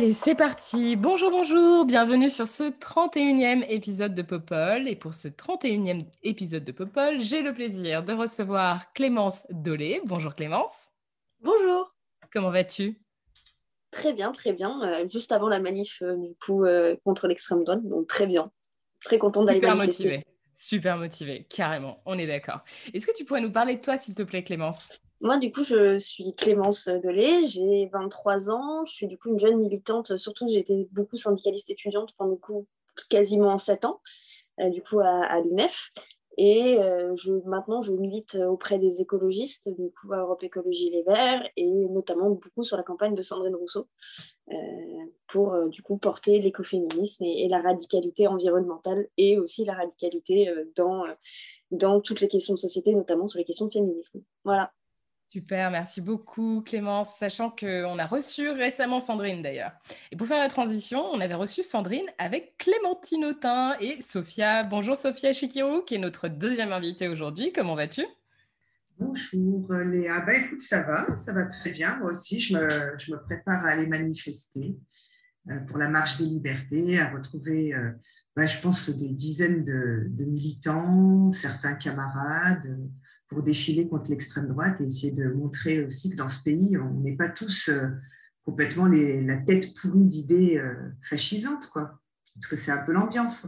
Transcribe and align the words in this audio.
Allez, 0.00 0.14
c'est 0.14 0.34
parti. 0.34 0.96
Bonjour, 0.96 1.30
bonjour. 1.30 1.84
Bienvenue 1.84 2.30
sur 2.30 2.48
ce 2.48 2.62
31e 2.62 3.66
épisode 3.68 4.14
de 4.14 4.22
Popol. 4.22 4.88
Et 4.88 4.96
pour 4.96 5.12
ce 5.12 5.28
31e 5.28 6.00
épisode 6.22 6.64
de 6.64 6.72
Popol, 6.72 7.20
j'ai 7.20 7.42
le 7.42 7.52
plaisir 7.52 8.02
de 8.02 8.14
recevoir 8.14 8.94
Clémence 8.94 9.46
Dolé. 9.50 10.00
Bonjour 10.06 10.34
Clémence. 10.34 10.88
Bonjour. 11.40 11.94
Comment 12.32 12.48
vas-tu? 12.48 12.98
Très 13.90 14.14
bien, 14.14 14.32
très 14.32 14.54
bien. 14.54 14.80
Euh, 14.84 15.06
juste 15.06 15.32
avant 15.32 15.50
la 15.50 15.60
manif 15.60 16.00
euh, 16.00 16.16
du 16.16 16.34
coup 16.42 16.64
euh, 16.64 16.96
contre 17.04 17.28
l'extrême 17.28 17.62
droite, 17.62 17.86
donc 17.86 18.06
très 18.06 18.26
bien. 18.26 18.50
Très 19.04 19.18
contente 19.18 19.48
d'aller 19.48 19.58
Super 19.58 19.76
manifester. 19.76 20.04
motivée. 20.04 20.24
Super 20.54 20.96
motivée, 20.96 21.46
carrément. 21.50 22.00
On 22.06 22.18
est 22.18 22.26
d'accord. 22.26 22.60
Est-ce 22.94 23.06
que 23.06 23.14
tu 23.14 23.26
pourrais 23.26 23.42
nous 23.42 23.52
parler 23.52 23.76
de 23.76 23.82
toi, 23.82 23.98
s'il 23.98 24.14
te 24.14 24.22
plaît, 24.22 24.44
Clémence? 24.44 24.98
Moi, 25.22 25.36
du 25.36 25.52
coup, 25.52 25.62
je 25.62 25.98
suis 25.98 26.34
Clémence 26.34 26.86
Delay, 26.88 27.46
j'ai 27.46 27.90
23 27.92 28.50
ans, 28.50 28.86
je 28.86 28.92
suis 28.92 29.06
du 29.06 29.18
coup 29.18 29.28
une 29.28 29.38
jeune 29.38 29.58
militante, 29.58 30.16
surtout 30.16 30.48
j'ai 30.48 30.60
été 30.60 30.88
beaucoup 30.92 31.16
syndicaliste 31.16 31.68
étudiante 31.68 32.14
pendant 32.16 32.32
du 32.32 32.40
coup, 32.40 32.66
quasiment 33.10 33.58
7 33.58 33.84
ans, 33.84 34.00
euh, 34.60 34.70
du 34.70 34.82
coup 34.82 34.98
à, 35.00 35.40
l'UNEF. 35.40 35.90
Et 36.38 36.78
euh, 36.78 37.14
maintenant, 37.44 37.82
je 37.82 37.92
milite 37.92 38.36
auprès 38.48 38.78
des 38.78 39.02
écologistes, 39.02 39.68
du 39.68 39.90
coup 39.90 40.10
à 40.14 40.20
Europe 40.20 40.42
Écologie 40.42 40.88
Les 40.88 41.02
Verts, 41.02 41.46
et 41.54 41.68
notamment 41.68 42.30
beaucoup 42.30 42.64
sur 42.64 42.78
la 42.78 42.82
campagne 42.82 43.14
de 43.14 43.20
Sandrine 43.20 43.56
Rousseau, 43.56 43.88
euh, 44.50 44.54
pour 45.26 45.68
du 45.68 45.82
coup 45.82 45.98
porter 45.98 46.38
l'écoféminisme 46.38 47.24
et, 47.24 47.46
la 47.48 47.60
radicalité 47.60 48.26
environnementale, 48.26 49.06
et 49.18 49.38
aussi 49.38 49.66
la 49.66 49.74
radicalité 49.74 50.50
dans, 50.76 51.04
dans 51.72 52.00
toutes 52.00 52.22
les 52.22 52.28
questions 52.28 52.54
de 52.54 52.58
société, 52.58 52.94
notamment 52.94 53.28
sur 53.28 53.38
les 53.38 53.44
questions 53.44 53.66
de 53.66 53.72
féminisme. 53.72 54.22
Voilà. 54.44 54.72
Super, 55.32 55.70
merci 55.70 56.00
beaucoup 56.00 56.60
Clémence, 56.66 57.16
sachant 57.16 57.50
qu'on 57.50 58.00
a 58.00 58.06
reçu 58.06 58.50
récemment 58.50 59.00
Sandrine 59.00 59.42
d'ailleurs. 59.42 59.70
Et 60.10 60.16
pour 60.16 60.26
faire 60.26 60.40
la 60.40 60.48
transition, 60.48 61.04
on 61.12 61.20
avait 61.20 61.34
reçu 61.34 61.62
Sandrine 61.62 62.06
avec 62.18 62.56
Clémentine 62.58 63.24
Autain 63.26 63.76
et 63.78 64.02
Sophia. 64.02 64.64
Bonjour 64.64 64.96
Sophia 64.96 65.32
Chikirou, 65.32 65.82
qui 65.82 65.94
est 65.94 65.98
notre 65.98 66.26
deuxième 66.26 66.72
invitée 66.72 67.06
aujourd'hui. 67.06 67.52
Comment 67.52 67.76
vas-tu? 67.76 68.04
Bonjour 68.98 69.72
Léa, 69.72 70.18
bah, 70.18 70.34
écoute, 70.34 70.60
ça 70.62 70.82
va, 70.82 71.16
ça 71.16 71.32
va 71.32 71.46
très 71.46 71.70
bien. 71.70 71.96
Moi 71.98 72.10
aussi, 72.10 72.40
je 72.40 72.56
me, 72.56 73.24
prépare 73.24 73.64
à 73.64 73.68
aller 73.68 73.86
manifester 73.86 74.76
euh, 75.48 75.60
pour 75.60 75.78
la 75.78 75.88
marche 75.88 76.18
des 76.18 76.24
libertés, 76.24 76.98
à 76.98 77.08
retrouver, 77.10 77.72
euh, 77.72 77.92
bah, 78.34 78.46
je 78.46 78.60
pense, 78.60 78.90
des 78.90 79.12
dizaines 79.12 79.64
de, 79.64 80.24
militants, 80.24 81.30
certains 81.30 81.74
camarades, 81.74 82.80
pour 83.30 83.42
défiler 83.44 83.88
contre 83.88 84.10
l'extrême 84.10 84.48
droite 84.48 84.80
et 84.80 84.84
essayer 84.84 85.12
de 85.12 85.28
montrer 85.28 85.84
aussi 85.84 86.10
que 86.10 86.16
dans 86.16 86.28
ce 86.28 86.42
pays, 86.42 86.76
on 86.76 87.00
n'est 87.00 87.16
pas 87.16 87.28
tous 87.28 87.68
euh, 87.68 87.88
complètement 88.44 88.86
la 88.86 89.36
tête 89.38 89.72
pourrie 89.80 90.04
d'idées 90.04 90.58
euh, 90.58 90.74
fascisantes, 91.08 91.68
quoi. 91.68 92.00
Parce 92.34 92.48
que 92.48 92.56
c'est 92.56 92.72
un 92.72 92.78
peu 92.78 92.92
l'ambiance. 92.92 93.46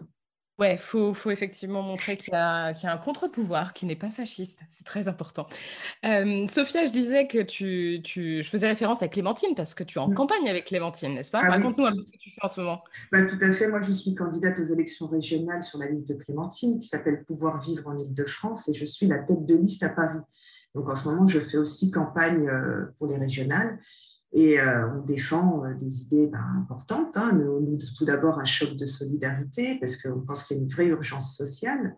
Ouais, 0.59 0.75
il 0.75 0.79
faut, 0.79 1.15
faut 1.15 1.31
effectivement 1.31 1.83
montrer 1.83 2.17
qu'il 2.17 2.33
y 2.35 2.37
a, 2.37 2.73
qu'il 2.75 2.85
y 2.85 2.87
a 2.87 2.93
un 2.93 2.99
contre-pouvoir 2.99 3.73
qui 3.73 3.87
n'est 3.87 3.97
pas 3.97 4.11
fasciste. 4.11 4.61
C'est 4.69 4.85
très 4.85 5.09
important. 5.09 5.47
Euh, 6.05 6.47
Sophia, 6.47 6.85
je 6.87 6.93
disais 6.93 7.27
que 7.27 7.39
tu, 7.43 8.01
tu, 8.05 8.43
je 8.43 8.49
faisais 8.49 8.69
référence 8.69 9.03
à 9.03 9.09
Clémentine 9.09 9.55
parce 9.57 9.75
que 9.75 9.83
tu 9.83 9.99
es 9.99 10.01
en 10.01 10.09
Mm. 10.09 10.15
campagne 10.15 10.49
avec 10.49 10.67
Clémentine, 10.67 11.15
n'est-ce 11.15 11.31
pas? 11.31 11.41
Ah 11.43 11.47
oui. 11.47 11.57
Raconte-nous 11.57 11.87
un 11.87 11.93
peu 11.93 12.03
ce 12.07 12.13
que 12.13 12.19
tu 12.19 12.31
fais 12.31 12.45
en 12.45 12.49
ce 12.49 12.61
moment. 12.61 12.85
Bah, 13.11 13.25
tout 13.25 13.39
à 13.41 13.51
fait. 13.53 13.67
Moi, 13.69 13.81
je 13.83 13.93
suis 13.93 14.15
candidate 14.15 14.59
aux 14.59 14.67
élections 14.67 15.09
régionales 15.09 15.65
sur 15.65 15.79
la 15.79 15.89
liste 15.89 16.09
de 16.09 16.15
Clémentine 16.15 16.79
qui 16.79 16.87
s'appelle 16.87 17.25
Pouvoir 17.25 17.61
vivre 17.63 17.89
en 17.89 17.97
Ile-de-France 17.97 18.69
et 18.69 18.75
je 18.75 18.85
suis 18.85 19.07
la 19.07 19.19
tête 19.21 19.47
de 19.47 19.57
liste 19.57 19.83
à 19.83 19.89
Paris. 19.89 20.21
Donc, 20.75 20.89
en 20.89 20.95
ce 20.95 21.09
moment, 21.09 21.27
je 21.29 21.39
fais 21.41 21.59
aussi 21.59 21.91
campagne 21.91 22.49
euh, 22.49 22.87
pour 22.99 23.07
les 23.07 23.17
régionales 23.17 23.79
et 24.33 24.59
euh, 24.61 24.89
on 24.89 25.05
défend 25.05 25.65
euh, 25.65 25.75
des 25.75 26.03
idées 26.03 26.27
ben, 26.29 26.45
importantes. 26.59 27.17
hein. 27.17 27.33
Nous, 27.33 27.79
tout 27.97 28.05
d'abord, 28.05 28.39
un 28.39 28.45
choc 28.45 28.77
de 28.77 28.87
solidarité 28.87 29.77
parce 29.79 29.97
qu'on 29.97 30.21
pense 30.21 30.45
qu'il 30.45 30.57
y 30.57 30.61
a 30.61 30.63
une 30.63 30.71
vraie 30.71 30.87
urgence 30.87 31.37
sociale 31.37 31.97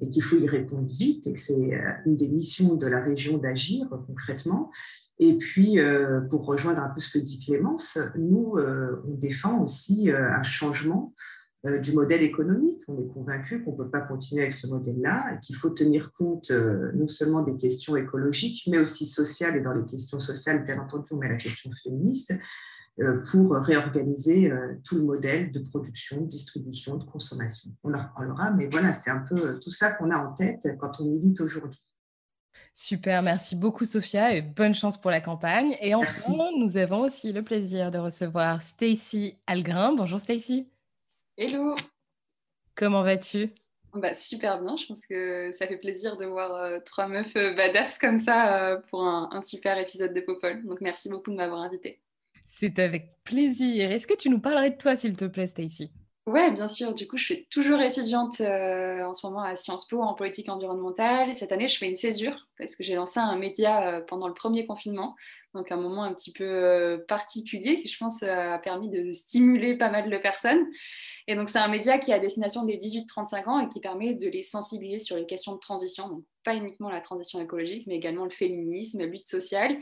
et 0.00 0.08
qu'il 0.08 0.22
faut 0.22 0.36
y 0.36 0.48
répondre 0.48 0.88
vite 0.88 1.26
et 1.26 1.32
que 1.32 1.40
c'est 1.40 1.74
euh, 1.74 1.90
une 2.06 2.16
des 2.16 2.28
missions 2.28 2.76
de 2.76 2.86
la 2.86 3.00
région 3.02 3.38
d'agir 3.38 3.88
concrètement. 4.06 4.70
Et 5.18 5.34
puis, 5.34 5.78
pour 6.30 6.46
rejoindre 6.46 6.80
un 6.80 6.88
peu 6.88 6.98
ce 6.98 7.16
que 7.16 7.22
dit 7.22 7.38
Clémence, 7.44 7.96
nous, 8.16 8.56
on 8.58 9.14
défend 9.14 9.62
aussi 9.62 10.10
un 10.10 10.42
changement 10.42 11.14
euh, 11.64 11.78
du 11.78 11.92
modèle 11.92 12.22
économique. 12.22 12.82
On 12.88 13.00
est 13.00 13.06
convaincu 13.06 13.62
qu'on 13.62 13.70
ne 13.72 13.76
peut 13.76 13.88
pas 13.88 14.00
continuer 14.00 14.42
avec 14.42 14.52
ce 14.52 14.66
modèle-là 14.66 15.34
et 15.34 15.40
qu'il 15.40 15.54
faut 15.54 15.70
tenir 15.70 16.12
compte 16.12 16.50
euh, 16.50 16.90
non 16.94 17.06
seulement 17.06 17.42
des 17.42 17.56
questions 17.56 17.94
écologiques, 17.94 18.64
mais 18.68 18.78
aussi 18.78 19.06
sociales. 19.06 19.56
Et 19.56 19.60
dans 19.60 19.72
les 19.72 19.86
questions 19.86 20.18
sociales, 20.18 20.64
bien 20.64 20.80
entendu, 20.80 21.04
on 21.12 21.18
met 21.18 21.28
la 21.28 21.36
question 21.36 21.70
féministe 21.84 22.34
euh, 23.00 23.22
pour 23.30 23.54
réorganiser 23.54 24.52
tout 24.82 24.96
le 24.96 25.04
modèle 25.04 25.52
de 25.52 25.60
production, 25.60 26.22
de 26.22 26.26
distribution, 26.26 26.96
de 26.96 27.04
consommation. 27.04 27.70
On 27.84 27.94
en 27.94 28.08
reparlera, 28.08 28.50
mais 28.50 28.66
voilà, 28.66 28.92
c'est 28.92 29.10
un 29.10 29.20
peu 29.20 29.60
tout 29.60 29.70
ça 29.70 29.92
qu'on 29.92 30.10
a 30.10 30.18
en 30.18 30.32
tête 30.32 30.66
quand 30.80 31.00
on 31.00 31.04
milite 31.04 31.40
aujourd'hui. 31.40 31.80
Super, 32.74 33.22
merci 33.22 33.54
beaucoup 33.54 33.84
Sophia 33.84 34.34
et 34.34 34.40
bonne 34.40 34.74
chance 34.74 34.98
pour 34.98 35.10
la 35.10 35.20
campagne. 35.20 35.76
Et 35.80 35.94
enfin, 35.94 36.32
Merci. 36.32 36.58
nous 36.58 36.76
avons 36.78 37.00
aussi 37.02 37.32
le 37.32 37.42
plaisir 37.42 37.90
de 37.90 37.98
recevoir 37.98 38.62
Stacy 38.62 39.36
Algrin. 39.46 39.94
Bonjour 39.94 40.18
Stacy, 40.18 40.71
Hello 41.36 41.76
comment 42.74 43.02
vas-tu? 43.02 43.54
Bah, 43.94 44.14
Super 44.14 44.60
bien, 44.62 44.76
je 44.76 44.86
pense 44.86 45.06
que 45.06 45.50
ça 45.52 45.66
fait 45.66 45.76
plaisir 45.76 46.16
de 46.16 46.24
voir 46.24 46.54
euh, 46.54 46.78
trois 46.80 47.08
meufs 47.08 47.36
euh, 47.36 47.52
badass 47.54 47.98
comme 47.98 48.18
ça 48.18 48.70
euh, 48.72 48.80
pour 48.90 49.02
un, 49.04 49.28
un 49.32 49.40
super 49.42 49.78
épisode 49.78 50.14
de 50.14 50.20
Popol. 50.20 50.64
Donc 50.64 50.80
merci 50.80 51.08
beaucoup 51.10 51.30
de 51.30 51.36
m'avoir 51.36 51.60
invité. 51.60 52.00
C'est 52.46 52.78
avec 52.78 53.24
plaisir. 53.24 53.90
Est-ce 53.90 54.06
que 54.06 54.14
tu 54.16 54.30
nous 54.30 54.38
parlerais 54.40 54.70
de 54.70 54.76
toi, 54.76 54.94
s'il 54.94 55.16
te 55.16 55.24
plaît, 55.24 55.48
Stacy? 55.48 55.90
Ouais, 56.28 56.52
bien 56.52 56.68
sûr, 56.68 56.94
du 56.94 57.08
coup 57.08 57.16
je 57.16 57.24
suis 57.24 57.46
toujours 57.46 57.80
étudiante 57.80 58.40
euh, 58.40 59.02
en 59.04 59.12
ce 59.12 59.26
moment 59.26 59.42
à 59.42 59.56
Sciences 59.56 59.88
Po 59.88 60.00
en 60.02 60.14
politique 60.14 60.48
environnementale. 60.48 61.30
Et 61.30 61.34
cette 61.34 61.50
année 61.50 61.66
je 61.66 61.76
fais 61.76 61.88
une 61.88 61.96
césure 61.96 62.46
parce 62.58 62.76
que 62.76 62.84
j'ai 62.84 62.94
lancé 62.94 63.18
un 63.18 63.36
média 63.36 63.88
euh, 63.88 64.00
pendant 64.02 64.28
le 64.28 64.34
premier 64.34 64.64
confinement. 64.64 65.16
Donc 65.52 65.72
un 65.72 65.76
moment 65.76 66.04
un 66.04 66.14
petit 66.14 66.32
peu 66.32 66.44
euh, 66.44 66.98
particulier 67.08 67.74
qui 67.74 67.88
je 67.88 67.98
pense 67.98 68.22
a 68.22 68.60
permis 68.60 68.88
de 68.88 69.10
stimuler 69.10 69.76
pas 69.76 69.90
mal 69.90 70.08
de 70.10 70.16
personnes. 70.16 70.64
Et 71.28 71.34
donc, 71.34 71.48
c'est 71.48 71.58
un 71.58 71.68
média 71.68 71.98
qui 71.98 72.10
est 72.10 72.14
à 72.14 72.18
destination 72.20 72.64
des 72.64 72.78
18-35 72.78 73.48
ans 73.48 73.60
et 73.60 73.68
qui 73.68 73.80
permet 73.80 74.14
de 74.14 74.28
les 74.28 74.42
sensibiliser 74.42 75.04
sur 75.04 75.16
les 75.16 75.26
questions 75.26 75.54
de 75.54 75.60
transition, 75.60 76.08
donc 76.08 76.24
pas 76.44 76.54
uniquement 76.54 76.90
la 76.90 77.00
transition 77.00 77.40
écologique, 77.40 77.86
mais 77.86 77.96
également 77.96 78.24
le 78.24 78.30
féminisme, 78.30 79.00
la 79.00 79.06
lutte 79.06 79.26
sociale. 79.26 79.76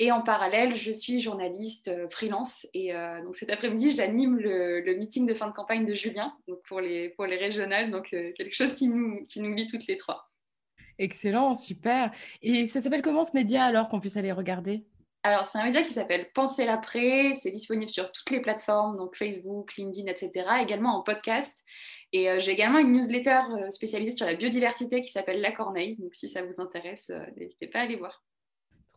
Et 0.00 0.10
en 0.10 0.22
parallèle, 0.22 0.74
je 0.74 0.90
suis 0.90 1.20
journaliste 1.20 1.88
euh, 1.88 2.08
freelance. 2.08 2.66
Et 2.74 2.94
euh, 2.94 3.22
donc, 3.22 3.36
cet 3.36 3.50
après-midi, 3.50 3.92
j'anime 3.92 4.38
le, 4.38 4.80
le 4.80 4.96
meeting 4.96 5.24
de 5.24 5.34
fin 5.34 5.46
de 5.46 5.52
campagne 5.52 5.86
de 5.86 5.94
Julien 5.94 6.36
donc 6.48 6.58
pour, 6.66 6.80
les, 6.80 7.10
pour 7.10 7.26
les 7.26 7.36
régionales, 7.36 7.90
donc 7.90 8.12
euh, 8.12 8.32
quelque 8.32 8.54
chose 8.54 8.74
qui 8.74 8.88
nous, 8.88 9.22
qui 9.24 9.40
nous 9.40 9.54
lie 9.54 9.68
toutes 9.68 9.86
les 9.86 9.96
trois. 9.96 10.30
Excellent, 10.98 11.54
super. 11.54 12.10
Et 12.42 12.66
ça 12.66 12.80
s'appelle 12.80 13.02
comment 13.02 13.24
ce 13.24 13.36
média 13.36 13.64
alors 13.64 13.88
qu'on 13.88 14.00
puisse 14.00 14.16
aller 14.16 14.32
regarder? 14.32 14.84
Alors, 15.22 15.46
c'est 15.46 15.58
un 15.58 15.64
média 15.64 15.82
qui 15.82 15.92
s'appelle 15.92 16.28
Penser 16.34 16.66
l'après. 16.66 17.34
C'est 17.34 17.50
disponible 17.52 17.90
sur 17.90 18.10
toutes 18.10 18.30
les 18.30 18.40
plateformes, 18.40 18.96
donc 18.96 19.16
Facebook, 19.16 19.76
LinkedIn, 19.76 20.10
etc. 20.10 20.32
Également 20.60 20.98
en 20.98 21.02
podcast. 21.02 21.64
Et 22.12 22.28
euh, 22.28 22.40
j'ai 22.40 22.50
également 22.50 22.78
une 22.78 22.92
newsletter 22.92 23.40
spécialisée 23.70 24.16
sur 24.16 24.26
la 24.26 24.34
biodiversité 24.34 25.00
qui 25.00 25.08
s'appelle 25.08 25.40
La 25.40 25.52
Corneille. 25.52 25.96
Donc, 25.98 26.14
si 26.14 26.28
ça 26.28 26.42
vous 26.42 26.54
intéresse, 26.58 27.12
n'hésitez 27.36 27.68
pas 27.68 27.78
à 27.78 27.82
aller 27.82 27.96
voir. 27.96 28.22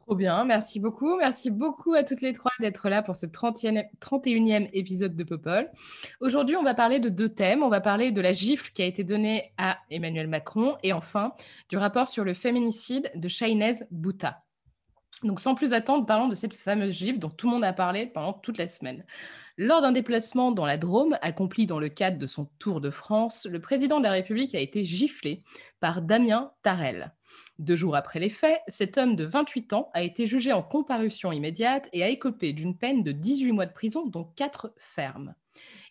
Trop 0.07 0.15
bien, 0.15 0.45
merci 0.45 0.79
beaucoup. 0.79 1.17
Merci 1.17 1.51
beaucoup 1.51 1.93
à 1.93 2.01
toutes 2.01 2.21
les 2.21 2.31
trois 2.31 2.53
d'être 2.61 2.87
là 2.87 3.01
pour 3.01 3.17
ce 3.17 3.25
30e 3.25 3.83
31e 3.99 4.69
épisode 4.71 5.17
de 5.17 5.23
Popol. 5.25 5.69
Aujourd'hui, 6.21 6.55
on 6.55 6.63
va 6.63 6.73
parler 6.73 7.01
de 7.01 7.09
deux 7.09 7.27
thèmes. 7.27 7.61
On 7.61 7.67
va 7.67 7.81
parler 7.81 8.13
de 8.13 8.21
la 8.21 8.31
gifle 8.31 8.71
qui 8.71 8.81
a 8.81 8.85
été 8.85 9.03
donnée 9.03 9.51
à 9.57 9.79
Emmanuel 9.89 10.29
Macron 10.29 10.77
et 10.81 10.93
enfin 10.93 11.33
du 11.67 11.75
rapport 11.75 12.07
sur 12.07 12.23
le 12.23 12.33
féminicide 12.33 13.11
de 13.15 13.27
Shainez 13.27 13.83
Bouta. 13.91 14.45
Donc 15.23 15.41
sans 15.41 15.55
plus 15.55 15.73
attendre, 15.73 16.05
parlons 16.05 16.29
de 16.29 16.35
cette 16.35 16.53
fameuse 16.53 16.93
gifle 16.93 17.19
dont 17.19 17.29
tout 17.29 17.47
le 17.47 17.55
monde 17.55 17.65
a 17.65 17.73
parlé 17.73 18.05
pendant 18.05 18.31
toute 18.31 18.57
la 18.57 18.69
semaine. 18.69 19.03
Lors 19.57 19.81
d'un 19.81 19.91
déplacement 19.91 20.53
dans 20.53 20.65
la 20.65 20.77
Drôme, 20.77 21.17
accompli 21.21 21.65
dans 21.65 21.81
le 21.81 21.89
cadre 21.89 22.17
de 22.17 22.27
son 22.27 22.45
Tour 22.59 22.79
de 22.79 22.91
France, 22.91 23.45
le 23.51 23.59
président 23.59 23.97
de 23.97 24.05
la 24.05 24.11
République 24.11 24.55
a 24.55 24.61
été 24.61 24.85
giflé 24.85 25.43
par 25.81 26.01
Damien 26.01 26.53
Tarel. 26.63 27.11
Deux 27.59 27.75
jours 27.75 27.95
après 27.95 28.19
les 28.19 28.29
faits, 28.29 28.61
cet 28.67 28.97
homme 28.97 29.15
de 29.15 29.23
28 29.25 29.73
ans 29.73 29.89
a 29.93 30.03
été 30.03 30.27
jugé 30.27 30.53
en 30.53 30.61
comparution 30.61 31.31
immédiate 31.31 31.89
et 31.91 32.03
a 32.03 32.09
écopé 32.09 32.53
d'une 32.53 32.77
peine 32.77 33.03
de 33.03 33.11
18 33.11 33.51
mois 33.51 33.65
de 33.65 33.73
prison, 33.73 34.05
dont 34.05 34.25
4 34.35 34.73
fermes. 34.77 35.33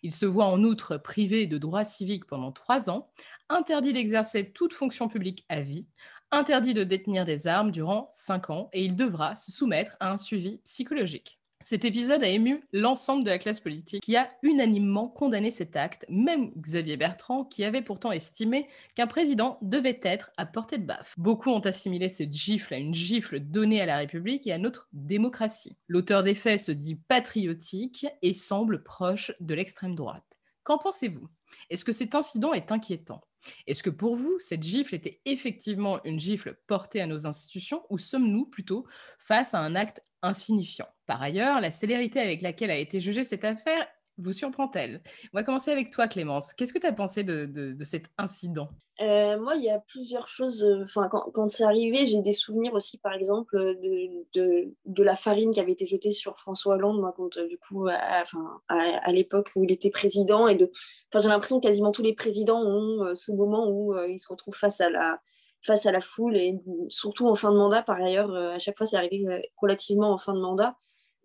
Il 0.01 0.13
se 0.13 0.25
voit 0.25 0.45
en 0.45 0.63
outre 0.63 0.95
privé 0.95 1.45
de 1.45 1.57
droits 1.57 1.83
civiques 1.83 2.25
pendant 2.25 2.53
trois 2.53 2.89
ans, 2.89 3.09
interdit 3.49 3.91
d'exercer 3.91 4.51
toute 4.51 4.71
fonction 4.73 5.09
publique 5.09 5.45
à 5.49 5.59
vie, 5.59 5.85
interdit 6.31 6.73
de 6.73 6.85
détenir 6.85 7.25
des 7.25 7.47
armes 7.47 7.71
durant 7.71 8.07
cinq 8.09 8.49
ans 8.49 8.69
et 8.71 8.85
il 8.85 8.95
devra 8.95 9.35
se 9.35 9.51
soumettre 9.51 9.97
à 9.99 10.11
un 10.11 10.17
suivi 10.17 10.59
psychologique. 10.59 11.36
Cet 11.61 11.85
épisode 11.85 12.23
a 12.23 12.29
ému 12.29 12.63
l'ensemble 12.71 13.23
de 13.23 13.29
la 13.29 13.39
classe 13.39 13.59
politique 13.59 14.03
qui 14.03 14.15
a 14.15 14.31
unanimement 14.43 15.07
condamné 15.07 15.51
cet 15.51 15.75
acte, 15.75 16.05
même 16.07 16.51
Xavier 16.55 16.97
Bertrand 16.97 17.43
qui 17.45 17.63
avait 17.63 17.81
pourtant 17.81 18.11
estimé 18.11 18.67
qu'un 18.95 19.07
président 19.07 19.57
devait 19.61 19.99
être 20.03 20.31
à 20.37 20.45
portée 20.45 20.77
de 20.77 20.85
baffe. 20.85 21.15
Beaucoup 21.17 21.49
ont 21.49 21.59
assimilé 21.59 22.09
cette 22.09 22.33
gifle 22.33 22.75
à 22.75 22.77
une 22.77 22.93
gifle 22.93 23.39
donnée 23.39 23.81
à 23.81 23.85
la 23.85 23.97
République 23.97 24.45
et 24.47 24.53
à 24.53 24.59
notre 24.59 24.87
démocratie. 24.93 25.77
L'auteur 25.87 26.23
des 26.23 26.35
faits 26.35 26.61
se 26.61 26.71
dit 26.71 26.95
patriotique 26.95 28.05
et 28.21 28.33
semble 28.33 28.83
proche 28.83 29.31
de 29.39 29.55
l'extrême 29.55 29.95
droite. 29.95 30.23
Qu'en 30.63 30.77
pensez-vous? 30.77 31.27
Est-ce 31.69 31.85
que 31.85 31.91
cet 31.91 32.13
incident 32.13 32.53
est 32.53 32.71
inquiétant? 32.71 33.21
Est-ce 33.67 33.83
que 33.83 33.89
pour 33.89 34.15
vous, 34.15 34.37
cette 34.39 34.63
gifle 34.63 34.95
était 34.95 35.21
effectivement 35.25 36.03
une 36.03 36.19
gifle 36.19 36.57
portée 36.67 37.01
à 37.01 37.07
nos 37.07 37.25
institutions 37.27 37.83
ou 37.89 37.97
sommes-nous 37.97 38.45
plutôt 38.45 38.85
face 39.19 39.53
à 39.53 39.59
un 39.59 39.75
acte 39.75 40.01
insignifiant 40.21 40.87
Par 41.05 41.21
ailleurs, 41.21 41.61
la 41.61 41.71
célérité 41.71 42.19
avec 42.19 42.41
laquelle 42.41 42.71
a 42.71 42.77
été 42.77 42.99
jugée 42.99 43.23
cette 43.23 43.45
affaire 43.45 43.87
vous 44.17 44.33
surprend-elle? 44.33 45.01
On 45.33 45.37
va 45.37 45.43
commencer 45.43 45.71
avec 45.71 45.91
toi, 45.91 46.07
Clémence. 46.07 46.53
Qu'est-ce 46.53 46.73
que 46.73 46.79
tu 46.79 46.87
as 46.87 46.93
pensé 46.93 47.23
de, 47.23 47.75
cet 47.83 48.05
incident? 48.17 48.69
Euh, 48.99 49.39
Moi, 49.39 49.55
il 49.55 49.63
y 49.63 49.69
a 49.69 49.79
plusieurs 49.79 50.27
choses. 50.27 50.63
Euh, 50.63 50.83
enfin, 50.83 51.07
quand, 51.07 51.47
c'est 51.47 51.63
arrivé, 51.63 52.07
j'ai 52.07 52.21
des 52.23 52.31
souvenirs 52.31 52.73
aussi, 52.73 52.97
par 52.97 53.13
exemple, 53.13 53.55
de, 53.55 54.73
de, 54.85 55.03
la 55.03 55.15
farine 55.15 55.51
qui 55.51 55.59
avait 55.59 55.73
été 55.73 55.85
jetée 55.85 56.11
sur 56.11 56.39
François 56.39 56.75
Hollande, 56.75 57.05
quand, 57.15 57.37
du 57.37 57.59
coup, 57.59 57.87
à, 57.87 58.23
à, 58.69 59.11
l'époque 59.11 59.51
où 59.55 59.63
il 59.63 59.71
était 59.71 59.91
président. 59.91 60.47
Et 60.47 60.55
de, 60.55 60.71
j'ai 61.15 61.29
l'impression 61.29 61.59
que 61.59 61.67
quasiment 61.67 61.91
tous 61.91 62.03
les 62.03 62.15
présidents 62.15 62.61
ont 62.61 63.03
euh, 63.03 63.15
ce 63.15 63.31
moment 63.31 63.69
où 63.69 63.95
ils 64.07 64.19
se 64.19 64.29
retrouvent 64.29 64.57
face 64.57 64.81
à 64.81 64.89
la 64.89 65.19
face 65.67 65.85
à 65.85 65.91
la 65.91 66.01
foule 66.01 66.37
et 66.37 66.55
surtout 66.89 67.27
en 67.27 67.35
fin 67.35 67.51
de 67.51 67.57
mandat 67.57 67.83
par 67.83 67.97
ailleurs 67.97 68.33
à 68.33 68.57
chaque 68.57 68.77
fois 68.77 68.87
c'est 68.87 68.97
arrivé 68.97 69.51
relativement 69.57 70.11
en 70.11 70.17
fin 70.17 70.33
de 70.33 70.39
mandat 70.39 70.75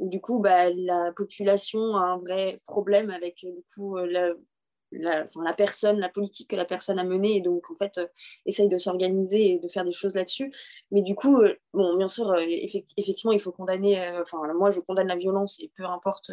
du 0.03 0.21
coup, 0.21 0.39
bah, 0.41 0.71
la 0.71 1.13
population 1.13 1.97
a 1.97 2.03
un 2.03 2.19
vrai 2.19 2.61
problème 2.67 3.11
avec 3.11 3.37
du 3.43 3.63
coup, 3.75 3.97
euh, 3.97 4.07
la, 4.07 4.33
la, 4.91 5.29
la, 5.43 5.55
personne, 5.55 5.99
la 5.99 6.09
politique 6.09 6.51
que 6.51 6.57
la 6.57 6.65
personne 6.65 6.99
a 6.99 7.05
menée, 7.05 7.37
et 7.37 7.41
donc 7.41 7.71
en 7.71 7.77
fait, 7.77 7.99
euh, 7.99 8.07
essaye 8.47 8.69
de 8.69 8.79
s'organiser 8.79 9.55
et 9.55 9.59
de 9.59 9.69
faire 9.69 9.85
des 9.85 9.93
choses 9.93 10.15
là-dessus. 10.15 10.51
Mais 10.91 11.03
du 11.03 11.15
coup, 11.15 11.41
euh, 11.41 11.55
bon, 11.73 11.97
bien 11.97 12.09
sûr, 12.09 12.35
effectivement, 12.97 13.33
il 13.33 13.41
faut 13.41 13.53
condamner, 13.53 14.13
enfin, 14.21 14.39
moi, 14.55 14.71
je 14.71 14.81
condamne 14.81 15.09
la 15.09 15.17
violence, 15.17 15.61
et 15.61 15.71
peu 15.77 15.85
importe 15.85 16.33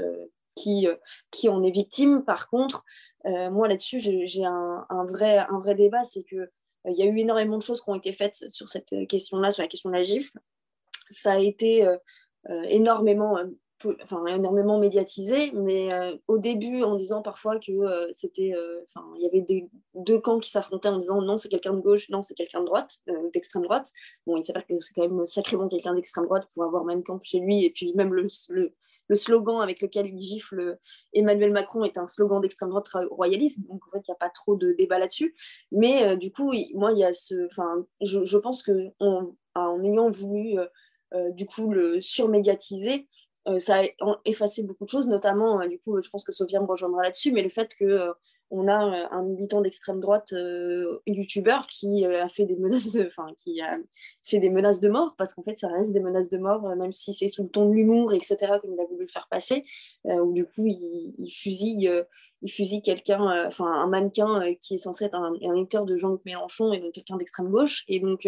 qui, 0.56 0.88
qui 1.32 1.48
en 1.48 1.64
est 1.64 1.72
victime. 1.72 2.24
Par 2.26 2.50
contre, 2.50 2.84
moi, 3.26 3.68
là-dessus, 3.68 4.00
j'ai 4.02 4.46
un, 4.46 4.86
un, 4.90 5.06
vrai, 5.06 5.38
un 5.38 5.60
vrai 5.60 5.76
débat, 5.76 6.04
c'est 6.04 6.24
que 6.24 6.50
il 6.90 6.98
y 6.98 7.04
a 7.04 7.06
eu 7.06 7.18
énormément 7.18 7.58
de 7.58 7.64
choses 7.64 7.82
qui 7.82 7.90
ont 7.90 7.96
été 7.96 8.12
faites 8.12 8.46
sur 8.50 8.70
cette 8.70 8.94
question-là, 9.08 9.52
sur 9.52 9.64
la 9.64 9.68
question 9.68 9.90
de 9.90 9.96
la 9.96 10.02
gifle. 10.02 10.40
Ça 11.10 11.34
a 11.34 11.40
été 11.40 11.88
euh, 12.50 12.62
énormément 12.70 13.38
euh, 13.38 13.46
enfin 14.02 14.26
énormément 14.26 14.80
médiatisé, 14.80 15.52
mais 15.54 15.94
euh, 15.94 16.16
au 16.28 16.38
début 16.38 16.84
en 16.84 16.96
disant 16.96 17.22
parfois 17.22 17.60
que 17.60 18.10
c'était, 18.12 18.54
il 19.16 19.22
y 19.22 19.26
avait 19.26 19.46
deux 19.94 20.20
camps 20.20 20.40
qui 20.40 20.52
s'affrontaient 20.52 20.90
en 20.90 21.00
disant 21.00 21.22
non 21.22 21.38
c'est 21.38 21.48
quelqu'un 21.48 21.74
de 21.74 21.80
gauche, 21.80 22.10
non 22.10 22.22
c'est 22.22 22.34
quelqu'un 22.34 22.60
de 22.60 22.66
droite, 22.66 22.98
d'extrême 23.34 23.64
droite. 23.64 23.92
Bon 24.26 24.36
il 24.36 24.44
s'avère 24.44 24.66
que 24.66 24.74
c'est 24.82 24.94
quand 24.94 25.08
même 25.08 25.26
sacrément 25.26 25.70
quelqu'un 25.70 25.96
d'extrême 25.96 26.26
droite 26.26 26.48
pour 26.54 26.64
avoir 26.66 26.84
Mein 26.84 27.04
Kampf 27.04 27.24
chez 27.24 27.40
lui 27.40 27.64
et 27.64 27.70
puis 27.70 27.94
même 27.94 28.14
le, 28.14 28.28
le 29.10 29.16
slogan 29.16 29.62
avec 29.62 29.82
lequel 29.82 30.08
il 30.08 30.20
gifle 30.20 30.80
Emmanuel 31.14 31.52
Macron 31.52 31.84
est 31.84 31.98
un 31.98 32.08
slogan 32.08 32.40
d'extrême 32.40 32.70
droite 32.70 32.88
royaliste, 33.12 33.68
donc 33.68 33.86
en 33.88 33.92
fait 33.92 34.08
il 34.08 34.12
n'y 34.12 34.16
a 34.16 34.18
pas 34.18 34.30
trop 34.30 34.56
de 34.56 34.72
débat 34.72 35.00
là-dessus. 35.00 35.36
Mais 35.72 36.16
du 36.16 36.32
coup 36.32 36.54
moi 36.76 36.94
il 36.94 37.00
y 37.00 37.04
a 37.04 37.12
ce, 37.12 37.46
enfin 37.48 37.86
je, 38.02 38.38
pense 38.38 38.64
que 38.64 38.92
en 39.00 39.84
ayant 39.84 40.10
voulu 40.10 40.58
euh, 41.14 41.32
du 41.32 41.46
coup 41.48 41.72
le 41.72 42.02
surmédiatiser, 42.02 43.08
euh, 43.48 43.58
ça 43.58 43.82
a 43.82 43.84
effacé 44.26 44.64
beaucoup 44.64 44.86
de 44.86 44.90
choses, 44.90 45.08
notamment, 45.08 45.60
euh, 45.60 45.68
du 45.68 45.80
coup, 45.80 46.00
je 46.02 46.10
pense 46.10 46.24
que 46.24 46.32
Sophia 46.32 46.60
me 46.60 46.68
rejoindra 46.68 47.04
là-dessus, 47.04 47.32
mais 47.32 47.42
le 47.42 47.50
fait 47.50 47.74
que 47.76 48.12
on 48.52 48.68
a 48.68 48.76
un 49.12 49.24
militant 49.24 49.62
d'extrême 49.62 50.00
droite, 50.00 50.34
youtubeur, 51.06 51.68
qui 51.68 52.06
a 52.06 52.28
fait 52.30 52.46
des 52.46 52.56
menaces 52.56 52.92
de, 52.92 53.06
enfin, 53.08 53.28
qui 53.38 53.62
a 53.62 53.78
fait 54.24 54.40
des 54.40 54.50
menaces 54.50 54.80
de 54.80 54.90
mort, 54.90 55.16
parce 55.18 55.34
qu'en 55.34 55.44
fait, 55.44 55.58
ça 55.58 55.68
reste 55.68 55.94
des 55.94 56.00
menaces 56.00 56.30
de 56.30 56.38
mort, 56.38 56.62
même 56.76 56.92
si 56.92 57.14
c'est 57.14 57.28
sous 57.28 57.44
le 57.44 57.50
ton 57.50 57.70
de 57.70 57.74
l'humour, 57.74 58.14
etc., 58.14 58.38
comme 58.62 58.74
il 58.74 58.80
a 58.80 58.86
voulu 58.86 59.04
le 59.04 59.12
faire 59.12 59.28
passer, 59.30 59.66
où 60.06 60.34
du 60.34 60.46
coup, 60.46 60.66
il, 60.66 61.30
fusille, 61.30 61.92
il 62.42 62.52
fusille 62.52 62.82
quelqu'un, 62.82 63.46
enfin, 63.46 63.66
un 63.66 63.88
mannequin 63.88 64.54
qui 64.56 64.76
est 64.76 64.80
censé 64.80 65.06
être 65.06 65.16
un, 65.16 65.34
un 65.42 65.84
de 65.84 65.96
Jean-Luc 65.96 66.26
Mélenchon 66.26 66.74
et 66.74 66.80
donc 66.80 66.94
quelqu'un 66.94 67.18
d'extrême 67.18 67.50
gauche, 67.50 67.84
et 67.88 68.00
donc 68.00 68.28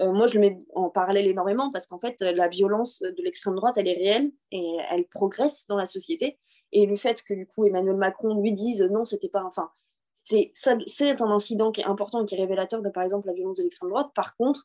euh, 0.00 0.12
moi, 0.12 0.26
je 0.26 0.34
le 0.34 0.40
mets 0.40 0.58
en 0.74 0.90
parallèle 0.90 1.26
énormément 1.26 1.70
parce 1.70 1.86
qu'en 1.86 2.00
fait, 2.00 2.20
la 2.20 2.48
violence 2.48 3.00
de 3.00 3.22
l'extrême 3.22 3.54
droite, 3.54 3.76
elle 3.78 3.88
est 3.88 3.94
réelle 3.94 4.32
et 4.50 4.76
elle 4.90 5.06
progresse 5.06 5.66
dans 5.68 5.76
la 5.76 5.86
société. 5.86 6.38
Et 6.72 6.86
le 6.86 6.96
fait 6.96 7.22
que, 7.22 7.34
du 7.34 7.46
coup, 7.46 7.64
Emmanuel 7.64 7.96
Macron 7.96 8.40
lui 8.40 8.52
dise 8.52 8.82
non, 8.82 9.04
c'était 9.04 9.28
pas. 9.28 9.44
Enfin, 9.44 9.70
c'est 10.14 10.52
un 11.20 11.30
incident 11.30 11.70
qui 11.70 11.80
est 11.80 11.86
important 11.86 12.22
et 12.22 12.26
qui 12.26 12.34
est 12.34 12.40
révélateur 12.40 12.82
de, 12.82 12.90
par 12.90 13.04
exemple, 13.04 13.26
la 13.28 13.34
violence 13.34 13.58
de 13.58 13.62
l'extrême 13.62 13.90
droite. 13.90 14.10
Par 14.14 14.36
contre, 14.36 14.64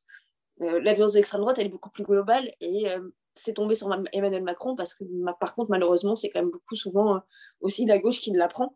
euh, 0.62 0.80
la 0.82 0.94
violence 0.94 1.14
de 1.14 1.20
l'extrême 1.20 1.42
droite, 1.42 1.60
elle 1.60 1.68
est 1.68 1.70
beaucoup 1.70 1.92
plus 1.92 2.04
globale 2.04 2.52
et 2.60 2.90
euh, 2.90 3.00
c'est 3.36 3.54
tombé 3.54 3.76
sur 3.76 3.90
Emmanuel 4.12 4.44
Macron 4.44 4.76
parce 4.76 4.96
que, 4.96 5.04
par 5.40 5.56
contre, 5.56 5.70
malheureusement, 5.70 6.16
c'est 6.16 6.30
quand 6.30 6.42
même 6.42 6.52
beaucoup 6.52 6.76
souvent 6.76 7.22
aussi 7.62 7.86
la 7.86 8.00
gauche 8.00 8.20
qui 8.20 8.32
l'apprend. 8.32 8.76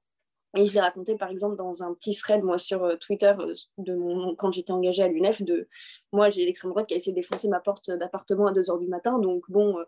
Et 0.56 0.68
je 0.68 0.74
l'ai 0.74 0.82
raconté 0.82 1.16
par 1.16 1.30
exemple 1.30 1.56
dans 1.56 1.82
un 1.84 1.94
petit 1.96 2.16
thread 2.16 2.44
moi 2.44 2.58
sur 2.58 2.84
euh, 2.84 2.96
Twitter 2.96 3.34
euh, 3.40 3.56
de 3.80 4.36
quand 4.36 4.52
j'étais 4.52 4.72
engagée 4.72 5.04
à 5.04 5.08
l'UNEF 5.08 5.42
de 5.42 5.68
moi 6.12 6.30
j'ai 6.30 6.46
l'extrême 6.46 6.72
droite 6.72 6.88
qui 6.88 6.94
a 6.94 6.98
essayé 6.98 7.12
de 7.12 7.20
défoncer 7.20 7.48
ma 7.50 7.60
porte 7.60 7.90
d'appartement 7.90 8.48
à 8.48 8.54
2h 8.54 8.80
du 8.80 8.88
matin 8.88 9.18
donc 9.18 9.50
bon 9.50 9.80
euh, 9.80 9.84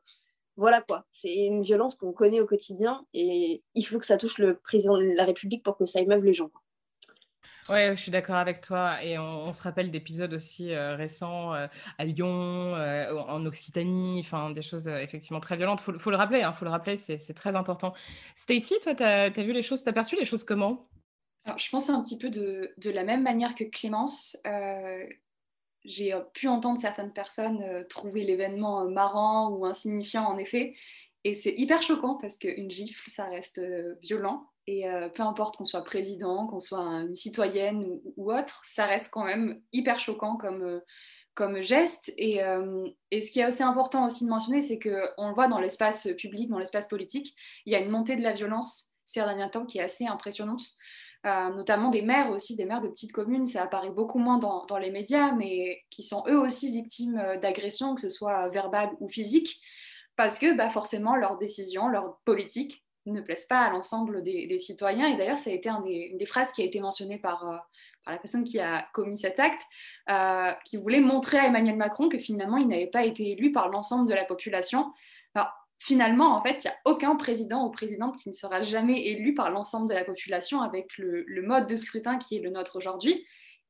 voilà 0.58 0.82
quoi 0.82 1.06
c'est 1.12 1.34
une 1.34 1.62
violence 1.62 1.94
qu'on 1.94 2.14
connaît 2.14 2.42
au 2.42 2.48
quotidien 2.48 3.06
et 3.14 3.64
il 3.76 3.84
faut 3.84 4.00
que 4.00 4.08
ça 4.08 4.18
touche 4.18 4.40
le 4.40 4.58
président 4.58 4.98
de 4.98 5.16
la 5.16 5.26
République 5.26 5.64
pour 5.64 5.78
que 5.78 5.86
ça 5.86 6.02
émeuve 6.02 6.24
les 6.24 6.34
gens. 6.34 6.50
Ouais, 7.70 7.96
je 7.96 8.02
suis 8.02 8.12
d'accord 8.12 8.36
avec 8.36 8.62
toi. 8.62 9.04
Et 9.04 9.18
on, 9.18 9.52
se 9.52 9.62
rappelle 9.64 9.90
d'épisodes 9.90 10.34
aussi 10.34 10.72
euh, 10.72 10.96
récents 10.96 11.56
euh, 11.56 11.68
à 11.98 12.06
Lyon, 12.06 12.76
euh, 12.76 13.12
en 13.28 13.44
Occitanie, 13.46 14.20
enfin 14.20 14.52
des 14.52 14.62
choses 14.62 14.88
effectivement 14.88 15.40
très 15.40 15.58
violentes. 15.58 15.82
Il 15.88 16.00
faut, 16.00 16.12
le 16.12 16.16
rappeler, 16.16 16.44
hein, 16.44 16.54
faut 16.54 16.66
le 16.66 16.72
rappeler, 16.72 16.98
c'est 16.98 17.34
très 17.34 17.56
important. 17.56 17.94
Stacy, 18.36 18.76
toi, 18.84 18.94
tu 18.94 19.04
as, 19.04 19.30
vu 19.30 19.52
les 19.52 19.64
choses, 19.64 19.82
tu 19.82 19.90
as 19.90 19.94
perçu 19.94 20.16
les 20.16 20.26
choses 20.26 20.44
comment? 20.44 20.88
Alors, 21.46 21.58
Je 21.58 21.70
pense 21.70 21.90
un 21.90 22.04
petit 22.04 22.20
peu 22.20 22.30
de, 22.30 22.72
de, 22.78 22.92
la 22.92 23.04
même 23.04 23.24
manière 23.24 23.56
que 23.56 23.64
Clémence. 23.64 24.38
J'ai 25.84 26.20
pu 26.34 26.48
entendre 26.48 26.80
certaines 26.80 27.14
personnes 27.14 27.86
trouver 27.90 28.24
l'événement 28.24 28.90
marrant 28.90 29.50
ou 29.50 29.66
insignifiant, 29.66 30.26
en 30.26 30.38
effet. 30.38 30.76
Et 31.24 31.34
c'est 31.34 31.54
hyper 31.56 31.82
choquant 31.82 32.16
parce 32.16 32.38
qu'une 32.38 32.70
gifle, 32.70 33.10
ça 33.10 33.26
reste 33.26 33.60
violent. 34.02 34.48
Et 34.68 34.90
euh, 34.90 35.10
peu 35.10 35.24
importe 35.24 35.58
qu'on 35.58 35.66
soit 35.66 35.84
président, 35.84 36.48
qu'on 36.48 36.60
soit 36.60 36.82
une 36.82 37.16
citoyenne 37.16 38.00
ou, 38.18 38.34
autre, 38.34 38.62
ça 38.64 38.86
reste 38.86 39.12
quand 39.12 39.24
même 39.24 39.62
hyper 39.72 40.00
choquant 40.00 40.38
comme, 40.38 40.64
euh, 40.64 41.62
geste. 41.62 42.12
Et, 42.18 42.44
euh, 42.44 42.88
et, 43.12 43.22
ce 43.22 43.32
qui 43.32 43.42
est 43.42 43.48
aussi 43.48 43.62
important 43.62 44.06
aussi 44.06 44.26
de 44.26 44.30
mentionner, 44.30 44.62
c'est 44.62 44.80
qu'on 44.80 45.28
le 45.28 45.34
voit 45.36 45.48
dans 45.48 45.60
l'espace 45.60 46.08
public, 46.18 46.50
dans 46.50 46.58
l'espace 46.58 46.88
politique, 46.88 47.36
il 47.66 47.74
y 47.74 47.76
a 47.76 47.80
une 47.80 47.92
montée 47.92 48.16
de 48.16 48.24
la 48.24 48.34
violence 48.34 48.92
ces 49.08 49.20
derniers 49.20 49.52
temps 49.52 49.68
qui 49.68 49.78
est 49.78 49.84
assez 49.84 50.08
impressionnante. 50.08 50.64
notamment 51.24 51.90
des 51.92 52.02
maires 52.02 52.32
aussi, 52.32 52.56
des 52.56 52.66
maires 52.66 52.82
de 52.82 52.88
petites 52.88 53.12
communes, 53.12 53.46
ça 53.46 53.62
apparaît 53.62 53.92
beaucoup 53.92 54.18
moins 54.18 54.40
dans, 54.40 54.66
dans 54.66 54.80
les 54.80 54.90
médias, 54.90 55.32
mais 55.32 55.84
qui 55.92 56.02
sont 56.02 56.24
eux 56.28 56.40
aussi 56.40 56.72
victimes 56.72 57.38
d'agressions, 57.40 57.94
que 57.94 58.02
ce 58.02 58.10
soit 58.10 58.50
verbales 58.50 58.90
ou 59.00 59.08
physiques, 59.08 59.62
parce 60.16 60.40
que 60.40 60.56
bah, 60.56 60.72
forcément 60.72 61.16
leurs 61.16 61.38
décisions, 61.38 61.88
leurs 61.88 62.18
politiques 62.26 62.85
ne 63.12 63.22
plaisent 63.22 63.46
pas 63.46 63.60
à 63.60 63.72
l'ensemble 63.72 64.24
des, 64.24 64.58
citoyens. 64.58 65.08
Et 65.08 65.18
d'ailleurs, 65.18 65.38
ça 65.38 65.50
a 65.50 65.54
été 65.54 65.70
une 65.70 66.18
des 66.18 66.26
phrases 66.26 66.52
qui 66.52 66.62
a 66.62 66.66
été 66.66 66.80
mentionnée 66.80 67.18
par, 67.18 67.50
euh, 67.50 67.58
la 68.08 68.18
personne 68.18 68.44
qui 68.44 68.60
a 68.60 68.88
commis 68.94 69.18
cet 69.18 69.40
acte, 69.40 69.62
euh, 70.10 70.52
qui 70.64 70.78
voulait 70.78 71.00
montrer 71.00 71.38
à 71.40 71.48
Emmanuel 71.48 71.76
Macron 71.76 72.10
que 72.10 72.18
finalement, 72.18 72.58
il 72.58 72.68
n'avait 72.68 72.88
pas 72.88 73.04
été 73.04 73.32
élu 73.32 73.52
par 73.52 73.70
l'ensemble 73.70 74.10
de 74.10 74.14
la 74.14 74.26
population. 74.26 74.92
finalement, 75.78 76.38
en 76.38 76.42
fait, 76.42 76.64
il 76.64 76.68
n'y 76.68 76.72
a 76.72 76.78
aucun 76.86 77.18
président 77.18 77.66
ou 77.66 77.70
présidente 77.70 78.18
qui 78.18 78.30
ne 78.30 78.34
sera 78.34 78.62
jamais 78.62 79.08
élu 79.08 79.34
par 79.34 79.52
l'ensemble 79.52 79.90
de 79.90 79.94
la 79.94 80.06
population 80.06 80.62
avec 80.62 80.98
le, 80.98 81.26
mode 81.44 81.68
de 81.68 81.76
scrutin 81.76 82.18
qui 82.18 82.38
est 82.38 82.40
le 82.40 82.50
nôtre 82.50 82.78
aujourd'hui. 82.78 83.26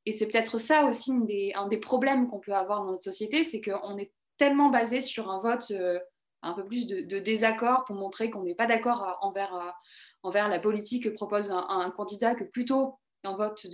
Et 0.06 0.12
c'est 0.12 0.28
peut-être 0.28 0.60
ça 0.60 0.86
aussi 0.86 1.12
un 1.56 1.68
des 1.68 1.78
problèmes 1.78 2.28
qu'on 2.28 2.40
peut 2.40 2.54
avoir 2.54 2.82
dans 2.86 2.92
notre 2.92 3.04
société, 3.04 3.44
c'est 3.44 3.60
qu'on 3.60 3.98
est 3.98 4.12
tellement 4.38 4.70
basé 4.70 5.02
sur 5.02 5.32
un 5.32 5.42
vote... 5.42 5.72
Euh, 5.72 6.00
un 6.46 6.54
peu 6.54 6.64
plus 6.64 6.88
de, 6.88 7.20
désaccord 7.20 7.84
pour 7.86 7.96
montrer 7.96 8.30
qu'on 8.30 8.44
n'est 8.44 8.56
pas 8.56 8.66
d'accord 8.66 9.18
envers, 9.22 9.76
envers 10.24 10.48
la 10.48 10.60
politique 10.60 11.04
que 11.04 11.10
propose 11.10 11.52
un, 11.52 11.92
candidat, 11.96 12.36
que 12.36 12.44
plutôt 12.44 13.00
en 13.24 13.36
vote 13.36 13.66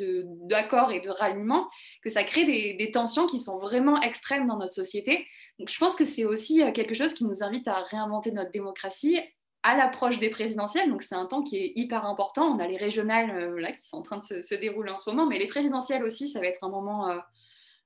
d'accord 0.47 0.91
et 0.91 1.01
de 1.01 1.09
ralliement, 1.09 1.69
que 2.01 2.09
ça 2.09 2.23
crée 2.23 2.45
des, 2.45 2.91
tensions 2.91 3.27
qui 3.27 3.37
sont 3.37 3.59
vraiment 3.59 4.01
extrêmes 4.01 4.47
dans 4.47 4.57
notre 4.57 4.73
société. 4.73 5.27
Donc 5.59 5.69
je 5.69 5.77
pense 5.77 5.95
que 5.95 6.05
c'est 6.05 6.25
aussi 6.25 6.63
quelque 6.73 6.93
chose 6.93 7.13
qui 7.13 7.25
nous 7.25 7.43
invite 7.43 7.67
à 7.67 7.81
réinventer 7.83 8.31
notre 8.31 8.51
démocratie 8.51 9.19
à 9.63 9.77
l'approche 9.77 10.19
des 10.19 10.29
présidentielles, 10.29 10.89
donc 10.89 11.03
c'est 11.03 11.15
un 11.15 11.25
temps 11.25 11.43
qui 11.43 11.57
est 11.57 11.73
hyper 11.75 12.05
important. 12.05 12.45
On 12.45 12.59
a 12.59 12.67
les 12.67 12.77
régionales 12.77 13.29
euh, 13.31 13.59
là, 13.59 13.71
qui 13.71 13.85
sont 13.87 13.97
en 13.97 14.01
train 14.01 14.17
de 14.17 14.23
se, 14.23 14.55
dérouler 14.55 14.91
en 14.91 14.97
ce 14.97 15.09
moment, 15.09 15.27
mais 15.27 15.37
les 15.37 15.47
présidentielles 15.47 16.03
aussi, 16.03 16.27
ça 16.27 16.39
va 16.39 16.47
être 16.47 16.63
un 16.63 16.69
moment, 16.69 17.09
euh, 17.09 17.19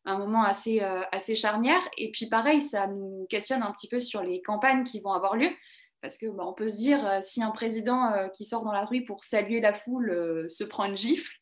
un 0.05 0.17
moment 0.17 0.43
assez, 0.43 0.81
euh, 0.81 1.01
assez 1.11 1.35
charnière. 1.35 1.81
Et 1.97 2.11
puis 2.11 2.27
pareil, 2.27 2.61
ça 2.61 2.87
nous 2.87 3.25
questionne 3.29 3.63
un 3.63 3.71
petit 3.71 3.87
peu 3.87 3.99
sur 3.99 4.23
les 4.23 4.41
campagnes 4.41 4.83
qui 4.83 4.99
vont 4.99 5.13
avoir 5.13 5.35
lieu, 5.35 5.49
parce 6.01 6.17
que 6.17 6.27
bah, 6.27 6.43
on 6.45 6.53
peut 6.53 6.67
se 6.67 6.77
dire, 6.77 7.19
si 7.21 7.41
un 7.41 7.51
président 7.51 8.29
qui 8.33 8.45
sort 8.45 8.63
dans 8.63 8.71
la 8.71 8.85
rue 8.85 9.03
pour 9.03 9.23
saluer 9.23 9.61
la 9.61 9.73
foule 9.73 10.45
se 10.49 10.63
prend 10.63 10.85
une 10.85 10.97
gifle, 10.97 11.33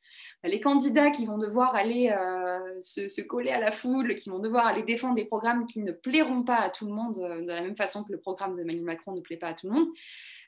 les 0.43 0.59
candidats 0.59 1.09
qui 1.09 1.25
vont 1.25 1.37
devoir 1.37 1.75
aller 1.75 2.09
euh, 2.09 2.81
se, 2.81 3.21
coller 3.21 3.51
à 3.51 3.59
la 3.59 3.71
foule, 3.71 4.15
qui 4.15 4.29
vont 4.29 4.39
devoir 4.39 4.67
aller 4.67 4.83
défendre 4.83 5.15
des 5.15 5.25
programmes 5.25 5.65
qui 5.65 5.79
ne 5.81 5.91
plairont 5.91 6.43
pas 6.43 6.57
à 6.57 6.69
tout 6.69 6.85
le 6.85 6.93
monde, 6.93 7.17
euh, 7.19 7.41
de 7.41 7.47
la 7.47 7.61
même 7.61 7.77
façon 7.77 8.03
que 8.03 8.11
le 8.11 8.19
programme 8.19 8.55
de 8.55 8.61
Emmanuel 8.61 8.83
Macron 8.83 9.13
ne 9.13 9.21
plaît 9.21 9.37
pas 9.37 9.47
à 9.47 9.53
tout 9.53 9.67
le 9.67 9.73
monde, 9.73 9.87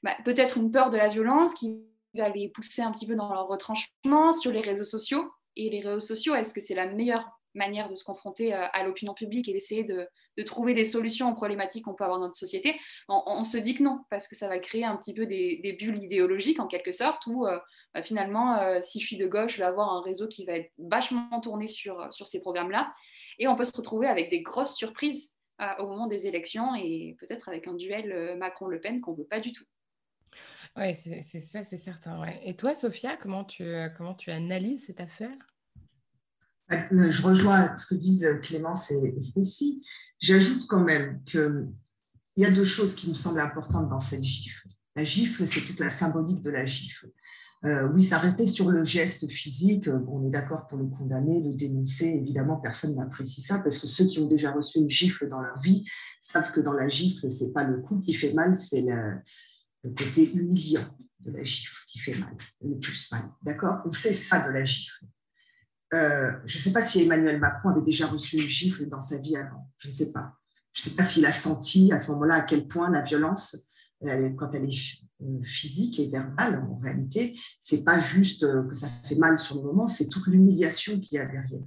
bah, 0.03 0.15
peut-être 0.25 0.57
une 0.57 0.69
peur 0.69 0.89
de 0.89 0.97
la 0.97 1.07
violence 1.07 1.53
qui 1.53 1.79
va 2.13 2.29
les 2.29 2.49
pousser 2.49 2.81
un 2.81 2.91
petit 2.91 3.07
peu 3.07 3.15
dans 3.15 3.31
leur 3.31 3.47
retranchement 3.47 4.33
sur 4.33 4.51
les 4.51 4.61
réseaux 4.61 4.83
sociaux. 4.83 5.31
Et 5.55 5.69
les 5.69 5.79
réseaux 5.79 6.01
sociaux, 6.01 6.35
est-ce 6.35 6.53
que 6.53 6.59
c'est 6.59 6.75
la 6.75 6.87
meilleure 6.87 7.25
manière 7.55 7.89
de 7.89 7.95
se 7.95 8.03
confronter 8.03 8.53
euh, 8.53 8.65
à 8.73 8.83
l'opinion 8.83 9.13
publique 9.13 9.47
et 9.47 9.53
d'essayer 9.53 9.83
de, 9.83 10.07
trouver 10.45 10.73
des 10.73 10.85
solutions 10.85 11.31
aux 11.31 11.33
problématiques 11.33 11.85
qu'on 11.85 11.95
peut 11.95 12.03
avoir 12.03 12.19
dans 12.19 12.25
notre 12.25 12.37
société, 12.37 12.79
on, 13.07 13.43
se 13.43 13.57
dit 13.57 13.73
que 13.73 13.83
non, 13.83 14.01
parce 14.09 14.27
que 14.27 14.35
ça 14.35 14.47
va 14.47 14.59
créer 14.59 14.83
un 14.83 14.97
petit 14.97 15.13
peu 15.13 15.25
des, 15.25 15.77
bulles 15.79 16.03
idéologiques 16.03 16.59
en 16.59 16.67
quelque 16.67 16.91
sorte, 16.91 17.25
où 17.27 17.47
euh, 17.47 17.57
bah, 17.93 18.03
finalement, 18.03 18.57
euh, 18.57 18.79
si 18.81 18.99
je 18.99 19.07
suis 19.07 19.17
de 19.17 19.27
gauche, 19.27 19.53
je 19.53 19.57
vais 19.59 19.65
avoir 19.65 19.91
un 19.91 20.01
réseau 20.01 20.27
qui 20.27 20.45
va 20.45 20.53
être 20.53 20.71
vachement 20.77 21.39
tourné 21.41 21.67
sur, 21.67 22.09
ces 22.11 22.41
programmes-là, 22.41 22.93
et 23.39 23.47
on 23.47 23.55
peut 23.55 23.63
se 23.63 23.75
retrouver 23.75 24.07
avec 24.07 24.29
des 24.29 24.41
grosses 24.41 24.75
surprises 24.75 25.31
au 25.79 25.87
moment 25.87 26.07
des 26.07 26.27
élections, 26.27 26.75
et 26.75 27.15
peut-être 27.19 27.47
avec 27.47 27.65
un 27.67 27.75
duel 27.75 28.35
Macron-Le 28.37 28.81
Pen 28.81 28.99
qu'on 28.99 29.13
ne 29.13 29.17
veut 29.17 29.27
pas 29.27 29.39
du 29.39 29.53
tout. 29.53 29.63
Oui, 30.77 30.93
c'est 30.93 31.21
ça, 31.21 31.63
c'est 31.63 31.77
certain. 31.77 32.25
Et 32.43 32.55
toi, 32.57 32.75
Sophia, 32.75 33.15
comment 33.15 33.45
tu, 33.45 33.63
analyses 34.27 34.87
cette 34.87 34.99
affaire? 34.99 35.37
Je 36.69 37.21
rejoins 37.21 37.75
ce 37.77 37.93
que 37.93 37.99
disent 37.99 38.27
Clémence 38.41 38.91
et 38.91 39.21
Stécie. 39.21 39.83
J'ajoute 40.19 40.67
quand 40.67 40.83
même 40.83 41.21
qu'il 41.25 41.67
y 42.37 42.45
a 42.45 42.51
deux 42.51 42.65
choses 42.65 42.95
qui 42.95 43.09
me 43.09 43.15
semblent 43.15 43.39
importantes 43.39 43.89
dans 43.89 43.99
cette 43.99 44.23
gifle. 44.23 44.67
La 44.95 45.03
gifle, 45.03 45.45
c'est 45.45 45.61
toute 45.61 45.79
la 45.79 45.89
symbolique 45.89 46.41
de 46.41 46.49
la 46.49 46.65
gifle. 46.65 47.09
Euh, 47.65 47.89
oui, 47.93 48.03
ça 48.03 48.19
restait 48.19 48.45
sur 48.45 48.69
le 48.69 48.85
geste 48.85 49.27
physique. 49.29 49.89
On 50.07 50.25
est 50.25 50.29
d'accord 50.29 50.67
pour 50.67 50.77
le 50.77 50.85
condamner, 50.85 51.41
le 51.41 51.53
dénoncer. 51.53 52.05
Évidemment, 52.05 52.57
personne 52.57 52.95
n'apprécie 52.95 53.41
ça 53.41 53.59
parce 53.59 53.79
que 53.79 53.87
ceux 53.87 54.05
qui 54.05 54.19
ont 54.19 54.27
déjà 54.27 54.51
reçu 54.51 54.79
une 54.79 54.89
gifle 54.89 55.27
dans 55.29 55.41
leur 55.41 55.59
vie 55.59 55.83
savent 56.21 56.51
que 56.51 56.61
dans 56.61 56.73
la 56.73 56.87
gifle, 56.87 57.29
c'est 57.31 57.51
pas 57.51 57.63
le 57.63 57.81
coup 57.81 57.99
qui 58.01 58.13
fait 58.13 58.33
mal, 58.33 58.55
c'est 58.55 58.81
le, 58.81 59.15
le, 59.83 59.89
côté 59.89 60.31
humiliant 60.33 60.95
de 61.21 61.31
la 61.31 61.43
gifle 61.43 61.75
qui 61.87 61.99
fait 61.99 62.17
mal, 62.19 62.35
le 62.63 62.77
plus 62.77 63.11
mal. 63.11 63.23
D'accord? 63.41 63.81
On 63.85 63.91
sait 63.91 64.13
ça 64.13 64.47
de 64.47 64.53
la 64.53 64.63
gifle. 64.63 65.05
Euh, 65.95 66.31
je 66.45 66.57
ne 66.57 66.61
sais 66.61 66.73
pas 66.73 66.81
si 66.81 67.03
Emmanuel 67.03 67.39
Macron 67.39 67.69
avait 67.69 67.81
déjà 67.81 68.07
reçu 68.07 68.35
une 68.35 68.47
gifle 68.47 68.87
dans 68.87 69.01
sa 69.01 69.17
vie 69.17 69.37
avant. 69.37 69.71
Je 69.77 69.87
ne 69.87 69.93
sais 69.93 70.11
pas. 70.11 70.33
Je 70.73 70.81
ne 70.81 70.89
sais 70.89 70.95
pas 70.95 71.03
s'il 71.03 71.25
a 71.25 71.31
senti 71.31 71.93
à 71.93 71.97
ce 71.97 72.11
moment-là 72.11 72.35
à 72.35 72.41
quel 72.41 72.67
point 72.67 72.89
la 72.89 73.01
violence, 73.01 73.69
quand 74.01 74.51
elle 74.53 74.65
est 74.65 75.01
euh, 75.21 75.41
physique 75.43 75.99
et 75.99 76.09
verbale, 76.09 76.59
en 76.69 76.77
réalité, 76.79 77.39
c'est 77.61 77.85
pas 77.85 78.01
juste 78.01 78.43
euh, 78.43 78.63
que 78.63 78.75
ça 78.75 78.89
fait 79.05 79.15
mal 79.15 79.39
sur 79.39 79.55
le 79.55 79.61
moment, 79.61 79.87
c'est 79.87 80.09
toute 80.09 80.27
l'humiliation 80.27 80.99
qu'il 80.99 81.15
y 81.15 81.19
a 81.19 81.25
derrière. 81.25 81.63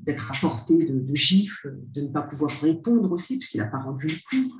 D'être 0.00 0.32
apporté 0.32 0.86
de, 0.86 0.98
de, 0.98 1.14
gifles, 1.14 1.76
de 1.92 2.00
ne 2.00 2.08
pas 2.08 2.22
pouvoir 2.22 2.50
répondre 2.62 3.12
aussi, 3.12 3.38
parce 3.38 3.48
qu'il 3.48 3.60
n'a 3.60 3.66
pas 3.66 3.78
rendu 3.78 4.06
le 4.06 4.16
coup. 4.28 4.54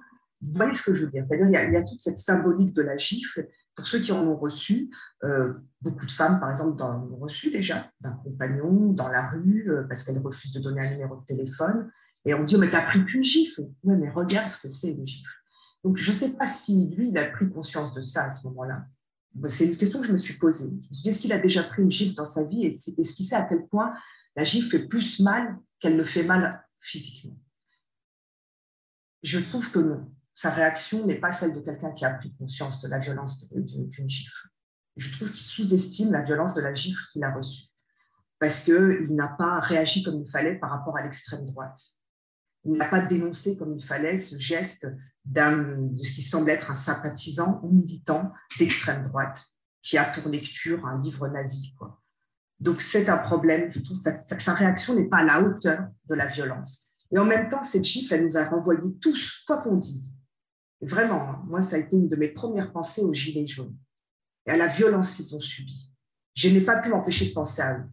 Vous 0.45 0.55
voyez 0.55 0.75
ce 0.75 0.91
que 0.91 0.95
je 0.95 1.05
veux 1.05 1.11
dire 1.11 1.25
C'est-à-dire 1.27 1.47
il, 1.69 1.73
y 1.73 1.77
a 1.77 1.83
toute 1.83 2.01
cette 2.01 2.19
symbolique 2.19 2.75
de 2.75 2.83
la 2.83 2.97
gifle 2.97 3.49
pour 3.75 3.87
ceux 3.87 4.01
qui 4.01 4.13
en 4.13 4.25
ont 4.27 4.37
reçu, 4.37 4.91
euh, 5.25 5.55
beaucoup 5.81 6.07
de 6.07 6.13
femmes, 6.13 6.39
par 6.39 6.51
exemple, 6.51 6.81
en 6.83 7.03
ont 7.11 7.17
reçu 7.17 7.51
déjà 7.51 7.91
d'un 8.01 8.13
compagnon 8.13 8.93
dans 8.93 9.09
la 9.09 9.29
rue 9.31 9.69
euh, 9.69 9.85
parce 9.89 10.05
qu'elles 10.05 10.19
refusent 10.19 10.53
de 10.53 10.61
donner 10.61 10.87
un 10.87 10.91
numéro 10.91 11.17
de 11.17 11.27
téléphone. 11.27 11.91
Et 12.25 12.35
on 12.35 12.45
dit, 12.45 12.57
oh, 12.57 12.59
mais 12.59 12.71
t'as 12.71 12.83
pris 12.83 13.05
qu'une 13.05 13.25
gifle. 13.25 13.63
Oui, 13.83 13.97
mais 13.97 14.11
regarde 14.11 14.49
ce 14.49 14.63
que 14.63 14.69
c'est 14.69 14.93
une 14.93 15.07
gifle. 15.07 15.29
Donc, 15.83 15.97
je 15.97 16.11
ne 16.11 16.17
sais 16.17 16.37
pas 16.37 16.47
si 16.47 16.95
lui, 16.97 17.09
il 17.11 17.19
a 17.19 17.25
pris 17.25 17.51
conscience 17.51 17.93
de 17.95 18.03
ça 18.03 18.25
à 18.25 18.31
ce 18.31 18.47
moment-là. 18.47 18.87
C'est 19.49 19.67
une 19.67 19.77
question 19.77 20.01
que 20.01 20.07
je 20.07 20.13
me 20.13 20.19
suis 20.19 20.35
posée. 20.35 20.71
Je 20.71 20.75
me 20.75 20.95
suis 20.95 21.03
dit, 21.03 21.09
est-ce 21.09 21.21
qu'il 21.21 21.33
a 21.33 21.39
déjà 21.39 21.65
pris 21.65 21.83
une 21.83 21.91
gifle 21.91 22.15
dans 22.15 22.27
sa 22.27 22.45
vie? 22.45 22.65
Et 22.65 22.69
est-ce 22.69 23.15
qu'il 23.15 23.27
sait 23.27 23.35
à 23.35 23.43
quel 23.43 23.67
point 23.67 23.93
la 24.37 24.45
gifle 24.45 24.71
fait 24.71 24.87
plus 24.87 25.21
mal 25.21 25.59
qu'elle 25.81 25.97
ne 25.97 26.05
fait 26.05 26.23
mal 26.23 26.65
physiquement? 26.81 27.37
Je 29.23 29.41
trouve 29.41 29.71
que 29.73 29.81
non 29.81 30.11
sa 30.35 30.50
réaction 30.50 31.07
n'est 31.07 31.21
pas 31.21 31.33
celle 31.33 31.55
de 31.55 31.61
quelqu'un 31.61 31.93
qui 31.93 32.05
a 32.05 32.14
pris 32.14 32.35
conscience 32.37 32.81
de 32.81 32.88
la 32.88 32.99
violence 32.99 33.49
d'une 33.53 34.11
gifle. 34.11 34.49
Je 34.97 35.12
trouve 35.12 35.31
qu'il 35.31 35.43
sous-estime 35.43 36.12
la 36.12 36.23
violence 36.23 36.55
de 36.55 36.61
la 36.61 36.75
gifle 36.75 37.00
qu'il 37.12 37.23
a 37.25 37.33
reçue, 37.33 37.64
parce 38.38 38.64
qu'il 38.64 39.14
n'a 39.14 39.29
pas 39.29 39.61
réagi 39.61 40.03
comme 40.03 40.21
il 40.21 40.31
fallait 40.31 40.59
par 40.59 40.71
rapport 40.71 40.97
à 40.97 41.03
l'extrême 41.03 41.47
droite. 41.47 41.81
Il 42.64 42.73
n'a 42.73 42.88
pas 42.88 43.05
dénoncé 43.05 43.57
comme 43.57 43.76
il 43.76 43.85
fallait 43.85 44.19
ce 44.19 44.38
geste 44.38 44.88
de 45.25 46.03
ce 46.03 46.14
qui 46.14 46.23
semble 46.23 46.50
être 46.50 46.71
un 46.71 46.75
sympathisant 46.75 47.61
ou 47.62 47.71
militant 47.71 48.33
d'extrême 48.59 49.09
droite, 49.09 49.45
qui 49.83 49.99
a 49.99 50.05
pour 50.05 50.31
lecture 50.31 50.85
un 50.87 51.00
livre 51.00 51.29
nazi. 51.29 51.75
Donc 52.61 52.81
c'est 52.81 53.09
un 53.09 53.19
problème, 53.19 53.71
je 53.71 53.81
trouve 53.81 53.99
que 53.99 54.05
sa, 54.05 54.41
sa 54.41 54.55
réaction 54.55 54.95
n'est 54.95 55.09
pas 55.09 55.19
à 55.19 55.25
la 55.25 55.43
hauteur 55.43 55.88
de 56.07 56.14
la 56.14 56.26
violence. 56.26 56.93
Et 57.12 57.19
en 57.19 57.25
même 57.25 57.49
temps, 57.49 57.62
cette 57.62 57.85
gifle, 57.85 58.14
elle 58.14 58.25
nous 58.25 58.37
a 58.37 58.49
renvoyé 58.49 58.81
tous, 59.00 59.45
quoi 59.47 59.59
qu'on 59.59 59.76
dise, 59.76 60.13
Vraiment, 60.87 61.23
hein. 61.23 61.43
moi, 61.47 61.62
ça 61.62 61.76
a 61.76 61.79
été 61.79 61.97
une 61.97 62.09
de 62.09 62.17
mes 62.17 62.29
premières 62.29 62.73
pensées 62.73 63.03
aux 63.03 63.14
Gilets 63.14 63.47
jaunes 63.47 63.76
et 64.47 64.50
à 64.50 64.57
la 64.57 64.67
violence 64.67 65.14
qu'ils 65.14 65.35
ont 65.35 65.41
subie. 65.41 65.93
Je 66.35 66.49
n'ai 66.49 66.61
pas 66.61 66.81
pu 66.83 66.91
m'empêcher 66.91 67.29
de 67.29 67.33
penser 67.33 67.62
à 67.62 67.79
eux. 67.79 67.85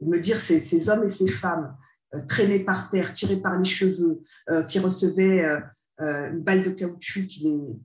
me 0.00 0.18
dire 0.18 0.40
ces, 0.40 0.88
hommes 0.88 1.04
et 1.04 1.10
ces 1.10 1.28
femmes 1.28 1.76
euh, 2.14 2.20
traînés 2.26 2.64
par 2.64 2.90
terre, 2.90 3.12
tirés 3.14 3.40
par 3.40 3.58
les 3.58 3.64
cheveux, 3.64 4.22
euh, 4.50 4.64
qui 4.64 4.78
recevaient 4.78 5.44
euh, 5.44 6.30
une 6.30 6.42
balle 6.42 6.64
de 6.64 6.70
caoutchouc 6.70 7.28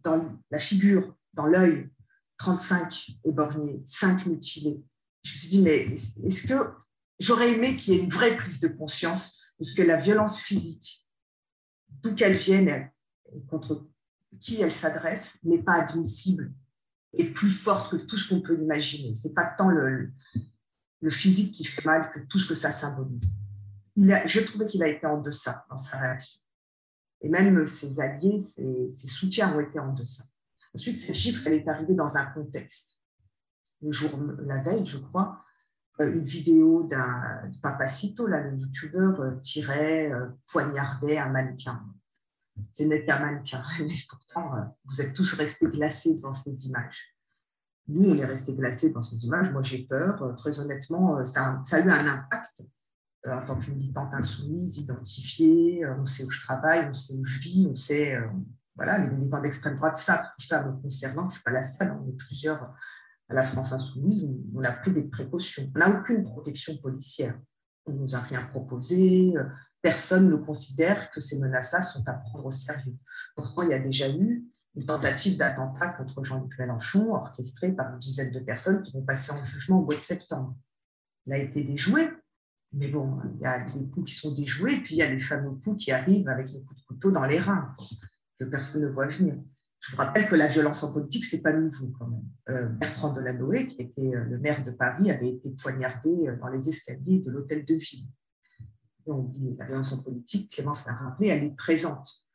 dans 0.04 0.38
la 0.50 0.60
figure, 0.60 1.16
dans 1.34 1.46
l'œil, 1.46 1.90
35 2.38 3.12
éborgnés, 3.24 3.82
5 3.86 4.26
mutilés. 4.26 4.84
Je 5.24 5.32
me 5.34 5.38
suis 5.38 5.50
dit, 5.50 5.62
mais 5.62 5.78
est-ce 5.78 6.48
que 6.48 6.72
j'aurais 7.20 7.54
aimé 7.54 7.78
qu'il 7.78 7.94
y 7.94 7.98
ait 7.98 8.04
une 8.04 8.10
vraie 8.10 8.36
prise 8.36 8.60
de 8.60 8.68
conscience 8.68 9.44
de 9.60 9.64
ce 9.64 9.76
que 9.76 9.86
la 9.86 9.98
violence 9.98 10.40
physique, 10.40 11.06
d'où 11.90 12.16
qu'elle 12.16 12.38
vienne, 12.38 12.90
contre 13.48 13.88
qui 14.40 14.62
elle 14.62 14.72
s'adresse 14.72 15.40
n'est 15.44 15.62
pas 15.62 15.76
admissible 15.82 16.54
et 17.14 17.32
plus 17.32 17.48
forte 17.48 17.92
que 17.92 17.98
tout 17.98 18.18
ce 18.18 18.30
qu'on 18.30 18.42
peut 18.42 18.60
imaginer. 18.60 19.16
Ce 19.16 19.28
n'est 19.28 19.34
pas 19.34 19.46
tant 19.46 19.70
le, 19.70 20.14
physique 21.10 21.54
qui 21.54 21.64
fait 21.64 21.86
mal 21.86 22.12
que 22.12 22.20
tout 22.28 22.40
ce 22.40 22.48
que 22.48 22.56
ça 22.56 22.72
symbolise. 22.72 23.36
Je 23.96 24.40
trouvais 24.42 24.68
qu'il 24.68 24.84
a 24.84 24.88
été 24.88 25.08
en 25.08 25.20
deçà 25.20 25.66
dans 25.70 25.78
sa 25.78 25.98
réaction. 25.98 26.42
Et 27.22 27.30
même 27.30 27.66
ses 27.66 28.00
alliés, 28.00 28.40
ses, 28.40 29.08
soutiens 29.08 29.56
ont 29.56 29.60
été 29.60 29.80
en 29.80 29.94
deçà. 29.94 30.24
Ensuite, 30.76 31.00
ces 31.00 31.14
chiffres, 31.14 31.42
elle 31.48 31.54
est 31.54 31.68
arrivée 31.68 31.96
dans 31.96 32.18
un 32.18 32.26
contexte. 32.28 33.00
Le 33.82 33.92
jour, 33.92 34.12
la 34.46 34.62
veille, 34.62 34.86
je 34.86 34.98
crois, 34.98 35.44
euh, 36.00 36.14
une 36.14 36.24
vidéo 36.24 36.84
d'un 36.84 37.52
papacito, 37.64 38.28
là, 38.28 38.42
le 38.42 38.58
youtubeur, 38.58 39.20
euh, 39.22 39.36
tirait, 39.42 40.12
euh, 40.12 40.28
poignardait 40.52 41.18
un 41.18 41.30
mannequin 41.30 41.84
ce 42.74 42.84
n'est 42.84 43.06
qu'un 43.06 43.20
mannequin. 43.20 43.64
Mais 43.80 43.96
pourtant, 44.10 44.56
euh, 44.56 44.62
vous 44.86 45.02
êtes 45.02 45.14
tous 45.14 45.34
restés 45.34 45.68
glacés 45.68 46.16
devant 46.16 46.34
ces 46.34 46.66
images. 46.66 47.16
Nous, 47.88 48.10
on 48.10 48.16
est 48.16 48.26
restés 48.26 48.54
glacés 48.54 48.90
devant 48.90 49.02
ces 49.02 49.18
images. 49.18 49.52
Moi, 49.52 49.64
j'ai 49.64 49.86
peur. 49.86 50.22
Euh, 50.22 50.34
très 50.34 50.60
honnêtement, 50.60 51.18
euh, 51.18 51.24
ça, 51.24 51.62
ça, 51.66 51.78
a 51.78 51.80
eu 51.80 51.90
un 51.90 52.08
impact 52.08 52.64
en 53.26 53.46
tant 53.46 53.60
que 53.60 53.72
militante 53.72 54.14
insoumise, 54.14 54.78
identifiée. 54.78 55.86
On 55.86 56.06
sait 56.06 56.24
où 56.24 56.30
je 56.30 56.42
travaille, 56.42 56.88
on 56.90 56.94
sait 56.94 57.16
où 57.16 57.26
je 57.26 57.40
vis, 57.40 57.68
on 57.70 57.76
sait. 57.76 58.18
Voilà, 58.76 59.00
les 59.00 59.10
militants 59.10 59.42
d'extrême 59.42 59.76
droite 59.76 59.98
savent 59.98 60.28
tout 60.38 60.46
ça 60.46 60.64
me 60.64 60.80
concernant. 60.82 61.24
Je 61.24 61.28
ne 61.28 61.32
suis 61.32 61.44
pas 61.44 61.52
la 61.52 61.64
seule, 61.64 61.98
on 62.00 62.08
est 62.08 62.16
plusieurs 62.16 62.74
à 63.28 63.34
la 63.34 63.44
France 63.44 63.74
insoumise. 63.74 64.30
On 64.56 64.64
a 64.64 64.72
pris 64.72 64.92
des 64.92 65.04
précautions. 65.04 65.70
On 65.76 65.80
n'a 65.80 66.00
aucune 66.00 66.24
protection 66.24 66.78
policière. 66.78 67.38
On 67.86 67.92
ne 67.92 68.00
nous 68.00 68.16
a 68.16 68.20
rien 68.20 68.44
proposé 68.44 69.34
personne 69.88 70.30
ne 70.30 70.36
considère 70.36 71.10
que 71.12 71.22
ces 71.22 71.40
menaces-là 71.40 71.82
sont 71.82 72.04
à 72.08 72.14
prendre 72.14 72.46
au 72.46 72.52
sérieux. 72.52 72.96
Pourtant, 73.36 73.62
il 73.62 73.70
y 73.70 73.74
a 73.74 73.80
déjà 73.80 74.10
eu 74.10 74.46
une 74.76 74.86
tentative 74.86 75.38
d'attentat 75.38 75.90
contre 75.90 76.24
Jean-Luc 76.24 76.58
Mélenchon, 76.60 77.14
orchestrée 77.14 77.72
par 77.72 77.94
une 77.94 78.00
dizaine 78.00 78.32
de 78.32 78.40
personnes 78.40 78.84
qui 78.84 78.92
vont 78.92 79.02
passer 79.02 79.32
en 79.32 79.44
jugement 79.46 79.80
au 79.80 79.86
mois 79.86 79.96
de 79.96 80.02
septembre. 80.02 80.56
Il 81.26 81.34
a 81.34 81.38
été 81.38 81.64
déjoué, 81.64 82.10
mais 82.74 82.90
bon, 82.90 83.18
il 83.34 83.42
y 83.42 83.46
a 83.46 83.66
des 83.70 83.88
coups 83.90 84.12
qui 84.12 84.20
sont 84.20 84.34
déjoués, 84.34 84.82
puis 84.82 84.96
il 84.96 84.98
y 84.98 85.02
a 85.02 85.10
les 85.10 85.22
fameux 85.22 85.56
coups 85.64 85.86
qui 85.86 85.92
arrivent 85.92 86.28
avec 86.28 86.52
les 86.52 86.62
coups 86.64 86.82
de 86.82 86.86
couteau 86.86 87.12
dans 87.12 87.26
les 87.26 87.40
reins, 87.40 87.76
que 88.40 88.46
personne 88.46 88.84
ne 88.84 88.90
voit 88.90 89.08
venir. 89.08 89.36
je 89.80 89.92
vous 89.92 89.98
rappelle 89.98 90.28
que 90.28 90.36
la 90.36 90.48
violence 90.48 90.84
en 90.84 90.94
politique, 90.94 91.26
ce 91.26 91.38
n'est 91.38 91.42
pas 91.42 91.54
nouveau 91.54 91.94
quand 91.98 92.08
même. 92.08 92.30
Euh, 92.50 92.70
Bertrand 92.70 93.14
Delanoë, 93.14 93.68
qui 93.68 93.82
était 93.82 94.16
euh, 94.16 94.26
le 94.26 94.38
maire 94.38 94.64
de 94.64 94.72
Paris, 94.72 95.10
avait 95.10 95.30
été 95.30 95.50
poignardé 95.62 96.28
euh, 96.28 96.36
dans 96.38 96.50
les 96.50 96.68
escaliers 96.68 97.20
de 97.20 97.32
l'hôtel 97.32 97.66
de 97.66 97.76
ville. 97.76 98.06
On 99.08 99.24
dit 99.24 99.56
la 99.58 99.66
violence 99.66 99.94
en 99.94 100.04
politique, 100.04 100.52
Clémence 100.52 100.86
l'a 100.86 100.94
rappelé, 100.94 101.30
elle 101.30 101.44
est 101.44 101.56
présente. 101.56 102.26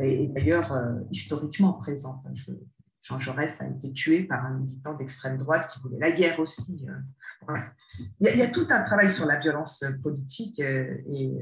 Et, 0.00 0.28
d'ailleurs, 0.28 0.72
historiquement 1.10 1.72
présente. 1.74 2.24
Jean 3.02 3.18
Jaurès 3.18 3.60
a 3.60 3.66
été 3.66 3.92
tué 3.92 4.24
par 4.24 4.44
un 4.44 4.58
militant 4.58 4.94
d'extrême 4.94 5.38
droite 5.38 5.68
qui 5.72 5.80
voulait 5.80 5.98
la 5.98 6.12
guerre 6.12 6.38
aussi. 6.38 6.86
Il, 8.20 8.26
y 8.26 8.42
a, 8.42 8.50
tout 8.50 8.66
un 8.70 8.82
travail 8.82 9.10
sur 9.10 9.26
la 9.26 9.38
violence 9.38 9.84
politique 10.02 10.60
et, 10.60 11.38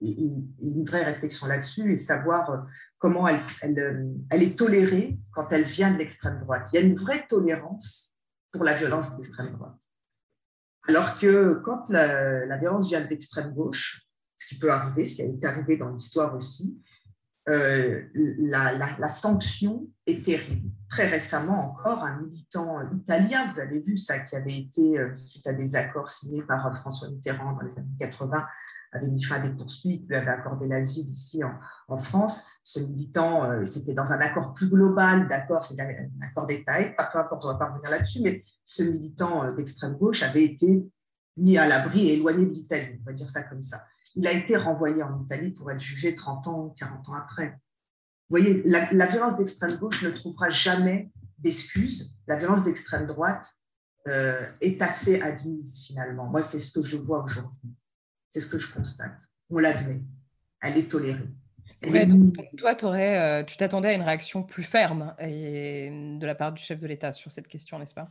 une 0.00 0.84
vraie 0.84 1.04
réflexion 1.04 1.46
là-dessus 1.46 1.92
et 1.92 1.96
savoir 1.96 2.66
comment 2.98 3.26
elle, 3.28 3.40
euh, 3.78 4.14
est 4.30 4.58
tolérée 4.58 5.18
quand 5.32 5.52
elle 5.52 5.64
vient 5.64 5.92
de 5.92 5.98
l'extrême 5.98 6.40
droite. 6.40 6.68
Il 6.72 6.80
y 6.80 6.82
a 6.82 6.86
une 6.86 6.96
vraie 6.96 7.26
tolérance 7.28 8.18
pour 8.52 8.64
la 8.64 8.74
violence 8.74 9.10
de 9.12 9.16
l'extrême 9.16 9.52
droite. 9.52 9.78
Alors 10.88 11.18
que 11.18 11.60
quand 11.64 11.88
la, 11.88 12.56
violence 12.58 12.88
vient 12.88 13.02
de 13.02 13.08
l'extrême 13.08 13.52
gauche, 13.54 14.02
ce 14.42 14.48
qui 14.48 14.58
peut 14.58 14.70
arriver, 14.70 15.04
ce 15.04 15.16
qui 15.16 15.22
été 15.22 15.46
arrivé 15.46 15.76
dans 15.76 15.90
l'histoire 15.90 16.34
aussi, 16.34 16.80
euh, 17.48 18.02
la, 18.38 19.08
sanction 19.08 19.88
est 20.06 20.24
terrible. 20.24 20.70
Très 20.88 21.08
récemment 21.08 21.72
encore, 21.72 22.04
un 22.04 22.20
militant 22.20 22.78
italien, 22.92 23.52
vous 23.52 23.60
avez 23.60 23.80
vu 23.80 23.98
ça, 23.98 24.20
qui 24.20 24.36
avait 24.36 24.58
été, 24.58 24.98
euh, 24.98 25.16
suite 25.16 25.46
à 25.46 25.52
des 25.52 25.74
accords 25.74 26.10
signés 26.10 26.42
par 26.42 26.78
François 26.78 27.08
Mitterrand 27.10 27.52
dans 27.54 27.62
les 27.62 27.78
années 27.78 27.96
80, 27.98 28.44
avait 28.92 29.06
mis 29.06 29.22
fin 29.22 29.36
à 29.36 29.40
des 29.40 29.54
poursuites, 29.54 30.06
lui 30.06 30.16
avait 30.16 30.30
accordé 30.30 30.68
l'asile 30.68 31.10
ici 31.12 31.42
en, 31.88 31.98
France. 31.98 32.46
Ce 32.62 32.80
militant, 32.80 33.44
euh, 33.44 33.64
c'était 33.64 33.94
dans 33.94 34.12
un 34.12 34.20
accord 34.20 34.54
plus 34.54 34.68
global, 34.68 35.28
d'accord, 35.28 35.64
c'est 35.64 35.80
un 35.80 36.08
accord 36.22 36.46
d'État, 36.46 36.78
peu 37.12 37.18
importe, 37.18 37.44
on 37.44 37.48
ne 37.48 37.52
va 37.52 37.58
pas 37.58 37.70
revenir 37.70 37.90
là-dessus, 37.90 38.20
mais 38.22 38.44
ce 38.64 38.82
militant 38.82 39.44
euh, 39.44 39.52
d'extrême 39.52 39.94
gauche 39.94 40.22
avait 40.22 40.44
été 40.44 40.86
mis 41.36 41.56
à 41.56 41.66
l'abri 41.66 42.08
et 42.08 42.14
éloigné 42.14 42.46
de 42.46 42.52
l'Italie, 42.52 42.98
on 43.00 43.04
va 43.04 43.12
dire 43.12 43.28
ça 43.28 43.42
comme 43.42 43.62
ça. 43.62 43.84
Il 44.14 44.26
a 44.26 44.32
été 44.32 44.56
renvoyé 44.56 45.02
en 45.02 45.22
Italie 45.22 45.50
pour 45.50 45.70
être 45.70 45.80
jugé 45.80 46.14
30 46.14 46.46
ans, 46.48 46.74
40 46.78 47.08
ans 47.08 47.14
après. 47.14 47.58
Vous 48.28 48.38
voyez, 48.38 48.62
la, 48.64 49.06
violence 49.06 49.36
d'extrême 49.36 49.76
gauche 49.76 50.02
ne 50.02 50.10
trouvera 50.10 50.50
jamais 50.50 51.10
d'excuses. 51.38 52.14
La 52.26 52.38
violence 52.38 52.64
d'extrême 52.64 53.06
droite 53.06 53.46
euh, 54.08 54.46
est 54.60 54.80
assez 54.80 55.20
admise 55.20 55.82
finalement. 55.86 56.26
Moi, 56.26 56.42
c'est 56.42 56.58
ce 56.58 56.78
que 56.78 56.86
je 56.86 56.96
vois 56.96 57.22
aujourd'hui. 57.22 57.74
C'est 58.30 58.40
ce 58.40 58.48
que 58.48 58.58
je 58.58 58.72
constate. 58.72 59.20
On 59.50 59.58
l'admet. 59.58 60.00
Elle 60.62 60.78
est 60.78 60.90
tolérée. 60.90 61.28
toi, 62.56 62.84
aurais, 62.84 63.42
euh, 63.42 63.44
tu 63.44 63.56
t'attendais 63.56 63.88
à 63.88 63.92
une 63.92 64.02
réaction 64.02 64.42
plus 64.42 64.62
ferme 64.62 65.14
et, 65.18 66.16
de 66.18 66.24
la 66.24 66.34
part 66.34 66.52
du 66.52 66.62
chef 66.62 66.78
de 66.78 66.86
l'État 66.86 67.12
sur 67.12 67.30
cette 67.30 67.48
question, 67.48 67.78
n'est-ce 67.78 67.94
pas? 67.94 68.10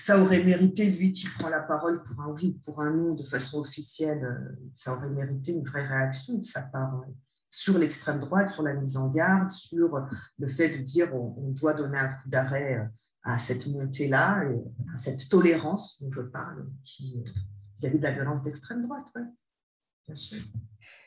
Ça 0.00 0.18
aurait 0.18 0.42
mérité 0.42 0.90
lui 0.90 1.12
qui 1.12 1.28
prend 1.38 1.50
la 1.50 1.60
parole 1.60 2.02
pour 2.02 2.22
un 2.22 2.28
oui 2.28 2.56
ou 2.56 2.64
pour 2.64 2.80
un 2.80 2.90
non 2.90 3.12
de 3.12 3.22
façon 3.22 3.60
officielle, 3.60 4.24
euh, 4.24 4.56
ça 4.74 4.96
aurait 4.96 5.10
mérité 5.10 5.52
une 5.52 5.62
vraie 5.62 5.86
réaction 5.86 6.38
de 6.38 6.42
sa 6.42 6.62
part. 6.62 7.02
sur 7.50 7.76
l'extrême 7.76 8.18
droite, 8.18 8.50
sur 8.50 8.62
la 8.62 8.72
mise 8.72 8.96
en 8.96 9.10
garde, 9.10 9.50
sur 9.50 10.00
le 10.38 10.48
fait 10.48 10.78
de 10.78 10.82
dire 10.82 11.14
on, 11.14 11.50
doit 11.50 11.74
donner 11.74 11.98
un 11.98 12.08
coup 12.08 12.28
d'arrêt 12.30 12.78
euh, 12.78 12.84
à 13.24 13.36
cette 13.36 13.66
montée-là, 13.66 14.42
à 14.94 14.96
cette 14.96 15.28
tolérance 15.28 16.02
dont 16.02 16.10
je 16.10 16.22
parle, 16.22 16.66
qui 16.82 17.18
euh, 17.18 17.30
vis-à-vis 17.76 17.98
de 17.98 18.02
la 18.02 18.12
violence 18.12 18.42
d'extrême 18.42 18.80
droite. 18.80 19.04
Bien 20.06 20.14
sûr. 20.14 20.40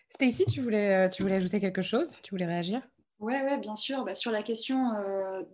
Stacy, 0.08 0.45
tu 0.45 0.62
voulais, 0.62 1.10
tu 1.10 1.23
voulais 1.23 1.38
ajouter 1.38 1.60
quelque 1.60 1.82
chose? 1.82 2.13
Tu 2.21 2.29
voulais 2.29 2.45
réagir? 2.45 2.88
Oui, 3.17 3.34
ouais, 3.34 3.58
bien 3.58 3.75
sûr. 3.75 4.06
Bah, 4.06 4.13
sur 4.13 4.32
la 4.32 4.43
question 4.43 4.91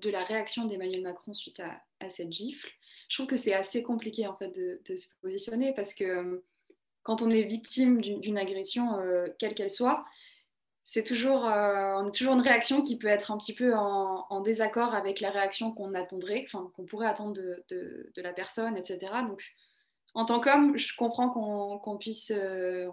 de 0.01 0.09
la 0.09 0.23
réaction 0.25 0.65
d'Emmanuel 0.65 1.03
Macron 1.03 1.33
suite 1.33 1.61
à, 1.61 2.09
cette 2.09 2.31
gifle, 2.31 2.67
je 3.09 3.17
trouve 3.17 3.27
que 3.27 3.35
c'est 3.35 3.53
assez 3.53 3.83
compliqué 3.83 4.27
en 4.27 4.35
fait 4.37 4.55
de, 4.55 4.81
de, 4.87 4.95
se 4.95 5.07
positionner 5.21 5.73
parce 5.73 5.93
que 5.93 6.41
quand 7.03 7.21
on 7.21 7.29
est 7.29 7.43
victime 7.43 7.99
d'une 8.01 8.37
agression, 8.37 8.97
quelle 9.39 9.55
qu'elle 9.55 9.69
soit, 9.69 10.05
c'est 10.91 11.03
toujours, 11.03 11.45
euh, 11.45 11.93
on 11.97 12.07
a 12.07 12.09
toujours 12.09 12.33
une 12.33 12.41
réaction 12.41 12.81
qui 12.81 12.97
peut 12.97 13.09
être 13.09 13.29
un 13.29 13.37
petit 13.37 13.53
peu 13.53 13.75
en, 13.75 14.41
désaccord 14.41 14.95
avec 14.95 15.19
la 15.19 15.29
réaction 15.29 15.71
qu'on 15.71 15.93
attendrait, 15.93 16.43
enfin 16.47 16.71
qu'on 16.75 16.85
pourrait 16.85 17.05
attendre 17.05 17.33
de, 17.33 18.11
la 18.17 18.33
personne, 18.33 18.75
etc. 18.75 19.13
en 20.19 20.25
tant 20.25 20.41
qu'homme, 20.41 20.77
je 20.77 20.93
comprends 20.97 21.29
qu'on 21.29 21.97
puisse, 21.97 22.33
euh, 22.35 22.89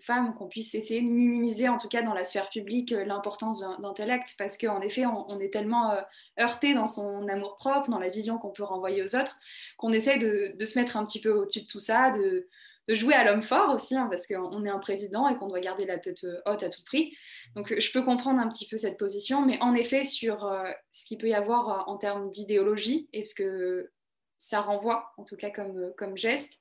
femme, 0.00 0.34
qu'on 0.34 0.48
puisse 0.48 0.74
essayer 0.74 1.00
de 1.00 1.08
minimiser, 1.08 1.66
en 1.68 1.78
tout 1.78 1.88
cas 1.88 2.02
dans 2.02 2.12
la 2.12 2.24
sphère 2.24 2.50
publique, 2.50 2.92
euh, 2.92 3.04
l'importance 3.04 3.64
d'intellect, 3.80 4.34
parce 4.36 4.58
qu'en 4.58 4.82
effet, 4.82 5.06
on, 5.06 5.38
est 5.38 5.50
tellement 5.50 5.94
heurté 6.38 6.74
dans 6.74 6.86
son 6.86 7.26
amour 7.26 7.56
propre, 7.56 7.88
dans 7.88 7.98
la 7.98 8.10
vision 8.10 8.36
qu'on 8.36 8.50
peut 8.50 8.64
renvoyer 8.64 9.02
aux 9.02 9.16
autres, 9.16 9.38
qu'on 9.78 9.92
essaie 9.92 10.18
de, 10.18 10.62
se 10.62 10.78
mettre 10.78 10.98
un 10.98 11.06
petit 11.06 11.22
peu 11.22 11.30
au-dessus 11.30 11.62
de 11.62 11.66
tout 11.66 11.80
ça, 11.80 12.10
de, 12.10 12.46
jouer 12.94 13.14
à 13.14 13.24
l'homme 13.24 13.42
fort 13.42 13.74
aussi, 13.74 13.94
hein, 13.94 14.08
parce 14.10 14.26
qu'on 14.26 14.64
est 14.64 14.70
un 14.70 14.78
président 14.78 15.28
et 15.28 15.36
qu'on 15.36 15.46
doit 15.46 15.60
garder 15.60 15.84
la 15.84 15.98
tête 15.98 16.24
euh, 16.24 16.40
haute 16.46 16.62
à 16.62 16.68
tout 16.70 16.82
prix. 16.84 17.14
Donc 17.54 17.78
je 17.78 17.92
peux 17.92 18.02
comprendre 18.02 18.40
un 18.40 18.48
petit 18.48 18.66
peu 18.66 18.76
cette 18.76 18.98
position, 18.98 19.44
mais 19.44 19.60
en 19.62 19.74
effet, 19.74 20.04
sur 20.04 20.46
euh, 20.46 20.70
ce 20.90 21.04
qu'il 21.04 21.18
peut 21.18 21.28
y 21.28 21.34
avoir 21.34 21.68
euh, 21.68 21.92
en 21.92 21.98
termes 21.98 22.30
d'idéologie 22.30 23.08
et 23.12 23.22
ce 23.22 23.34
que 23.34 23.90
ça 24.38 24.60
renvoie, 24.60 25.12
en 25.18 25.24
tout 25.24 25.36
cas 25.36 25.50
comme, 25.50 25.92
comme 25.96 26.16
geste, 26.16 26.60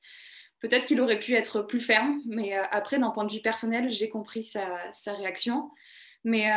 peut-être 0.60 0.88
qu'il 0.88 1.00
aurait 1.02 1.20
pu 1.20 1.36
être 1.36 1.62
plus 1.62 1.80
ferme, 1.80 2.22
mais 2.26 2.54
après, 2.54 3.00
d'un 3.00 3.12
point 3.12 3.26
de 3.26 3.32
vue 3.32 3.42
personnel, 3.42 3.92
j'ai 3.92 4.10
compris 4.10 4.44
sa, 4.44 4.92
sa, 4.92 5.13
réaction. 5.13 5.70
Mais, 6.24 6.50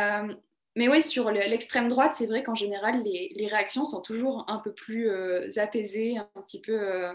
mais 0.75 0.89
oui, 0.89 1.01
sur 1.01 1.29
l'extrême 1.29 1.87
droite, 1.87 2.13
c'est 2.13 2.25
vrai 2.25 2.41
qu'en 2.41 2.55
général, 2.55 3.03
les, 3.03 3.31
les, 3.35 3.47
réactions 3.47 3.85
sont 3.85 4.01
toujours 4.01 4.45
un 4.49 4.57
peu 4.57 4.73
plus 4.73 5.09
apaisées, 5.57 6.17
un 6.17 6.41
petit 6.41 6.61
peu 6.61 7.13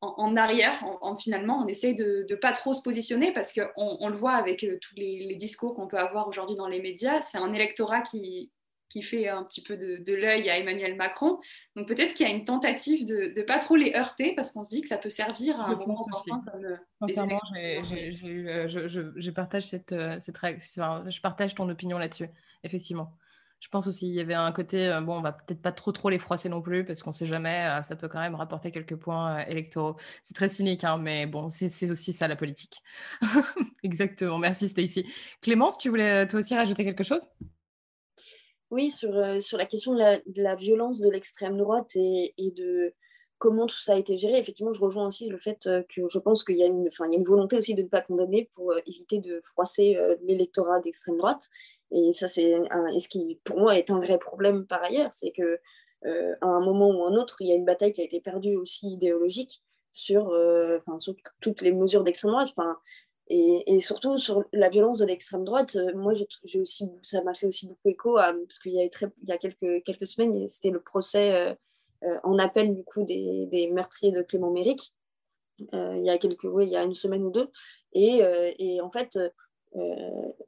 en, 0.00 0.36
arrière, 0.36 0.82
en, 1.02 1.16
finalement, 1.16 1.62
on 1.62 1.66
essaye 1.66 1.94
de 1.94 2.26
ne 2.28 2.34
pas 2.34 2.52
trop 2.52 2.72
se 2.72 2.82
positionner 2.82 3.32
parce 3.32 3.52
qu'on 3.52 3.68
on 3.76 4.08
le 4.08 4.16
voit 4.16 4.32
avec 4.32 4.64
euh, 4.64 4.78
tous 4.80 4.94
les, 4.96 5.34
discours 5.36 5.74
qu'on 5.74 5.86
peut 5.86 5.98
avoir 5.98 6.26
aujourd'hui 6.26 6.56
dans 6.56 6.66
les 6.66 6.80
médias, 6.80 7.20
c'est 7.20 7.38
un 7.38 7.52
électorat 7.52 8.00
qui, 8.00 8.50
qui 8.90 9.02
fait 9.02 9.28
un 9.28 9.44
petit 9.44 9.62
peu 9.62 9.76
de, 9.76 10.14
l'œil 10.14 10.50
à 10.50 10.58
Emmanuel 10.58 10.96
Macron. 10.96 11.38
Donc 11.76 11.88
peut-être 11.88 12.12
qu'il 12.12 12.26
y 12.26 12.30
a 12.30 12.34
une 12.34 12.44
tentative 12.44 13.06
de 13.06 13.32
ne 13.34 13.42
pas 13.42 13.58
trop 13.58 13.76
les 13.76 13.94
heurter 13.94 14.34
parce 14.34 14.50
qu'on 14.50 14.64
se 14.64 14.70
dit 14.70 14.82
que 14.82 14.88
ça 14.88 14.98
peut 14.98 15.08
servir 15.08 15.60
à 15.60 15.68
un 15.68 15.76
moment 15.76 15.96
comme 15.96 16.64
euh, 16.64 16.76
Sincèrement, 17.00 17.40
euh, 17.56 17.80
je, 18.68 19.12
je, 19.16 19.30
partage 19.30 19.66
cette, 19.66 19.94
cette, 20.20 20.36
je 20.36 21.20
partage 21.20 21.54
ton 21.54 21.68
opinion 21.68 21.96
là-dessus, 21.98 22.28
effectivement. 22.64 23.16
Je 23.60 23.68
pense 23.68 23.86
aussi 23.86 24.06
qu'il 24.06 24.14
y 24.14 24.20
avait 24.20 24.34
un 24.34 24.52
côté, 24.52 24.88
euh, 24.88 25.02
bon, 25.02 25.18
on 25.18 25.20
va 25.20 25.32
peut-être 25.32 25.60
pas 25.60 25.70
trop 25.70 25.92
trop 25.92 26.08
les 26.08 26.18
froisser 26.18 26.48
non 26.48 26.62
plus 26.62 26.84
parce 26.84 27.02
qu'on 27.02 27.12
sait 27.12 27.26
jamais, 27.26 27.66
euh, 27.68 27.82
ça 27.82 27.94
peut 27.94 28.08
quand 28.08 28.18
même 28.18 28.34
rapporter 28.34 28.70
quelques 28.70 28.96
points 28.96 29.40
euh, 29.40 29.44
électoraux. 29.46 29.96
C'est 30.22 30.34
très 30.34 30.48
cynique, 30.48 30.82
hein, 30.82 30.96
mais 30.96 31.26
bon, 31.26 31.50
c'est 31.50 31.90
aussi 31.90 32.14
ça 32.14 32.26
la 32.26 32.36
politique. 32.36 32.82
Exactement. 33.82 34.38
Merci 34.38 34.70
Stacy. 34.70 35.04
Clémence, 35.42 35.76
tu 35.76 35.90
voulais 35.90 36.26
toi 36.26 36.40
aussi 36.40 36.54
rajouter 36.56 36.84
quelque 36.84 37.04
chose? 37.04 37.26
Oui, 38.70 38.90
sur, 38.90 39.42
sur 39.42 39.58
la 39.58 39.66
question 39.66 39.94
de 39.94 40.42
la, 40.42 40.54
violence 40.54 41.00
de 41.00 41.10
l'extrême 41.10 41.56
droite 41.56 41.90
et, 41.96 42.32
de 42.38 42.94
comment 43.38 43.66
tout 43.66 43.80
ça 43.80 43.94
a 43.94 43.96
été 43.96 44.16
géré. 44.16 44.38
Effectivement, 44.38 44.72
je 44.72 44.80
rejoins 44.80 45.06
aussi 45.06 45.28
le 45.28 45.38
fait 45.38 45.68
que 45.88 46.02
je 46.08 46.18
pense 46.18 46.44
qu'il 46.44 46.56
y, 46.56 46.62
a 46.62 46.66
une, 46.66 46.84
y 46.84 47.02
a 47.02 47.16
une 47.16 47.24
volonté 47.24 47.56
aussi 47.56 47.74
de 47.74 47.82
ne 47.82 47.88
pas 47.88 48.00
condamner 48.00 48.48
pour 48.54 48.72
éviter 48.86 49.18
de 49.18 49.40
froisser 49.42 49.98
l'électorat 50.22 50.78
d'extrême 50.78 51.16
droite. 51.16 51.48
Et 51.90 52.12
ça, 52.12 52.28
c'est 52.28 52.52
ce 52.52 53.08
qui, 53.08 53.40
pour 53.42 53.58
moi, 53.58 53.76
est 53.76 53.90
un 53.90 53.98
vrai 53.98 54.18
problème 54.18 54.66
par 54.66 54.84
ailleurs, 54.84 55.12
c'est 55.12 55.32
que 55.32 55.58
euh, 56.06 56.34
à 56.40 56.46
un 56.46 56.60
moment 56.60 56.88
ou 56.88 57.04
un 57.04 57.14
autre, 57.14 57.36
il 57.40 57.48
y 57.48 57.52
a 57.52 57.54
une 57.54 57.64
bataille 57.64 57.92
qui 57.92 58.00
a 58.00 58.04
été 58.04 58.20
perdue 58.20 58.56
aussi 58.56 58.92
idéologique 58.92 59.62
sur, 59.90 60.30
euh, 60.30 60.78
sur 60.98 61.14
toutes 61.40 61.60
les 61.60 61.72
mesures 61.72 62.04
d'extrême 62.04 62.32
droite. 62.32 62.54
Et, 63.32 63.78
surtout 63.78 64.18
sur 64.18 64.44
la 64.52 64.68
violence 64.68 64.98
de 64.98 65.06
l'extrême 65.06 65.44
droite, 65.44 65.76
euh, 65.76 65.94
moi, 65.94 66.12
j'ai 66.14 66.60
aussi, 66.60 66.88
ça 67.02 67.22
m'a 67.22 67.32
fait 67.32 67.46
aussi 67.46 67.68
beaucoup 67.68 67.88
écho 67.88 68.14
parce 68.14 68.58
qu'il 68.58 68.72
y 68.72 68.80
a, 68.80 68.84
il 68.84 69.28
y 69.28 69.32
a 69.32 69.38
quelques, 69.38 69.84
quelques 69.84 70.06
semaines, 70.06 70.48
c'était 70.48 70.70
le 70.70 70.80
procès 70.80 71.56
en 72.24 72.38
appel 72.38 72.74
du 72.74 72.82
coup 72.82 73.04
des, 73.04 73.46
des, 73.46 73.70
meurtriers 73.70 74.10
de 74.10 74.22
Clément 74.22 74.50
Méric. 74.50 74.92
il 75.60 76.02
y 76.02 76.10
a 76.10 76.18
quelques, 76.18 76.42
il 76.42 76.68
y 76.68 76.76
a 76.76 76.82
une 76.82 76.94
semaine 76.94 77.22
ou 77.22 77.30
deux. 77.30 77.48
Et, 77.92 78.20
et 78.58 78.80
en 78.80 78.90
fait, 78.90 79.16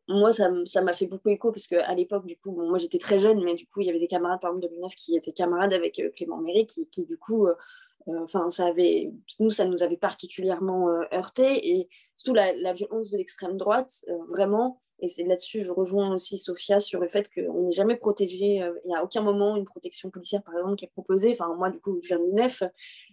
moi, 0.09 0.33
ça 0.33 0.83
m'a 0.83 0.93
fait 0.93 1.07
beaucoup 1.07 1.29
écho 1.29 1.53
parce 1.53 1.69
qu'à 1.69 1.95
l'époque, 1.95 2.27
du 2.27 2.37
coup, 2.37 2.51
moi 2.51 2.79
j'étais 2.79 2.99
très 2.99 3.21
jeune, 3.21 3.45
mais 3.45 3.55
du 3.55 3.69
coup, 3.69 3.83
il 3.83 3.87
y 3.87 3.91
avait 3.91 4.01
des 4.01 4.09
camarades, 4.09 4.41
par 4.41 4.51
exemple, 4.51 4.67
de 4.67 4.75
l'UNEF 4.75 4.97
qui 4.97 5.15
étaient 5.17 5.33
camarades 5.33 5.73
avec 5.73 6.03
Clément 6.17 6.43
qui, 6.67 6.89
qui, 6.89 7.05
du 7.05 7.17
coup, 7.17 7.47
enfin, 8.07 8.51
ça 8.51 8.73
nous, 9.41 9.51
ça 9.51 9.65
nous 9.65 9.83
avait 9.83 9.97
particulièrement 9.97 10.89
heurté. 11.13 11.71
Et 11.73 11.89
surtout 12.17 12.35
la, 12.35 12.73
violence 12.73 13.11
de 13.11 13.19
l'extrême 13.19 13.57
droite, 13.57 14.05
vraiment, 14.29 14.81
et 15.03 15.09
c'est 15.09 15.25
là-dessus, 15.25 15.65
je 15.65 15.73
rejoins 15.73 16.15
aussi 16.15 16.39
Sophia 16.39 16.79
sur 16.79 17.01
le 17.01 17.09
fait 17.09 17.29
qu'on 17.35 17.65
n'est 17.65 17.73
jamais 17.73 17.97
protégé. 17.97 18.63
Euh, 18.63 18.73
il 18.85 18.89
n'y 18.89 18.95
a 18.95 19.03
aucun 19.03 19.21
moment 19.21 19.57
une 19.57 19.65
protection 19.65 20.11
policière, 20.11 20.45
par 20.45 20.55
exemple, 20.55 20.77
qui 20.77 20.85
est 20.85 20.93
proposée. 20.93 21.33
Enfin, 21.33 21.53
moi, 21.57 21.71
du 21.71 21.81
coup, 21.81 21.99
je 22.01 22.07
viens 22.07 22.21
de 22.21 22.25
l'UNEF, 22.25 22.63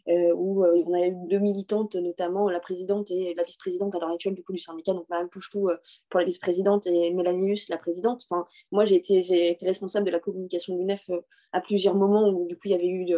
euh, 0.07 0.31
où 0.35 0.63
euh, 0.63 0.83
on 0.85 0.93
a 0.93 1.07
eu 1.07 1.15
deux 1.27 1.39
militantes, 1.39 1.95
notamment 1.95 2.47
la 2.47 2.59
présidente 2.59 3.09
et 3.09 3.33
la 3.33 3.41
vice-présidente 3.41 3.95
à 3.95 3.99
l'heure 3.99 4.11
actuelle 4.11 4.35
du 4.35 4.43
coup 4.43 4.53
du 4.53 4.59
syndicat, 4.59 4.93
donc 4.93 5.09
Madame 5.09 5.29
Pouchetou 5.29 5.69
pour 6.09 6.19
la 6.19 6.25
vice-présidente 6.27 6.85
et 6.85 7.11
Mélanie 7.11 7.59
la 7.69 7.79
présidente. 7.79 8.27
Enfin, 8.29 8.45
moi, 8.71 8.85
j'ai 8.85 8.97
été, 8.97 9.57
responsable 9.63 10.05
de 10.05 10.11
la 10.11 10.19
communication 10.19 10.75
de 10.75 10.81
l'UNEF 10.81 11.09
à 11.53 11.59
plusieurs 11.59 11.95
moments 11.95 12.29
où, 12.29 12.45
du 12.45 12.55
coup, 12.55 12.63
il 12.65 12.71
y 12.71 12.75
avait 12.75 12.87
eu... 12.87 13.15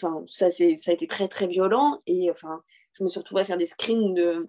Enfin, 0.00 0.24
ça, 0.28 0.50
ça 0.50 0.64
a 0.64 0.94
été 0.94 1.06
très, 1.06 1.28
très 1.28 1.46
violent. 1.46 2.00
Et 2.06 2.30
enfin, 2.30 2.62
je 2.92 3.04
me 3.04 3.08
suis 3.08 3.18
retrouvée 3.18 3.42
à 3.42 3.44
faire 3.44 3.58
des 3.58 3.66
screens 3.66 4.14
de 4.14 4.44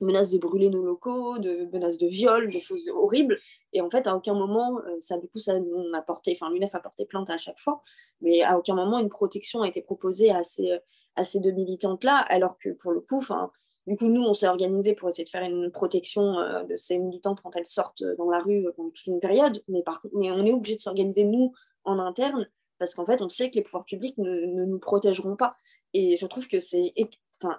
menaces 0.00 0.30
de 0.30 0.38
brûler 0.38 0.68
nos 0.68 0.82
locaux, 0.82 1.38
de 1.38 1.68
menaces 1.72 1.98
de 1.98 2.06
viol, 2.06 2.52
de 2.52 2.58
choses 2.58 2.88
horribles. 2.88 3.38
Et 3.72 3.80
en 3.80 3.88
fait, 3.88 4.06
à 4.06 4.16
aucun 4.16 4.34
moment, 4.34 4.78
euh, 4.80 4.96
ça, 5.00 5.18
du 5.18 5.28
coup, 5.28 5.38
ça 5.38 5.54
a 5.54 6.02
porté, 6.02 6.32
enfin, 6.32 6.50
l'UNEF 6.50 6.74
a 6.74 6.80
porté 6.80 7.06
plainte 7.06 7.30
à 7.30 7.38
chaque 7.38 7.58
fois, 7.58 7.82
mais 8.20 8.42
à 8.42 8.58
aucun 8.58 8.74
moment 8.74 8.98
une 8.98 9.08
protection 9.08 9.62
a 9.62 9.68
été 9.68 9.82
proposée 9.82 10.30
à 10.30 10.42
ces, 10.42 10.78
à 11.16 11.24
ces 11.24 11.40
deux 11.40 11.52
militantes-là, 11.52 12.16
alors 12.16 12.58
que 12.58 12.70
pour 12.70 12.92
le 12.92 13.00
coup, 13.00 13.18
enfin, 13.18 13.50
du 13.86 13.96
coup, 13.96 14.06
nous, 14.06 14.22
on 14.22 14.34
s'est 14.34 14.48
organisé 14.48 14.94
pour 14.94 15.08
essayer 15.08 15.24
de 15.24 15.30
faire 15.30 15.42
une 15.42 15.70
protection 15.70 16.38
euh, 16.38 16.62
de 16.64 16.76
ces 16.76 16.98
militantes 16.98 17.40
quand 17.42 17.56
elles 17.56 17.66
sortent 17.66 18.04
dans 18.18 18.30
la 18.30 18.38
rue 18.38 18.66
pendant 18.76 18.90
toute 18.90 19.06
une 19.06 19.20
période, 19.20 19.62
mais, 19.68 19.82
par, 19.82 20.02
mais 20.14 20.30
on 20.30 20.44
est 20.44 20.52
obligé 20.52 20.76
de 20.76 20.80
s'organiser, 20.80 21.24
nous, 21.24 21.52
en 21.84 21.98
interne, 21.98 22.48
parce 22.82 22.96
qu'en 22.96 23.06
fait, 23.06 23.22
on 23.22 23.28
sait 23.28 23.48
que 23.48 23.54
les 23.54 23.62
pouvoirs 23.62 23.84
publics 23.84 24.18
ne, 24.18 24.44
nous 24.44 24.80
protégeront 24.80 25.36
pas. 25.36 25.54
Et 25.94 26.16
je 26.16 26.26
trouve 26.26 26.48
que 26.48 26.58
c'est 26.58 26.92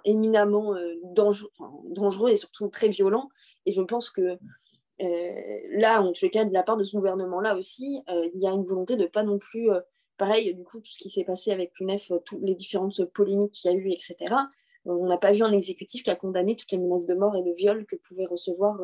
éminemment 0.04 0.74
euh, 0.74 0.96
dangereux, 1.02 2.28
et 2.28 2.36
surtout 2.36 2.68
très 2.68 2.88
violent. 2.88 3.30
Et 3.64 3.72
je 3.72 3.80
pense 3.80 4.10
que 4.10 4.36
euh, 5.00 5.60
là, 5.70 6.02
en 6.02 6.12
tout 6.12 6.28
cas, 6.28 6.44
de 6.44 6.52
la 6.52 6.62
part 6.62 6.76
de 6.76 6.84
ce 6.84 6.94
gouvernement-là 6.94 7.56
aussi, 7.56 8.02
euh, 8.10 8.28
il 8.34 8.42
y 8.42 8.46
a 8.46 8.50
une 8.50 8.66
volonté 8.66 8.96
de 8.96 9.06
pas 9.06 9.22
non 9.22 9.38
plus, 9.38 9.70
pareil, 10.18 10.54
du 10.54 10.62
coup, 10.62 10.80
tout 10.80 10.92
ce 10.92 10.98
qui 10.98 11.08
s'est 11.08 11.24
passé 11.24 11.50
avec 11.50 11.72
l'UNEF, 11.80 12.12
toutes 12.26 12.42
les 12.42 12.54
différentes 12.54 13.02
polémiques 13.06 13.52
qu'il 13.52 13.70
y 13.70 13.74
a 13.74 13.76
eu, 13.78 13.92
etc. 13.92 14.26
On 14.84 15.06
n'a 15.06 15.16
pas 15.16 15.32
vu 15.32 15.42
un 15.42 15.52
exécutif 15.52 16.02
qui 16.02 16.10
a 16.10 16.16
condamné 16.16 16.54
toutes 16.54 16.70
les 16.70 16.76
menaces 16.76 17.06
de 17.06 17.14
mort 17.14 17.34
et 17.34 17.42
de 17.42 17.52
viol 17.52 17.86
que 17.86 17.96
pouvait 17.96 18.26
recevoir, 18.26 18.78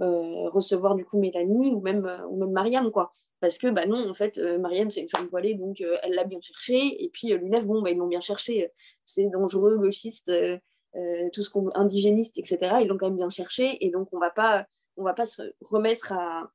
recevoir 0.00 0.94
du 0.94 1.04
coup 1.04 1.18
Mélanie 1.18 1.70
ou 1.74 1.82
même, 1.82 2.10
ou 2.30 2.38
même 2.38 2.52
Mariam, 2.52 2.90
quoi 2.90 3.14
parce 3.40 3.58
que 3.58 3.68
bah 3.68 3.86
non, 3.86 4.08
en 4.08 4.14
fait, 4.14 4.38
euh, 4.38 4.58
Mariam, 4.58 4.90
c'est 4.90 5.02
une 5.02 5.08
femme 5.08 5.28
voilée, 5.28 5.54
donc 5.54 5.80
euh, 5.80 5.96
elle 6.02 6.12
l'a 6.14 6.24
bien 6.24 6.40
cherché. 6.40 7.04
Et 7.04 7.10
puis 7.10 7.32
euh, 7.32 7.38
l'UNEF, 7.38 7.64
bon, 7.64 7.82
bah, 7.82 7.90
ils 7.90 7.98
l'ont 7.98 8.06
bien 8.06 8.20
cherché. 8.20 8.70
C'est 9.04 9.28
dangereux, 9.28 9.76
gauchiste, 9.78 10.32
tout 11.32 11.42
ce 11.42 11.50
qu'on 11.50 11.68
indigéniste, 11.74 12.38
etc. 12.38 12.76
Ils 12.80 12.88
l'ont 12.88 12.96
quand 12.96 13.08
même 13.08 13.16
bien 13.16 13.28
cherché. 13.28 13.84
Et 13.84 13.90
donc, 13.90 14.08
on 14.12 14.18
va 14.18 14.30
pas, 14.30 14.66
on 14.96 15.04
va 15.04 15.12
pas 15.12 15.26
se 15.26 15.42
remettre 15.60 16.12
à, 16.12 16.50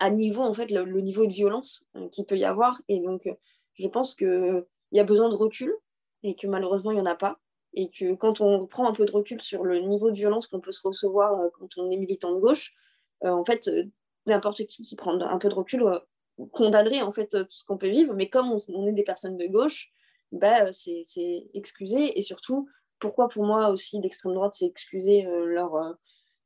à 0.00 0.10
niveau, 0.10 0.42
en 0.42 0.52
fait, 0.54 0.70
le, 0.72 1.00
niveau 1.00 1.26
de 1.26 1.32
violence 1.32 1.84
qu'il 2.10 2.26
peut 2.26 2.36
y 2.36 2.44
avoir. 2.44 2.80
Et 2.88 2.98
donc, 3.00 3.28
je 3.74 3.86
pense 3.86 4.16
qu'il 4.16 4.64
y 4.92 5.00
a 5.00 5.04
besoin 5.04 5.28
de 5.28 5.36
recul 5.36 5.72
et 6.24 6.34
que 6.34 6.48
malheureusement, 6.48 6.90
il 6.90 6.94
n'y 6.96 7.00
en 7.00 7.06
a 7.06 7.14
pas. 7.14 7.38
Et 7.74 7.88
que 7.88 8.14
quand 8.14 8.40
on 8.40 8.66
prend 8.66 8.88
un 8.88 8.92
peu 8.92 9.04
de 9.04 9.12
recul 9.12 9.40
sur 9.40 9.62
le 9.62 9.78
niveau 9.78 10.10
de 10.10 10.16
violence 10.16 10.48
qu'on 10.48 10.60
peut 10.60 10.72
se 10.72 10.80
recevoir 10.82 11.38
quand 11.52 11.68
on 11.78 11.88
est 11.90 11.96
militant 11.96 12.34
de 12.34 12.40
gauche, 12.40 12.74
en 13.22 13.44
fait, 13.44 13.70
n'importe 14.26 14.64
qui 14.66 14.82
qui 14.82 14.96
prend 14.96 15.18
un 15.20 15.38
peu 15.38 15.48
de 15.48 15.54
recul 15.54 15.82
euh, 15.82 15.98
condamnerait 16.52 17.02
en 17.02 17.12
fait 17.12 17.28
tout 17.28 17.46
ce 17.48 17.64
qu'on 17.64 17.78
peut 17.78 17.88
vivre, 17.88 18.14
mais 18.14 18.28
comme 18.28 18.52
on, 18.52 18.86
est 18.86 18.92
des 18.92 19.02
personnes 19.02 19.36
de 19.36 19.46
gauche, 19.46 19.90
bah, 20.30 20.72
c'est 20.72 21.02
excusé. 21.54 22.16
Et 22.18 22.22
surtout, 22.22 22.68
pourquoi 23.00 23.28
pour 23.28 23.44
moi 23.44 23.70
aussi 23.70 24.00
l'extrême 24.00 24.34
droite, 24.34 24.52
c'est 24.54 24.66
excuser 24.66 25.26
euh, 25.26 25.46
leur, 25.46 25.74
euh, 25.74 25.92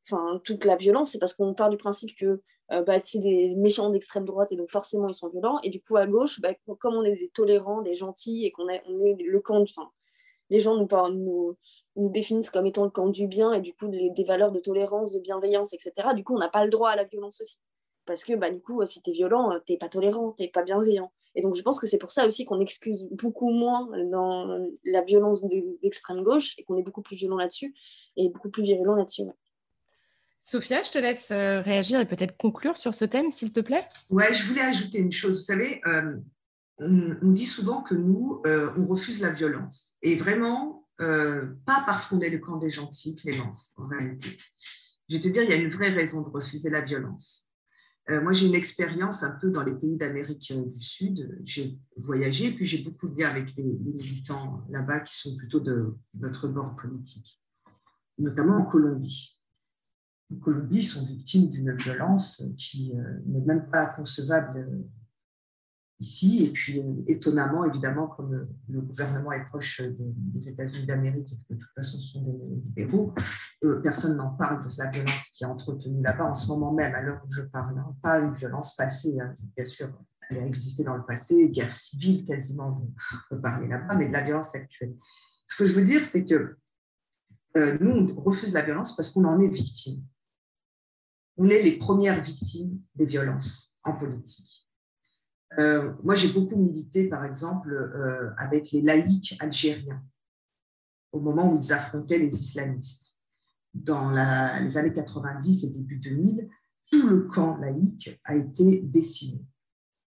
enfin, 0.07 0.41
toute 0.45 0.65
la 0.65 0.77
violence 0.77 1.13
C'est 1.13 1.19
parce 1.19 1.35
qu'on 1.35 1.55
part 1.55 1.71
du 1.71 1.77
principe 1.77 2.17
que 2.19 2.43
bah, 2.87 2.99
c'est 2.99 3.19
des 3.19 3.55
méchants 3.55 3.91
d'extrême 3.91 4.25
droite 4.25 4.51
et 4.51 4.57
donc 4.57 4.71
forcément 4.71 5.07
ils 5.07 5.15
sont 5.15 5.29
violents. 5.29 5.59
Et 5.63 5.69
du 5.69 5.83
coup, 5.83 5.99
à 5.99 6.07
gauche, 6.07 6.41
bah, 6.41 6.55
comme 6.79 6.95
on 6.95 7.05
est 7.05 7.17
des 7.17 7.29
tolérants, 7.29 7.83
des 7.83 7.93
gentils 7.93 8.47
et 8.47 8.51
qu'on 8.51 8.67
est, 8.71 8.83
on 8.89 9.05
est 9.05 9.15
le 9.23 9.41
camp, 9.41 9.63
les 10.53 10.61
gens 10.61 10.77
nous, 10.77 10.87
nous, 11.11 11.57
nous, 11.97 12.11
définissent 12.11 12.51
comme 12.51 12.67
étant 12.67 12.85
le 12.85 12.91
camp 12.91 13.09
du 13.09 13.27
bien 13.27 13.53
et 13.53 13.61
du 13.61 13.75
coup 13.75 13.89
des 13.89 14.25
valeurs 14.25 14.53
de 14.53 14.61
tolérance, 14.61 15.13
de 15.13 15.19
bienveillance, 15.19 15.73
etc. 15.73 16.11
Du 16.15 16.23
coup, 16.23 16.37
on 16.37 16.39
n'a 16.39 16.49
pas 16.49 16.65
le 16.65 16.71
droit 16.71 16.91
à 16.91 16.97
la 16.97 17.05
violence 17.05 17.41
aussi 17.41 17.59
parce 18.07 18.25
que 18.25 18.35
bah, 18.35 18.51
du 18.51 18.61
coup, 18.61 18.85
si 18.87 19.03
tu 19.03 19.11
es 19.11 19.13
violent, 19.13 19.53
euh, 19.53 19.59
tu 19.67 19.73
n'es 19.73 19.79
pas 19.79 19.89
tolérant, 19.89 20.33
tu 20.33 20.43
n'es 20.43 20.49
pas 20.49 20.63
bienveillant. 20.63 21.13
Et 21.35 21.43
donc, 21.43 21.55
je 21.55 21.63
pense 21.63 21.81
que 21.81 21.87
c'est 21.87 21.99
pour 21.99 22.11
ça 22.11 22.27
aussi 22.27 22.45
qu'on 22.45 22.61
excuse 22.61 23.09
beaucoup 23.13 23.51
moins 23.51 23.89
dans 24.11 24.69
la 24.85 25.03
violence 25.03 25.43
de 25.43 25.79
l'extrême 25.83 26.23
gauche 26.23 26.55
et 26.59 26.65
qu'on 26.65 26.77
est 26.77 26.83
beaucoup 26.83 27.01
plus 27.01 27.17
violent 27.17 27.39
là-dessus 27.39 27.75
et 28.17 28.29
beaucoup 28.29 28.51
plus 28.51 28.63
virulent 28.63 28.97
là-dessus. 28.97 29.23
Sophia, 30.45 30.83
je 30.83 30.91
te 30.91 30.99
laisse 30.99 31.31
euh, 31.31 31.61
réagir 31.61 32.01
et 32.01 32.07
peut-être 32.07 32.37
conclure 32.37 32.77
sur 32.77 32.95
ce 32.95 33.05
thème, 33.05 33.31
s'il 33.31 33.53
te 33.53 33.61
plaît. 33.61 33.89
Ouais, 34.11 34.35
je 34.35 34.47
voulais 34.47 34.61
ajouter 34.61 34.99
une 34.99 35.13
chose. 35.13 35.37
Vous 35.37 35.43
savez, 35.43 35.81
euh, 35.87 36.17
on, 36.79 37.31
dit 37.31 37.47
souvent 37.47 37.83
que 37.83 37.95
nous, 37.95 38.43
on 38.45 38.87
refuse 38.87 39.21
la 39.21 39.33
violence. 39.33 39.95
Et 40.03 40.17
vraiment, 40.17 40.89
pas 40.99 41.83
parce 41.87 42.07
qu'on 42.07 42.21
est 42.21 42.31
le 42.31 42.39
camp 42.39 42.57
des 42.57 42.71
gentils, 42.71 43.17
Clémence, 43.17 43.73
en 43.77 43.87
réalité. 43.87 44.31
Je 45.09 45.17
vais 45.17 45.21
te 45.21 45.29
dire, 45.29 45.43
il 45.43 45.51
y 45.51 45.53
a 45.53 45.57
une 45.57 45.71
vraie 45.71 45.91
raison 45.91 46.23
de 46.23 46.29
refuser 46.29 46.71
la 46.71 46.81
violence. 46.81 47.53
Euh, 48.11 48.21
moi, 48.21 48.33
j'ai 48.33 48.47
une 48.47 48.55
expérience 48.55 49.23
un 49.23 49.39
peu 49.39 49.51
dans 49.51 49.63
les 49.63 49.75
pays 49.75 49.97
d'Amérique 49.97 50.53
euh, 50.57 50.65
du 50.65 50.85
Sud. 50.85 51.41
J'ai 51.45 51.79
voyagé, 51.97 52.53
puis 52.53 52.67
j'ai 52.67 52.83
beaucoup 52.83 53.09
de 53.09 53.21
liens 53.21 53.31
avec 53.31 53.55
les, 53.57 53.63
militants 53.63 54.65
là-bas 54.71 55.01
qui 55.01 55.17
sont 55.17 55.37
plutôt 55.37 55.61
de 55.61 55.95
notre 56.15 56.49
bord 56.49 56.75
politique, 56.75 57.41
notamment 58.19 58.57
en 58.57 58.65
Colombie. 58.65 59.39
En 60.33 60.37
Colombie, 60.37 60.83
sont 60.83 61.07
victimes 61.07 61.51
d'une 61.51 61.77
violence 61.77 62.43
qui 62.59 62.93
euh, 62.97 63.21
n'est 63.27 63.45
même 63.45 63.69
pas 63.69 63.87
concevable 63.87 64.67
ici. 66.03 66.45
Et 66.45 66.51
puis, 66.51 66.81
euh, 66.81 67.05
étonnamment, 67.07 67.65
évidemment, 67.65 68.09
comme 68.09 68.49
le, 68.69 68.81
gouvernement 68.81 69.33
est 69.33 69.45
proche 69.47 69.81
des 69.81 70.49
États-Unis 70.49 70.87
d'Amérique 70.87 71.33
et 71.33 71.37
que 71.49 71.55
de 71.55 71.59
toute 71.61 71.75
façon 71.75 71.99
ce 71.99 72.13
sont 72.13 72.23
des 72.23 72.33
libéraux, 72.33 73.15
euh, 73.65 73.81
personne 73.81 74.17
n'en 74.17 74.31
parle 74.31 74.69
de 74.69 74.75
la 74.79 74.91
violence 74.91 75.31
qui 75.31 75.45
est 75.45 75.47
entretenue 75.47 76.03
là-bas 76.03 76.25
en 76.25 76.35
ce 76.35 76.49
moment 76.49 76.73
même, 76.73 76.95
à 76.95 77.01
l'heure 77.01 77.23
où 77.27 77.33
je 77.33 77.43
parle. 77.43 77.83
Pas 78.03 78.19
une 78.19 78.35
violence 78.35 78.77
passée, 78.77 79.19
hein. 79.21 79.37
bien 79.57 79.65
sûr, 79.65 79.89
elle 80.29 80.39
a 80.39 80.47
existé 80.47 80.85
dans 80.85 80.97
le 80.97 81.05
passé, 81.05 81.49
guerre 81.49 81.73
civile 81.73 82.27
quasiment, 82.27 82.83
on 82.83 83.35
peut 83.35 83.41
parler 83.41 83.69
là-bas, 83.69 83.95
mais 83.95 84.09
de 84.09 84.13
la 84.13 84.23
violence 84.23 84.55
actuelle. 84.55 84.95
Ce 85.47 85.63
que 85.63 85.67
je 85.67 85.75
veux 85.75 85.85
dire, 85.85 86.03
c'est 86.03 86.27
que 86.27 86.57
euh, 87.57 87.79
nous, 87.81 88.15
on 88.17 88.21
refuse 88.23 88.55
la 88.55 88.63
violence 88.63 88.97
parce 88.97 89.11
qu'on 89.11 89.25
en 89.25 89.39
est 89.41 89.49
victime. 89.49 90.03
On 91.37 91.49
est 91.49 91.63
les 91.63 91.79
premières 91.79 92.23
victimes 92.23 92.81
des 92.95 93.07
violences 93.07 93.77
en 93.85 93.95
politique. 93.95 94.62
Euh, 95.59 95.93
moi, 96.03 96.15
j'ai 96.15 96.33
beaucoup 96.33 96.57
milité, 96.57 97.09
par 97.09 97.25
exemple, 97.25 97.73
euh, 97.73 98.31
avec 98.39 98.71
les 98.71 98.81
laïcs 98.81 99.37
algériens 99.41 100.03
au 101.13 101.21
moment 101.21 101.53
où 101.53 101.59
ils 101.63 101.73
affrontaient 101.73 102.19
les 102.19 102.35
islamistes. 102.35 103.19
Dans 103.75 104.11
les 104.11 104.77
années 104.77 104.93
90 104.93 105.65
et 105.65 105.71
début 105.71 105.97
2000, 105.97 106.49
tout 106.91 107.09
le 107.09 107.23
camp 107.23 107.57
laïque 107.57 108.21
a 108.25 108.37
été 108.37 108.81
décimé 108.83 109.43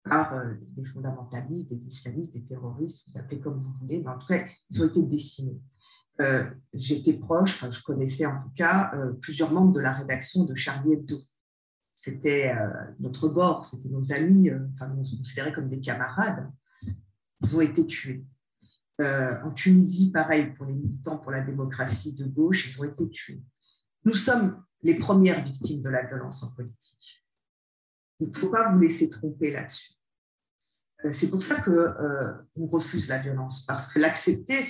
par 0.05 0.35
euh, 0.35 0.55
des 0.77 0.85
fondamentalistes, 0.85 1.71
des 1.71 1.87
islamistes, 1.87 2.35
des 2.35 2.43
terroristes, 2.43 3.05
vous 3.07 3.19
appelez 3.19 3.41
comme 3.41 3.59
vous 3.59 3.73
voulez, 3.75 4.01
mais 4.01 4.11
en 4.11 4.19
tout 4.19 4.27
cas, 4.27 4.45
ils 4.71 4.83
ont 4.83 4.89
été 4.89 5.03
décimés. 5.03 5.61
J'étais 6.73 7.15
proche, 7.15 7.69
je 7.69 7.83
connaissais 7.83 8.27
en 8.27 8.41
tout 8.43 8.53
cas 8.55 8.93
plusieurs 9.21 9.51
membres 9.51 9.73
de 9.73 9.81
la 9.81 9.93
rédaction 9.93 10.45
de 10.45 10.55
Charlie 10.55 10.93
Hebdo 10.93 11.17
c'était 12.03 12.53
euh, 12.53 12.69
notre 12.99 13.29
bord, 13.29 13.65
c'était 13.65 13.89
nos 13.89 14.13
amis, 14.13 14.51
euh, 14.51 14.59
enfin, 14.75 14.93
on 14.99 15.05
se 15.05 15.15
considérait 15.15 15.53
comme 15.53 15.69
des 15.69 15.81
camarades. 15.81 16.51
Ils 17.43 17.57
ont 17.57 17.61
été 17.61 17.87
tués. 17.87 18.25
Euh, 19.01 19.41
en 19.45 19.53
Tunisie, 19.53 20.11
pareil, 20.11 20.53
pour 20.53 20.67
les 20.67 20.73
militants 20.73 21.19
pour 21.19 21.31
la 21.31 21.43
démocratie 21.43 22.17
de 22.17 22.25
gauche, 22.25 22.69
ils 22.69 22.81
ont 22.81 22.85
été 22.85 23.09
tués. 23.09 23.41
Nous 24.05 24.17
sommes 24.17 24.65
les 24.83 24.97
premières 24.97 25.45
victimes 25.45 25.81
de 25.81 25.91
la 25.91 26.05
violence 26.05 26.43
en 26.43 26.53
politique. 26.57 27.25
Il 28.19 28.31
ne 28.31 28.37
faut 28.37 28.49
pas 28.49 28.73
vous 28.73 28.81
laisser 28.81 29.09
tromper 29.09 29.53
là-dessus. 29.53 29.93
C'est 31.13 31.31
pour 31.31 31.41
ça 31.41 31.61
qu'on 31.63 32.67
refuse 32.67 33.09
la 33.09 33.19
violence, 33.19 33.65
parce 33.65 33.93
que 33.93 34.01
l'accepter, 34.01 34.65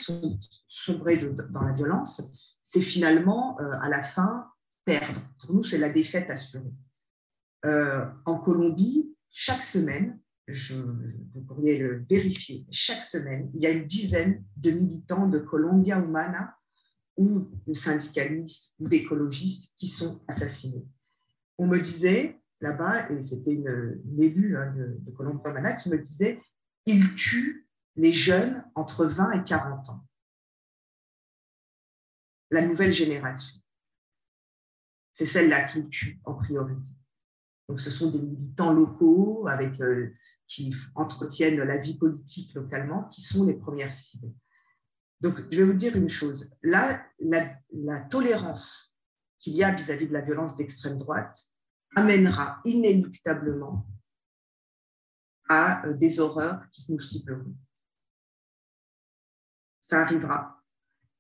sombrer 0.68 1.16
dans 1.16 1.62
la 1.62 1.73
violence, 1.73 2.59
c'est 2.62 2.83
finalement, 2.83 3.57
à 3.81 3.88
la 3.88 4.03
fin, 4.03 4.51
perdre. 4.85 5.21
Pour 5.40 5.55
nous, 5.55 5.64
c'est 5.64 5.79
la 5.79 5.90
défaite 5.90 6.29
assurée. 6.29 6.73
Euh, 7.64 8.07
en 8.25 8.38
Colombie, 8.38 9.14
chaque 9.31 9.62
semaine, 9.62 10.18
vous 10.48 11.42
pourriez 11.46 11.79
le 11.79 12.05
vérifier, 12.11 12.66
chaque 12.70 13.05
semaine, 13.05 13.51
il 13.55 13.62
y 13.62 13.66
a 13.66 13.70
une 13.70 13.87
dizaine 13.87 14.44
de 14.57 14.70
militants 14.70 15.29
de 15.29 15.38
Colombia 15.38 15.98
Humana 15.98 16.57
ou 17.16 17.48
de 17.66 17.75
syndicalistes 17.75 18.75
ou 18.79 18.88
d'écologistes 18.88 19.75
qui 19.77 19.87
sont 19.87 20.22
assassinés. 20.27 20.85
On 21.59 21.66
me 21.66 21.79
disait 21.79 22.40
là-bas, 22.61 23.11
et 23.11 23.22
c'était 23.22 23.53
une, 23.53 24.03
élue 24.18 24.57
hein, 24.57 24.72
de, 24.77 24.96
de 24.98 25.11
Colombe 25.12 25.42
qui 25.83 25.88
me 25.88 25.98
disait, 25.98 26.40
il 26.87 27.14
tue 27.14 27.68
les 27.96 28.12
jeunes 28.12 28.64
entre 28.75 29.07
20 29.07 29.33
et 29.33 29.44
40 29.44 29.90
ans. 29.90 30.05
La 32.51 32.66
nouvelle 32.66 32.92
génération. 32.92 33.61
C'est 35.14 35.27
celle-là 35.27 35.68
qu'il 35.68 35.88
tue 35.88 36.20
en 36.25 36.35
priorité. 36.35 36.81
Donc, 37.68 37.81
ce 37.81 37.90
sont 37.90 38.11
des 38.11 38.20
militants 38.20 38.72
locaux 38.72 39.46
avec, 39.48 39.81
euh, 39.81 40.11
qui 40.46 40.75
entretiennent 40.94 41.62
la 41.62 41.79
vie 41.79 41.96
politique 41.96 42.55
localement 42.55 43.05
qui 43.05 43.22
sont 43.22 43.46
les 43.46 43.55
premières 43.55 43.94
cibles. 43.94 44.33
Donc, 45.20 45.40
je 45.51 45.59
vais 45.59 45.64
vous 45.64 45.79
dire 45.79 45.96
une 45.96 46.11
chose. 46.11 46.53
Là, 46.62 47.07
la, 47.20 48.01
tolérance 48.11 48.98
qu'il 49.38 49.55
y 49.55 49.62
a 49.62 49.72
vis-à-vis 49.72 50.09
de 50.09 50.12
la 50.12 50.20
violence 50.20 50.57
d'extrême 50.57 50.98
droite 50.98 51.38
amènera 51.94 52.61
inéluctablement 52.64 53.87
à 55.48 55.87
euh, 55.87 55.94
des 55.94 56.18
horreurs 56.20 56.68
qui 56.72 56.92
nous 56.92 57.01
cibleront. 57.01 57.55
Ça 59.83 60.03
arrivera. 60.03 60.61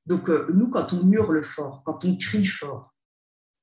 Donc, 0.04 0.28
euh, 0.28 0.50
nous, 0.52 0.68
quand 0.68 0.92
on 0.92 1.10
hurle 1.10 1.44
fort, 1.44 1.82
quand 1.84 2.04
on 2.04 2.16
crie 2.16 2.46
fort, 2.46 2.91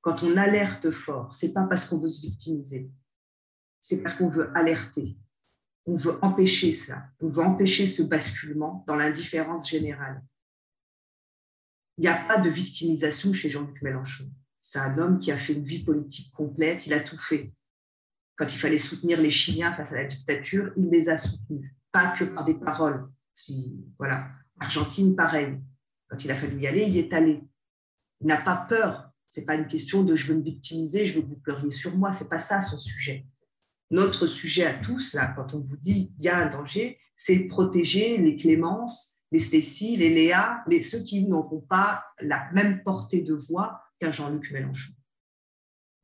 quand 0.00 0.22
on 0.22 0.36
alerte 0.36 0.90
fort, 0.90 1.34
c'est 1.34 1.52
pas 1.52 1.64
parce 1.64 1.88
qu'on 1.88 2.00
veut 2.00 2.10
se 2.10 2.26
victimiser, 2.26 2.90
c'est 3.80 4.02
parce 4.02 4.14
qu'on 4.14 4.30
veut 4.30 4.50
alerter. 4.56 5.18
On 5.86 5.96
veut 5.96 6.18
empêcher 6.22 6.72
ça. 6.72 7.04
On 7.20 7.28
veut 7.28 7.42
empêcher 7.42 7.86
ce 7.86 8.02
basculement 8.02 8.84
dans 8.86 8.96
l'indifférence 8.96 9.68
générale. 9.68 10.22
Il 11.96 12.02
n'y 12.02 12.08
a 12.08 12.24
pas 12.24 12.38
de 12.38 12.50
victimisation 12.50 13.32
chez 13.32 13.50
Jean-Luc 13.50 13.80
Mélenchon. 13.82 14.30
C'est 14.62 14.78
un 14.78 14.98
homme 14.98 15.18
qui 15.18 15.32
a 15.32 15.36
fait 15.36 15.54
une 15.54 15.64
vie 15.64 15.82
politique 15.82 16.32
complète, 16.32 16.86
il 16.86 16.92
a 16.92 17.00
tout 17.00 17.18
fait. 17.18 17.52
Quand 18.36 18.46
il 18.46 18.58
fallait 18.58 18.78
soutenir 18.78 19.20
les 19.20 19.30
Chiliens 19.30 19.74
face 19.74 19.92
à 19.92 19.96
la 19.96 20.04
dictature, 20.04 20.72
il 20.76 20.88
les 20.90 21.08
a 21.08 21.18
soutenus, 21.18 21.74
pas 21.92 22.16
que 22.16 22.24
par 22.24 22.44
des 22.44 22.54
paroles. 22.54 23.10
Si, 23.34 23.84
voilà. 23.98 24.30
Argentine, 24.58 25.16
pareil. 25.16 25.58
Quand 26.08 26.22
il 26.24 26.30
a 26.30 26.34
fallu 26.34 26.60
y 26.60 26.66
aller, 26.66 26.84
il 26.86 26.96
est 26.96 27.12
allé. 27.12 27.42
Il 28.20 28.26
n'a 28.26 28.36
pas 28.36 28.66
peur. 28.68 29.09
Ce 29.30 29.40
n'est 29.40 29.46
pas 29.46 29.54
une 29.54 29.68
question 29.68 30.02
de 30.02 30.16
je 30.16 30.32
veux 30.32 30.38
me 30.38 30.44
victimiser, 30.44 31.06
je 31.06 31.14
veux 31.14 31.22
que 31.22 31.28
vous 31.28 31.40
pleuriez 31.40 31.70
sur 31.70 31.96
moi. 31.96 32.12
Ce 32.12 32.22
n'est 32.22 32.28
pas 32.28 32.38
ça 32.38 32.60
son 32.60 32.78
sujet. 32.78 33.24
Notre 33.90 34.26
sujet 34.26 34.66
à 34.66 34.74
tous, 34.74 35.14
là, 35.14 35.32
quand 35.34 35.54
on 35.54 35.60
vous 35.60 35.76
dit 35.76 36.14
il 36.18 36.24
y 36.24 36.28
a 36.28 36.38
un 36.38 36.50
danger, 36.50 36.98
c'est 37.16 37.46
protéger 37.46 38.18
les 38.18 38.36
Clémences, 38.36 39.20
les 39.30 39.38
Stécie, 39.38 39.96
les 39.96 40.10
Léa, 40.10 40.62
les, 40.66 40.82
ceux 40.82 41.02
qui 41.04 41.26
n'auront 41.26 41.60
pas 41.60 42.04
la 42.20 42.50
même 42.52 42.82
portée 42.82 43.22
de 43.22 43.34
voix 43.34 43.80
qu'un 44.00 44.12
Jean-Luc 44.12 44.50
Mélenchon. 44.50 44.92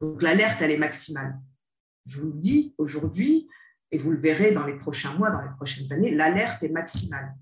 Donc 0.01 0.23
l'alerte, 0.23 0.63
elle 0.63 0.71
est 0.71 0.79
maximale. 0.79 1.39
Je 2.07 2.21
vous 2.21 2.33
le 2.33 2.39
dis 2.39 2.75
aujourd'hui, 2.79 3.49
et 3.91 3.99
vous 3.99 4.11
le 4.11 4.19
verrez 4.19 4.53
dans 4.53 4.67
les 4.67 4.79
prochains 4.79 5.15
mois, 5.15 5.31
dans 5.31 5.41
les 5.41 5.55
prochaines 5.57 5.93
années, 5.93 6.15
l'alerte 6.15 6.63
est 6.63 6.69
maximale 6.69 7.35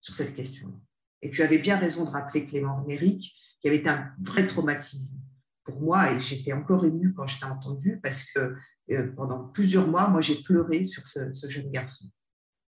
sur 0.00 0.14
cette 0.14 0.34
question-là. 0.34 0.74
Et 1.22 1.30
tu 1.30 1.42
avais 1.42 1.58
bien 1.58 1.76
raison 1.76 2.04
de 2.04 2.10
rappeler 2.10 2.46
Clément 2.46 2.84
Méric, 2.86 3.34
qui 3.60 3.68
avait 3.68 3.78
été 3.78 3.88
un 3.88 4.12
vrai 4.22 4.46
traumatisme 4.46 5.18
pour 5.64 5.80
moi, 5.80 6.12
et 6.12 6.20
j'étais 6.20 6.52
encore 6.52 6.84
émue 6.84 7.12
quand 7.12 7.26
je 7.26 7.38
t'ai 7.38 7.44
entendu, 7.44 8.00
parce 8.02 8.24
que 8.24 8.56
euh, 8.90 9.12
pendant 9.14 9.48
plusieurs 9.48 9.86
mois, 9.86 10.08
moi, 10.08 10.22
j'ai 10.22 10.36
pleuré 10.36 10.84
sur 10.84 11.06
ce, 11.06 11.30
jeune 11.48 11.70
garçon, 11.70 12.06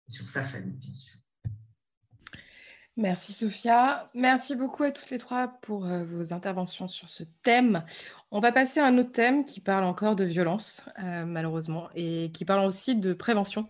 sur 0.08 0.30
sa 0.30 0.44
famille, 0.44 0.78
bien 0.78 0.94
sûr. 0.94 1.18
Merci 2.98 3.34
Sophia. 3.34 4.10
Merci 4.14 4.56
beaucoup 4.56 4.84
à 4.84 4.92
toutes 4.92 5.10
les 5.10 5.18
trois 5.18 5.50
pour 5.50 5.86
euh, 5.86 6.06
vos 6.06 6.32
interventions 6.32 6.88
sur 6.88 7.10
ce 7.10 7.24
thème. 7.44 7.84
On 8.32 8.40
va 8.40 8.54
passer 8.54 8.80
à 8.80 8.86
un 8.86 8.98
autre 8.98 9.12
thème 9.12 9.44
qui 9.44 9.60
parle 9.60 9.84
encore 9.84 10.16
de 10.16 10.24
violence, 10.24 10.82
euh, 11.04 11.26
malheureusement, 11.26 11.90
et 11.94 12.32
qui 12.32 12.46
parle 12.46 12.66
aussi 12.66 12.96
de 12.96 13.12
prévention 13.12 13.68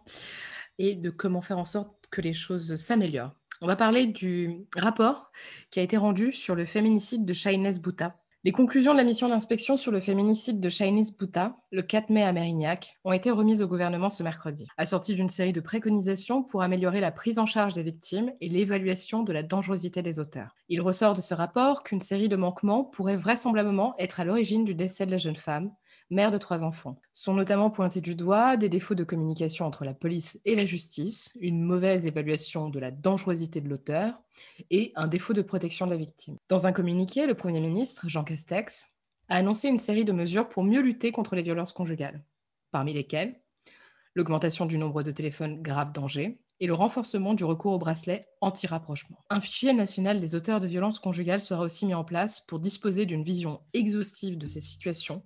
et 0.77 0.95
de 0.95 1.09
comment 1.09 1.41
faire 1.41 1.57
en 1.57 1.65
sorte 1.65 2.05
que 2.11 2.21
les 2.21 2.33
choses 2.33 2.75
s'améliorent. 2.75 3.35
On 3.61 3.67
va 3.67 3.75
parler 3.75 4.05
du 4.05 4.65
rapport 4.75 5.31
qui 5.71 5.79
a 5.79 5.83
été 5.83 5.95
rendu 5.95 6.33
sur 6.33 6.55
le 6.55 6.65
féminicide 6.65 7.25
de 7.25 7.33
Shaines 7.33 7.77
Bouta. 7.79 8.17
Les 8.45 8.51
conclusions 8.51 8.91
de 8.91 8.97
la 8.97 9.03
mission 9.03 9.27
d'inspection 9.27 9.75
sur 9.75 9.91
le 9.91 9.99
féminicide 9.99 10.59
de 10.59 10.69
Shainis 10.69 11.15
Bouta, 11.17 11.55
le 11.71 11.81
4 11.81 12.11
mai 12.11 12.21
à 12.21 12.31
Mérignac, 12.31 12.99
ont 13.03 13.11
été 13.11 13.31
remises 13.31 13.63
au 13.63 13.67
gouvernement 13.67 14.11
ce 14.11 14.21
mercredi, 14.21 14.67
assorties 14.77 15.15
d'une 15.15 15.29
série 15.29 15.51
de 15.51 15.61
préconisations 15.61 16.43
pour 16.43 16.61
améliorer 16.61 16.99
la 16.99 17.11
prise 17.11 17.39
en 17.39 17.47
charge 17.47 17.73
des 17.73 17.81
victimes 17.81 18.31
et 18.41 18.49
l'évaluation 18.49 19.23
de 19.23 19.33
la 19.33 19.41
dangerosité 19.41 20.03
des 20.03 20.19
auteurs. 20.19 20.53
Il 20.69 20.81
ressort 20.81 21.15
de 21.15 21.21
ce 21.21 21.33
rapport 21.33 21.81
qu'une 21.81 22.01
série 22.01 22.29
de 22.29 22.35
manquements 22.35 22.83
pourrait 22.83 23.17
vraisemblablement 23.17 23.95
être 23.97 24.19
à 24.19 24.25
l'origine 24.25 24.63
du 24.63 24.75
décès 24.75 25.07
de 25.07 25.11
la 25.11 25.17
jeune 25.17 25.35
femme, 25.35 25.71
mère 26.09 26.31
de 26.31 26.37
trois 26.37 26.63
enfants. 26.63 26.99
Sont 27.13 27.33
notamment 27.33 27.69
pointés 27.69 28.01
du 28.01 28.15
doigt 28.15 28.57
des 28.57 28.69
défauts 28.69 28.95
de 28.95 29.03
communication 29.03 29.65
entre 29.65 29.85
la 29.85 29.93
police 29.93 30.39
et 30.45 30.55
la 30.55 30.65
justice, 30.65 31.37
une 31.41 31.61
mauvaise 31.61 32.05
évaluation 32.05 32.69
de 32.69 32.79
la 32.79 32.91
dangerosité 32.91 33.61
de 33.61 33.69
l'auteur 33.69 34.21
et 34.69 34.91
un 34.95 35.07
défaut 35.07 35.33
de 35.33 35.41
protection 35.41 35.85
de 35.85 35.91
la 35.91 35.97
victime. 35.97 36.37
Dans 36.49 36.67
un 36.67 36.71
communiqué, 36.71 37.25
le 37.25 37.35
Premier 37.35 37.61
ministre, 37.61 38.07
Jean 38.07 38.23
Castex, 38.23 38.91
a 39.29 39.37
annoncé 39.37 39.67
une 39.67 39.79
série 39.79 40.05
de 40.05 40.11
mesures 40.11 40.49
pour 40.49 40.63
mieux 40.63 40.81
lutter 40.81 41.11
contre 41.11 41.35
les 41.35 41.41
violences 41.41 41.73
conjugales, 41.73 42.23
parmi 42.71 42.93
lesquelles 42.93 43.39
l'augmentation 44.13 44.65
du 44.65 44.77
nombre 44.77 45.03
de 45.03 45.11
téléphones 45.11 45.61
grave 45.61 45.91
danger, 45.91 46.39
et 46.59 46.67
le 46.67 46.73
renforcement 46.73 47.33
du 47.33 47.43
recours 47.43 47.73
au 47.73 47.79
bracelet 47.79 48.27
anti-rapprochement. 48.41 49.23
Un 49.29 49.41
fichier 49.41 49.73
national 49.73 50.19
des 50.19 50.35
auteurs 50.35 50.59
de 50.59 50.67
violences 50.67 50.99
conjugales 50.99 51.41
sera 51.41 51.63
aussi 51.63 51.85
mis 51.85 51.93
en 51.93 52.03
place 52.03 52.39
pour 52.41 52.59
disposer 52.59 53.05
d'une 53.05 53.23
vision 53.23 53.61
exhaustive 53.73 54.37
de 54.37 54.47
ces 54.47 54.61
situations, 54.61 55.23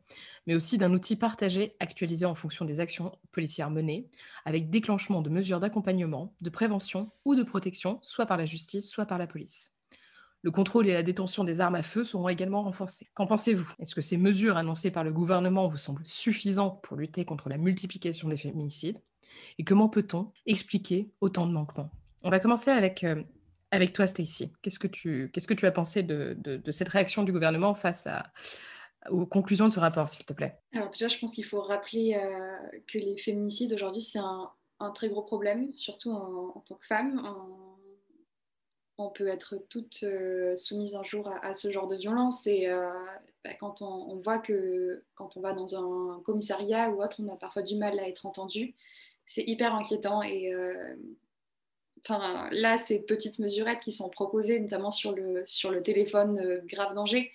mais 0.47 0.55
aussi 0.55 0.77
d'un 0.77 0.93
outil 0.93 1.15
partagé 1.15 1.75
actualisé 1.79 2.25
en 2.25 2.35
fonction 2.35 2.65
des 2.65 2.79
actions 2.79 3.11
policières 3.31 3.69
menées, 3.69 4.09
avec 4.45 4.69
déclenchement 4.69 5.21
de 5.21 5.29
mesures 5.29 5.59
d'accompagnement, 5.59 6.33
de 6.41 6.49
prévention 6.49 7.11
ou 7.25 7.35
de 7.35 7.43
protection, 7.43 7.99
soit 8.01 8.25
par 8.25 8.37
la 8.37 8.45
justice, 8.45 8.89
soit 8.89 9.05
par 9.05 9.17
la 9.17 9.27
police. 9.27 9.71
Le 10.41 10.51
contrôle 10.51 10.87
et 10.87 10.93
la 10.93 11.03
détention 11.03 11.43
des 11.43 11.59
armes 11.59 11.75
à 11.75 11.81
feu 11.81 12.05
seront 12.05 12.29
également 12.29 12.63
renforcés. 12.63 13.07
Qu'en 13.13 13.27
pensez-vous? 13.27 13.73
Est-ce 13.79 13.93
que 13.93 14.01
ces 14.01 14.17
mesures 14.17 14.55
annoncées 14.55 14.91
par 14.91 15.03
le 15.03 15.11
gouvernement 15.11 15.67
vous 15.67 15.77
semblent 15.77 16.05
suffisantes 16.05 16.81
pour 16.81 16.95
lutter 16.95 17.25
contre 17.25 17.49
la 17.49 17.57
multiplication 17.57 18.29
des 18.29 18.37
féminicides? 18.37 18.99
Et 19.57 19.63
comment 19.63 19.89
peut-on 19.89 20.31
expliquer 20.45 21.11
autant 21.19 21.45
de 21.45 21.51
manquements? 21.51 21.91
On 22.23 22.29
va 22.29 22.39
commencer 22.39 22.71
avec, 22.71 23.03
euh, 23.03 23.21
avec 23.71 23.93
toi, 23.93 24.07
Stacy. 24.07 24.51
Qu'est-ce 24.61 24.79
que 24.79 24.87
tu 24.87 25.31
que 25.31 25.53
tu 25.53 25.65
as 25.65 25.71
pensé 25.71 26.03
de, 26.03 26.35
de, 26.39 26.71
cette 26.71 26.89
réaction 26.89 27.23
du 27.23 27.31
gouvernement 27.31 27.73
face 27.73 28.07
à, 28.07 28.31
aux 29.09 29.25
conclusions 29.25 29.67
de 29.67 29.73
ce 29.73 29.79
rapport, 29.79 30.09
s'il 30.09 30.25
te 30.25 30.33
plaît? 30.33 30.57
Alors 30.73 30.89
déjà, 30.89 31.07
je 31.07 31.17
pense 31.19 31.35
qu'il 31.35 31.45
faut 31.45 31.61
rappeler 31.61 32.15
euh, 32.15 32.79
que 32.87 32.97
les 32.97 33.17
féminicides 33.17 33.73
aujourd'hui, 33.73 34.01
c'est 34.01 34.19
un, 34.19 34.51
très 34.93 35.09
gros 35.09 35.23
problème, 35.23 35.71
surtout 35.75 36.11
en, 36.11 36.63
tant 36.65 36.75
que 36.75 36.85
femme. 36.85 37.21
On 38.99 39.09
peut 39.09 39.27
être 39.27 39.55
toutes 39.69 40.03
euh, 40.03 40.55
soumises 40.55 40.95
un 40.95 41.03
jour 41.03 41.27
à, 41.41 41.53
ce 41.53 41.71
genre 41.71 41.87
de 41.87 41.95
violence. 41.95 42.45
Et 42.47 42.67
bah, 43.43 43.53
quand 43.59 43.81
on, 43.81 44.15
voit 44.17 44.39
que 44.39 45.03
quand 45.15 45.37
on 45.37 45.41
va 45.41 45.53
dans 45.53 45.75
un 45.75 46.21
commissariat 46.21 46.91
ou 46.91 47.01
autre, 47.01 47.17
on 47.19 47.27
a 47.27 47.35
parfois 47.35 47.61
du 47.61 47.75
mal 47.75 47.99
à 47.99 48.07
être 48.07 48.25
entendu 48.25 48.75
c'est 49.29 49.43
hyper 49.43 49.75
inquiétant. 49.75 50.21
Et 50.23 50.53
euh, 50.53 50.95
là, 52.51 52.77
ces 52.77 52.99
petites 52.99 53.39
mesurettes 53.39 53.79
qui 53.79 53.93
sont 53.93 54.09
proposées, 54.09 54.59
notamment 54.59 54.91
sur 54.91 55.13
le, 55.13 55.43
sur 55.45 55.71
le 55.71 55.81
téléphone 55.81 56.39
euh, 56.39 56.61
grave 56.65 56.95
danger, 56.95 57.31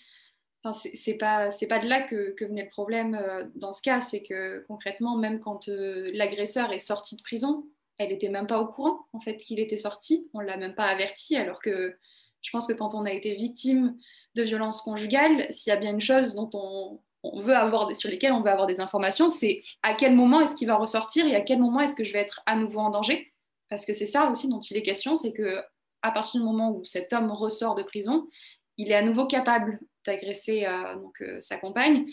c'est 0.72 1.18
pas, 1.18 1.50
pas 1.68 1.79
de 1.79 1.88
là 1.88 2.00
que, 2.03 2.31
que, 2.31 2.46
venait 2.46 2.64
le 2.64 2.70
problème 2.70 3.14
euh, 3.14 3.44
dans 3.55 3.70
ce 3.70 3.81
cas. 3.81 4.00
C'est 4.00 4.22
que 4.22 4.64
concrètement, 4.66 5.16
même 5.16 5.38
quand 5.38 5.68
l'agresseur 5.68 6.72
est 6.72 6.79
sorti 6.79 7.16
de 7.16 7.22
prison, 7.22 7.64
elle 7.99 8.09
n'était 8.09 8.29
même 8.29 8.47
pas 8.47 8.61
au 8.61 8.67
courant 8.67 9.07
en 9.13 9.21
fait 9.21 9.37
qu'il 9.37 9.61
était 9.61 9.77
sorti. 9.77 10.29
On 10.35 10.41
l'a 10.41 10.57
même 10.57 10.75
pas 10.75 10.87
averti, 10.87 11.37
alors 11.37 11.61
que 11.61 11.97
je 12.43 12.51
pense 12.51 12.67
que 12.67 12.73
quand 12.73 12.95
on 12.95 13.05
a 13.05 13.13
été 13.13 13.35
victime 13.35 13.97
de 14.35 14.43
violences 14.43 14.83
conjugales, 14.83 15.47
s'il 15.51 15.71
y 15.71 15.73
a 15.73 15.79
bien 15.79 15.93
une 15.93 16.01
chose 16.01 16.35
dont 16.35 16.51
on, 16.53 17.01
veut 17.41 17.57
avoir, 17.57 17.95
sur 17.97 18.11
lesquels 18.11 18.33
on 18.33 18.43
veut 18.43 18.51
avoir 18.51 18.67
des 18.67 18.81
informations, 18.81 19.31
c'est 19.31 19.63
à 19.83 19.95
quel 19.95 20.15
moment 20.15 20.41
est-ce 20.43 20.55
qu'il 20.55 20.67
va 20.67 20.77
ressortir 20.77 21.27
et 21.27 21.35
à 21.35 21.41
quel 21.41 21.59
moment 21.59 21.81
est-ce 21.81 21.97
que 21.97 22.05
je 22.05 22.13
vais 22.13 22.19
être 22.19 22.43
à 22.45 22.55
nouveau 22.57 22.81
en 22.81 22.91
danger. 22.91 23.33
Parce 23.71 23.87
que 23.87 23.95
c'est 23.95 24.07
ça 24.07 24.31
aussi 24.31 24.49
dont 24.49 24.61
il 24.61 24.77
est 24.77 24.83
question, 24.83 25.17
c'est 25.17 25.33
que 25.33 25.63
à 26.03 26.11
partir 26.11 26.41
du 26.41 26.47
moment 26.47 26.71
où 26.71 26.85
cet 26.85 27.15
homme 27.15 27.31
ressort 27.31 27.77
de 27.77 27.83
prison, 27.83 28.29
il 28.77 28.91
est 28.91 28.95
à 28.95 29.01
nouveau 29.01 29.27
capable 29.27 29.81
d'agresser 30.05 30.67
euh, 30.67 30.97
euh, 31.23 31.41
sa 31.41 31.57
compagne, 31.57 32.05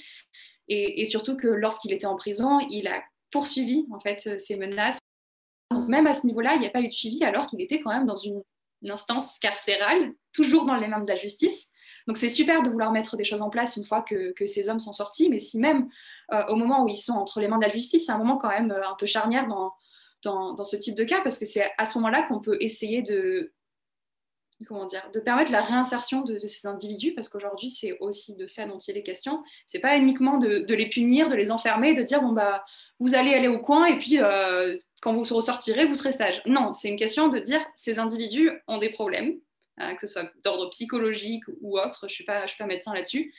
et, 0.70 1.04
surtout 1.04 1.36
que 1.36 1.48
lorsqu'il 1.48 1.92
était 1.92 2.06
en 2.06 2.16
prison, 2.16 2.60
il 2.70 2.88
a 2.88 3.04
poursuivi 3.30 3.86
en 3.92 4.00
fait 4.00 4.40
ces 4.40 4.56
menaces. 4.56 5.01
Même 5.88 6.08
à 6.08 6.14
ce 6.14 6.26
niveau-là, 6.26 6.56
il 6.56 6.60
n'y 6.60 6.68
a 6.68 6.70
pas 6.70 6.82
eu 6.82 6.88
de 6.88 6.94
suivi 6.94 7.24
alors 7.24 7.48
qu'il 7.48 7.62
était 7.62 7.80
quand 7.82 7.92
même 7.92 8.06
dans 8.06 8.16
une 8.16 8.42
instance 8.90 9.38
carcérale, 9.40 10.14
toujours 10.34 10.66
dans 10.66 10.76
les 10.76 10.88
mains 10.88 11.02
de 11.02 11.08
la 11.08 11.16
justice. 11.16 11.70
Donc 12.08 12.18
c'est 12.18 12.30
super 12.30 12.64
de 12.64 12.70
vouloir 12.70 12.92
mettre 12.92 13.16
des 13.16 13.24
choses 13.24 13.42
en 13.42 13.50
place 13.50 13.78
une 13.78 13.86
fois 13.86 14.02
que, 14.02 14.34
ces 14.46 14.70
hommes 14.70 14.80
sont 14.80 14.94
sortis, 14.94 15.30
mais 15.30 15.40
si 15.40 15.60
même 15.60 15.88
euh, 16.34 16.44
au 16.48 16.56
moment 16.56 16.84
où 16.84 16.88
ils 16.88 16.98
sont 16.98 17.14
entre 17.14 17.40
les 17.40 17.48
mains 17.48 17.60
de 17.60 17.66
la 17.66 17.72
justice, 17.72 18.06
c'est 18.06 18.12
un 18.12 18.18
moment 18.18 18.38
quand 18.38 18.50
même 18.50 18.72
euh, 18.72 18.88
un 18.88 18.96
peu 18.96 19.06
charnière 19.06 19.48
dans, 19.48 19.74
dans, 20.24 20.64
ce 20.64 20.76
type 20.76 20.96
de 20.96 21.04
cas, 21.04 21.22
parce 21.22 21.38
que 21.38 21.46
c'est 21.46 21.70
à 21.78 21.86
ce 21.86 21.98
moment-là 22.00 22.24
qu'on 22.24 22.40
peut 22.40 22.58
essayer 22.60 23.02
de, 23.02 23.54
comment 24.66 24.86
dire, 24.86 25.08
de 25.14 25.20
permettre 25.20 25.52
la 25.52 25.62
réinsertion 25.62 26.22
de, 26.22 26.38
ces 26.40 26.68
individus, 26.68 27.14
parce 27.14 27.30
qu'aujourd'hui, 27.30 27.70
c'est 27.70 27.98
aussi 28.00 28.36
de 28.36 28.46
ça 28.46 28.66
dont 28.66 28.78
il 28.78 28.98
est 28.98 29.04
question. 29.04 29.44
C'est 29.68 29.80
pas 29.80 29.98
uniquement 29.98 30.38
de, 30.38 30.66
les 30.74 30.90
punir, 30.90 31.28
de 31.28 31.36
les 31.36 31.52
enfermer, 31.52 31.94
de 31.94 32.04
dire, 32.04 32.22
bon, 32.22 32.32
bah, 32.32 32.64
vous 33.00 33.16
allez 33.16 33.34
aller 33.34 33.48
au 33.48 33.60
coin 33.60 33.86
et 33.86 33.98
puis 33.98 34.20
euh, 34.20 34.78
quand 35.02 35.14
vous 35.14 35.24
ressortirez, 35.24 35.86
vous 35.86 35.96
serez 35.96 36.12
sage. 36.12 36.42
Non, 36.46 36.72
c'est 36.72 36.90
une 36.90 36.98
question 36.98 37.28
de 37.28 37.40
dire, 37.40 37.62
ces 37.76 38.00
individus 38.00 38.52
ont 38.68 38.78
des 38.78 38.90
problèmes, 38.90 39.36
hein, 39.78 39.96
que 39.96 40.06
ce 40.06 40.14
soit 40.14 40.32
d'ordre 40.44 40.70
psychologique 40.70 41.44
ou 41.62 41.80
autre, 41.80 42.02
je 42.02 42.06
ne 42.06 42.10
suis, 42.10 42.26
pas, 42.26 42.48
suis 42.48 42.58
pas 42.58 42.68
médecin 42.68 42.94
là-dessus, 42.94 43.34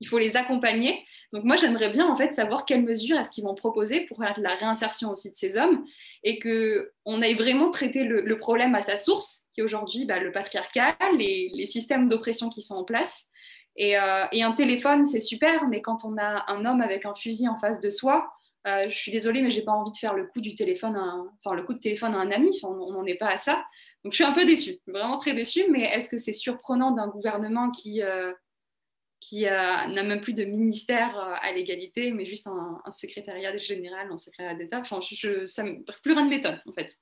il 0.00 0.08
faut 0.08 0.18
les 0.18 0.36
accompagner. 0.36 1.04
Donc 1.32 1.44
moi, 1.44 1.56
j'aimerais 1.56 1.90
bien 1.90 2.06
en 2.06 2.16
fait 2.16 2.32
savoir 2.32 2.64
quelles 2.64 2.84
mesures 2.84 3.18
est-ce 3.18 3.30
qu'ils 3.30 3.44
vont 3.44 3.54
proposer 3.54 4.02
pour 4.02 4.18
faire 4.18 4.38
la 4.38 4.54
réinsertion 4.54 5.10
aussi 5.10 5.30
de 5.30 5.36
ces 5.36 5.56
hommes 5.56 5.84
et 6.22 6.38
qu'on 6.38 7.22
aille 7.22 7.34
vraiment 7.34 7.70
traiter 7.70 8.04
le, 8.04 8.38
problème 8.38 8.74
à 8.74 8.80
sa 8.80 8.96
source, 8.96 9.48
qui 9.54 9.60
est 9.60 9.64
aujourd'hui 9.64 10.04
bah, 10.04 10.18
le 10.18 10.30
patriarcat, 10.30 10.96
les, 11.16 11.50
les 11.52 11.66
systèmes 11.66 12.08
d'oppression 12.08 12.48
qui 12.48 12.62
sont 12.62 12.74
en 12.74 12.84
place. 12.84 13.28
Et, 13.76 13.98
euh, 13.98 14.24
et 14.32 14.42
un 14.42 14.52
téléphone, 14.52 15.04
c'est 15.04 15.20
super, 15.20 15.68
mais 15.68 15.82
quand 15.82 16.04
on 16.04 16.14
a 16.18 16.50
un 16.50 16.64
homme 16.64 16.80
avec 16.80 17.04
un 17.04 17.14
fusil 17.14 17.48
en 17.48 17.58
face 17.58 17.80
de 17.80 17.90
soi, 17.90 18.30
euh, 18.66 18.88
je 18.88 18.96
suis 18.96 19.12
désolée, 19.12 19.42
mais 19.42 19.50
j'ai 19.50 19.62
pas 19.62 19.72
envie 19.72 19.92
de 19.92 19.96
faire 19.96 20.14
le 20.14 20.26
coup 20.26 20.40
du 20.40 20.54
téléphone, 20.54 20.96
enfin 21.38 21.54
le 21.54 21.62
coup 21.62 21.72
de 21.72 21.78
téléphone 21.78 22.14
à 22.14 22.18
un 22.18 22.32
ami. 22.32 22.50
on 22.64 22.92
n'en 22.92 23.04
est 23.04 23.14
pas 23.14 23.28
à 23.28 23.36
ça. 23.36 23.64
Donc 24.02 24.12
je 24.12 24.16
suis 24.16 24.24
un 24.24 24.32
peu 24.32 24.44
déçue, 24.44 24.78
vraiment 24.88 25.18
très 25.18 25.34
déçue. 25.34 25.64
Mais 25.70 25.82
est-ce 25.82 26.08
que 26.08 26.16
c'est 26.16 26.32
surprenant 26.32 26.90
d'un 26.90 27.06
gouvernement 27.06 27.70
qui 27.70 28.02
euh, 28.02 28.32
qui 29.20 29.42
n'a 29.42 29.86
même 30.02 30.20
plus 30.20 30.34
de 30.34 30.44
ministère 30.44 31.18
euh, 31.18 31.34
à 31.40 31.52
l'égalité, 31.52 32.12
mais 32.12 32.26
juste 32.26 32.46
un, 32.46 32.90
secrétariat 32.90 33.56
général, 33.56 34.08
un 34.10 34.16
secrétariat 34.16 34.56
d'État. 34.56 34.80
Enfin, 34.80 35.00
ça, 35.46 35.64
plus 36.02 36.12
rien 36.12 36.24
ne 36.24 36.30
m'étonne, 36.30 36.60
en 36.66 36.72
fait. 36.72 36.98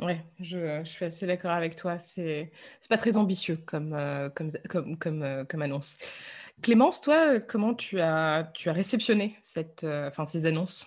Oui, 0.00 0.14
je, 0.38 0.82
suis 0.84 1.04
assez 1.04 1.26
d'accord 1.26 1.50
avec 1.50 1.76
toi. 1.76 1.98
C'est 1.98 2.52
pas 2.88 2.96
très 2.96 3.16
ambitieux 3.16 3.56
comme, 3.66 3.92
euh, 3.92 4.28
comme, 4.30 4.50
comme, 4.68 4.98
comme, 4.98 5.22
euh, 5.22 5.44
comme, 5.44 5.62
annonce. 5.62 5.98
Clémence, 6.62 7.00
toi, 7.00 7.40
comment 7.40 7.74
tu 7.74 8.00
as, 8.00 8.50
tu 8.54 8.68
as 8.68 8.72
réceptionné 8.72 9.36
cette, 9.42 9.84
enfin, 9.84 10.24
ces 10.24 10.46
annonces? 10.46 10.86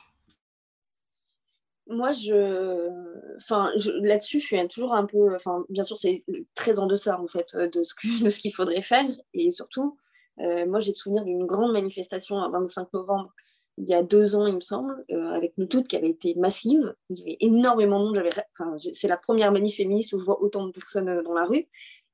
Moi, 1.87 2.13
je, 2.13 2.89
enfin, 3.37 3.71
là-dessus, 4.01 4.39
je 4.39 4.45
suis 4.45 4.67
toujours 4.67 4.93
un 4.93 5.05
peu, 5.05 5.35
enfin, 5.35 5.65
bien 5.69 5.83
sûr, 5.83 5.97
c'est 5.97 6.23
très 6.55 6.79
en 6.79 6.87
deçà 6.87 7.19
en 7.19 7.27
fait 7.27 7.55
de 7.55 7.83
ce 7.83 7.93
de 8.23 8.29
ce 8.29 8.39
qu'il 8.39 8.53
faudrait 8.53 8.81
faire, 8.81 9.09
et 9.33 9.51
surtout, 9.51 9.97
euh, 10.39 10.65
moi, 10.65 10.79
j'ai 10.79 10.93
souvenir 10.93 11.23
d'une 11.23 11.45
grande 11.45 11.71
manifestation 11.71 12.43
le 12.43 12.51
25 12.51 12.91
novembre 12.93 13.33
il 13.79 13.89
y 13.89 13.95
a 13.95 14.03
deux 14.03 14.35
ans, 14.35 14.45
il 14.45 14.53
me 14.53 14.61
semble, 14.61 15.03
euh, 15.11 15.31
avec 15.31 15.57
nous 15.57 15.65
toutes, 15.65 15.87
qui 15.87 15.95
avait 15.95 16.09
été 16.09 16.35
massive. 16.35 16.93
Il 17.09 17.17
y 17.17 17.21
avait 17.23 17.37
énormément 17.39 17.99
de 17.99 18.05
monde. 18.05 18.23
Enfin, 18.59 18.75
c'est 18.77 19.07
la 19.07 19.17
première 19.17 19.51
manif 19.51 19.77
féministe 19.77 20.13
où 20.13 20.19
je 20.19 20.23
vois 20.23 20.39
autant 20.43 20.67
de 20.67 20.71
personnes 20.71 21.09
euh, 21.09 21.23
dans 21.23 21.33
la 21.33 21.45
rue. 21.45 21.67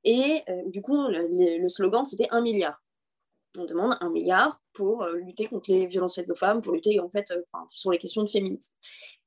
Et 0.04 0.42
du 0.68 0.80
coup, 0.80 0.96
le, 1.08 1.68
slogan, 1.68 2.06
c'était 2.06 2.28
un 2.30 2.40
milliard. 2.40 2.82
On 3.58 3.66
demande 3.66 3.98
un 4.00 4.08
milliard 4.08 4.58
pour 4.72 5.04
lutter 5.08 5.44
contre 5.44 5.70
les 5.70 5.86
violences 5.88 6.14
faites 6.14 6.30
aux 6.30 6.34
femmes, 6.34 6.62
pour 6.62 6.72
lutter 6.72 6.98
en 7.00 7.10
fait 7.10 7.30
sur 7.68 7.90
les 7.90 7.98
questions 7.98 8.22
de 8.22 8.30
féminisme. 8.30 8.72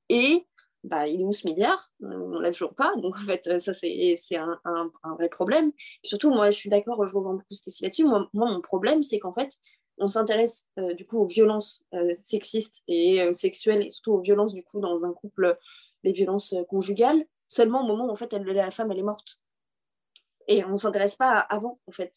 Et 0.10 0.46
bah, 0.84 1.08
il 1.08 1.22
est 1.22 1.24
où 1.24 1.32
ce 1.32 1.48
milliard? 1.48 1.92
On 2.02 2.30
ne 2.30 2.42
l'a 2.42 2.52
toujours 2.52 2.76
pas. 2.76 2.94
Donc, 2.98 3.16
en 3.16 3.22
fait, 3.22 3.60
ça, 3.60 3.74
c'est 3.74 4.18
un, 4.36 4.60
un, 4.66 5.16
vrai 5.16 5.30
problème. 5.30 5.72
surtout, 6.04 6.30
moi, 6.30 6.52
je 6.52 6.58
suis 6.58 6.70
d'accord, 6.70 7.06
je 7.06 7.16
revois 7.16 7.34
beaucoup 7.34 7.54
Stécie 7.54 7.84
là-dessus. 7.84 8.06
Moi, 8.06 8.28
mon 8.34 8.62
problème, 8.62 9.04
c'est 9.04 9.20
qu'en 9.20 9.32
fait, 9.32 9.50
on 9.98 10.08
s'intéresse 10.08 10.68
euh, 10.80 10.94
du 10.94 11.06
coup 11.06 11.20
aux 11.20 11.28
violences 11.28 11.86
euh, 11.94 12.14
sexistes 12.16 12.82
et 12.88 13.22
euh, 13.22 13.32
sexuelles, 13.32 13.86
et 13.86 13.92
surtout 13.92 14.14
aux 14.14 14.22
violences, 14.22 14.54
du 14.54 14.64
coup, 14.64 14.80
dans 14.80 15.06
un 15.06 15.14
couple, 15.14 15.58
les 16.04 16.12
violences 16.12 16.54
conjugales, 16.70 17.26
seulement 17.48 17.84
au 17.84 17.88
moment 17.88 18.08
où, 18.08 18.12
en 18.12 18.16
fait, 18.16 18.34
elle, 18.34 18.44
la 18.44 18.72
femme, 18.72 18.92
elle 18.92 19.00
est 19.00 19.04
morte. 19.04 19.40
Et 20.48 20.66
on 20.66 20.72
ne 20.72 20.78
s'intéresse 20.78 21.16
pas 21.16 21.38
avant, 21.38 21.80
en 21.88 21.92
fait. 21.92 22.12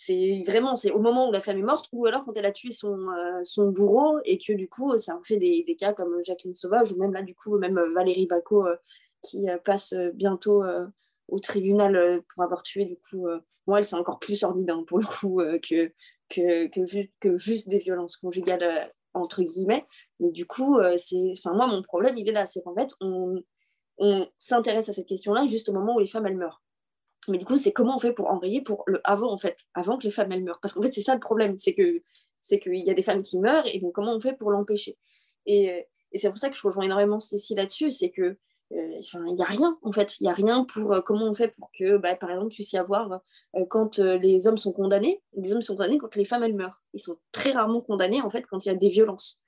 C'est 0.00 0.44
vraiment 0.46 0.76
c'est 0.76 0.92
au 0.92 1.00
moment 1.00 1.28
où 1.28 1.32
la 1.32 1.40
femme 1.40 1.58
est 1.58 1.62
morte 1.62 1.88
ou 1.90 2.06
alors 2.06 2.24
quand 2.24 2.36
elle 2.36 2.46
a 2.46 2.52
tué 2.52 2.70
son, 2.70 3.08
euh, 3.08 3.70
bourreau 3.72 4.20
et 4.24 4.38
que 4.38 4.52
du 4.52 4.68
coup 4.68 4.96
ça 4.96 5.16
en 5.16 5.24
fait 5.24 5.38
des, 5.38 5.76
cas 5.76 5.92
comme 5.92 6.22
Jacqueline 6.24 6.54
Sauvage 6.54 6.92
ou 6.92 6.98
même 6.98 7.12
là 7.12 7.22
du 7.22 7.34
coup 7.34 7.58
même 7.58 7.80
Valérie 7.96 8.26
Bacot 8.26 8.64
euh, 8.64 8.76
qui 9.22 9.50
euh, 9.50 9.58
passe 9.58 9.94
bientôt 10.14 10.62
au 11.26 11.38
tribunal 11.40 12.22
pour 12.32 12.44
avoir 12.44 12.62
tué 12.62 12.84
du 12.84 12.96
coup 12.96 13.26
moi 13.66 13.78
elle 13.78 13.84
c'est 13.84 13.96
encore 13.96 14.20
plus 14.20 14.36
sordide 14.36 14.70
hein, 14.70 14.84
pour 14.86 15.00
le 15.00 15.04
coup 15.04 15.38
que, 15.68 15.92
que, 16.28 16.68
que, 16.68 17.08
que, 17.18 17.36
juste 17.36 17.68
des 17.68 17.78
violences 17.78 18.18
conjugales 18.18 18.92
entre 19.14 19.42
guillemets. 19.42 19.84
Mais 20.20 20.30
du 20.30 20.46
coup 20.46 20.78
c'est 20.96 21.32
enfin 21.32 21.54
moi 21.54 21.66
mon 21.66 21.82
problème 21.82 22.16
il 22.16 22.28
est 22.28 22.32
là 22.32 22.46
c'est 22.46 22.62
qu'en 22.62 22.74
fait 22.76 22.92
on, 23.00 23.42
on 23.98 24.28
s'intéresse 24.38 24.88
à 24.90 24.92
cette 24.92 25.08
question 25.08 25.32
là 25.32 25.44
juste 25.48 25.68
au 25.68 25.72
moment 25.72 25.96
où 25.96 25.98
les 25.98 26.06
femmes 26.06 26.26
elles 26.26 26.36
meurent 26.36 26.62
mais 27.28 27.38
du 27.38 27.44
coup, 27.44 27.58
c'est 27.58 27.72
comment 27.72 27.96
on 27.96 27.98
fait 27.98 28.12
pour 28.12 28.30
enrayer 28.30 28.60
pour 28.62 28.84
le 28.86 29.00
avant, 29.04 29.32
en 29.32 29.38
fait, 29.38 29.66
avant 29.74 29.98
que 29.98 30.04
les 30.04 30.10
femmes, 30.10 30.32
elles 30.32 30.44
meurent? 30.44 30.60
Parce 30.60 30.72
qu'en 30.74 30.82
fait, 30.82 30.92
c'est 30.92 31.02
ça 31.02 31.14
le 31.14 31.20
problème, 31.20 31.56
c'est 31.56 31.74
que 31.74 32.02
c'est 32.40 32.58
qu'il 32.58 32.76
y 32.76 32.90
a 32.90 32.94
des 32.94 33.02
femmes 33.02 33.22
qui 33.22 33.38
meurent, 33.38 33.66
et 33.66 33.78
donc 33.78 33.92
comment 33.94 34.14
on 34.14 34.20
fait 34.20 34.34
pour 34.34 34.50
l'empêcher? 34.50 34.96
Et, 35.46 35.70
euh, 35.70 35.80
c'est 36.14 36.30
pour 36.30 36.38
ça 36.38 36.48
que 36.48 36.56
je 36.56 36.62
rejoins 36.62 36.84
énormément 36.84 37.20
Stécie 37.20 37.54
là-dessus, 37.54 37.90
c'est 37.90 38.10
que 38.10 38.38
euh, 38.72 39.00
il 39.26 39.32
n'y 39.32 39.42
a 39.42 39.46
rien, 39.46 39.78
en 39.82 39.92
fait. 39.92 40.18
Il 40.20 40.24
n'y 40.24 40.30
a 40.30 40.32
rien 40.32 40.64
pour 40.64 40.92
euh, 40.92 41.00
comment 41.00 41.26
on 41.26 41.34
fait 41.34 41.48
pour 41.48 41.70
que, 41.78 41.98
bah, 41.98 42.16
par 42.16 42.30
exemple, 42.30 42.48
puisse 42.48 42.72
y 42.72 42.78
avoir, 42.78 43.20
quand 43.68 43.98
les 43.98 44.46
hommes 44.46 44.56
sont 44.58 44.72
condamnés, 44.72 45.22
les 45.34 45.52
hommes 45.52 45.62
sont 45.62 45.74
condamnés 45.74 45.98
quand 45.98 46.14
les 46.16 46.24
femmes, 46.24 46.44
elles 46.44 46.54
meurent. 46.54 46.82
Ils 46.94 47.00
sont 47.00 47.18
très 47.32 47.50
rarement 47.50 47.80
condamnés, 47.80 48.22
en 48.22 48.30
fait, 48.30 48.46
quand 48.46 48.64
il 48.64 48.68
y 48.68 48.72
a 48.72 48.74
des 48.74 48.88
violences. 48.88 49.40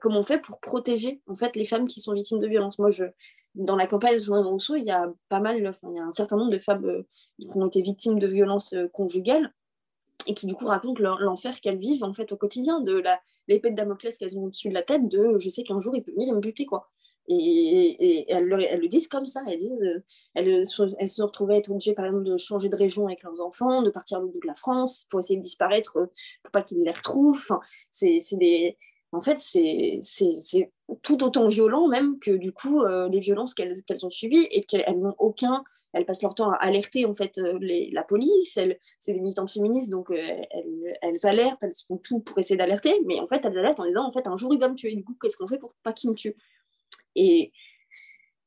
Comment 0.00 0.20
on 0.20 0.22
fait 0.22 0.40
pour 0.40 0.60
protéger, 0.60 1.20
en 1.26 1.36
fait, 1.36 1.56
les 1.56 1.64
femmes 1.64 1.86
qui 1.86 2.00
sont 2.00 2.12
victimes 2.12 2.40
de 2.40 2.46
violences 2.46 2.78
Moi, 2.78 2.90
je, 2.90 3.04
dans 3.54 3.76
la 3.76 3.86
campagne 3.86 4.14
de 4.14 4.18
Sandrine 4.18 4.46
Rousseau, 4.46 4.76
il 4.76 4.84
y 4.84 4.90
a 4.90 5.12
pas 5.28 5.40
mal, 5.40 5.66
enfin, 5.66 5.88
il 5.90 5.96
y 5.96 6.00
a 6.00 6.04
un 6.04 6.10
certain 6.10 6.36
nombre 6.36 6.52
de 6.52 6.58
femmes 6.58 6.84
euh, 6.84 7.02
qui 7.40 7.48
ont 7.54 7.66
été 7.66 7.82
victimes 7.82 8.18
de 8.18 8.26
violences 8.26 8.72
euh, 8.72 8.88
conjugales 8.88 9.52
et 10.26 10.34
qui 10.34 10.46
du 10.46 10.54
coup 10.54 10.66
racontent 10.66 11.00
l'enfer 11.20 11.60
qu'elles 11.60 11.78
vivent 11.78 12.04
en 12.04 12.12
fait 12.12 12.32
au 12.32 12.36
quotidien, 12.36 12.80
de 12.80 13.02
l'épée 13.46 13.70
de 13.70 13.76
Damoclès 13.76 14.16
qu'elles 14.18 14.36
ont 14.36 14.44
au-dessus 14.44 14.68
de 14.68 14.74
la 14.74 14.82
tête, 14.82 15.08
de 15.08 15.38
je 15.38 15.48
sais 15.48 15.62
qu'un 15.62 15.80
jour 15.80 15.96
il 15.96 16.02
peut 16.02 16.12
venir 16.12 16.28
et 16.28 16.32
me 16.32 16.40
buter 16.40 16.66
quoi. 16.66 16.90
Et, 17.30 18.24
elles, 18.32 18.46
le 18.46 18.88
disent 18.88 19.06
comme 19.06 19.26
ça, 19.26 19.42
elles 19.46 19.58
disent, 19.58 19.82
euh, 19.82 20.02
elles, 20.34 20.66
se 20.66 21.22
retrouvaient 21.22 21.54
à 21.54 21.58
être 21.58 21.70
obligées 21.70 21.92
par 21.92 22.06
exemple 22.06 22.24
de 22.24 22.36
changer 22.38 22.70
de 22.70 22.76
région 22.76 23.06
avec 23.06 23.22
leurs 23.22 23.40
enfants, 23.42 23.82
de 23.82 23.90
partir 23.90 24.22
au 24.22 24.28
bout 24.28 24.40
de 24.40 24.46
la 24.46 24.54
France 24.54 25.06
pour 25.10 25.20
essayer 25.20 25.36
de 25.36 25.42
disparaître, 25.42 25.92
pour 26.42 26.52
pas 26.52 26.62
qu'ils 26.62 26.82
les 26.82 26.90
retrouvent. 26.90 27.36
Enfin, 27.36 27.60
c'est 27.90 28.18
des 28.32 28.78
en 29.12 29.20
fait, 29.20 29.38
c'est 29.38 30.72
tout 31.02 31.24
autant 31.24 31.48
violent 31.48 31.88
même 31.88 32.18
que 32.18 32.30
du 32.30 32.52
coup 32.52 32.82
euh, 32.82 33.08
les 33.08 33.20
violences 33.20 33.54
qu'elles 33.54 33.82
ont 34.02 34.10
subies 34.10 34.46
et 34.50 34.64
qu'elles 34.64 34.98
n'ont 34.98 35.14
aucun. 35.18 35.64
Elles 35.94 36.04
passent 36.04 36.22
leur 36.22 36.34
temps 36.34 36.50
à 36.50 36.56
alerter 36.56 37.06
en 37.06 37.14
fait 37.14 37.38
euh, 37.38 37.58
la 37.92 38.04
police. 38.04 38.58
C'est 38.98 39.12
des 39.14 39.20
militantes 39.20 39.50
féministes 39.50 39.90
donc 39.90 40.10
euh, 40.10 40.42
elles, 41.00 41.26
alertent, 41.26 41.62
elles 41.62 41.72
font 41.86 41.96
tout 41.96 42.20
pour 42.20 42.38
essayer 42.38 42.56
d'alerter, 42.56 43.00
mais 43.06 43.18
en 43.20 43.26
fait 43.26 43.42
elles 43.44 43.58
alertent 43.58 43.80
en 43.80 43.86
disant 43.86 44.06
en 44.06 44.12
fait 44.12 44.26
un 44.26 44.36
jour 44.36 44.52
il 44.52 44.60
va 44.60 44.68
me 44.68 44.74
tuer. 44.74 44.94
Du 44.94 45.04
coup, 45.04 45.16
qu'est-ce 45.20 45.38
qu'on 45.38 45.46
fait 45.46 45.58
pour 45.58 45.74
pas 45.82 45.94
qu'il 45.94 46.10
me 46.10 46.14
tue? 46.14 46.36
Et 47.16 47.52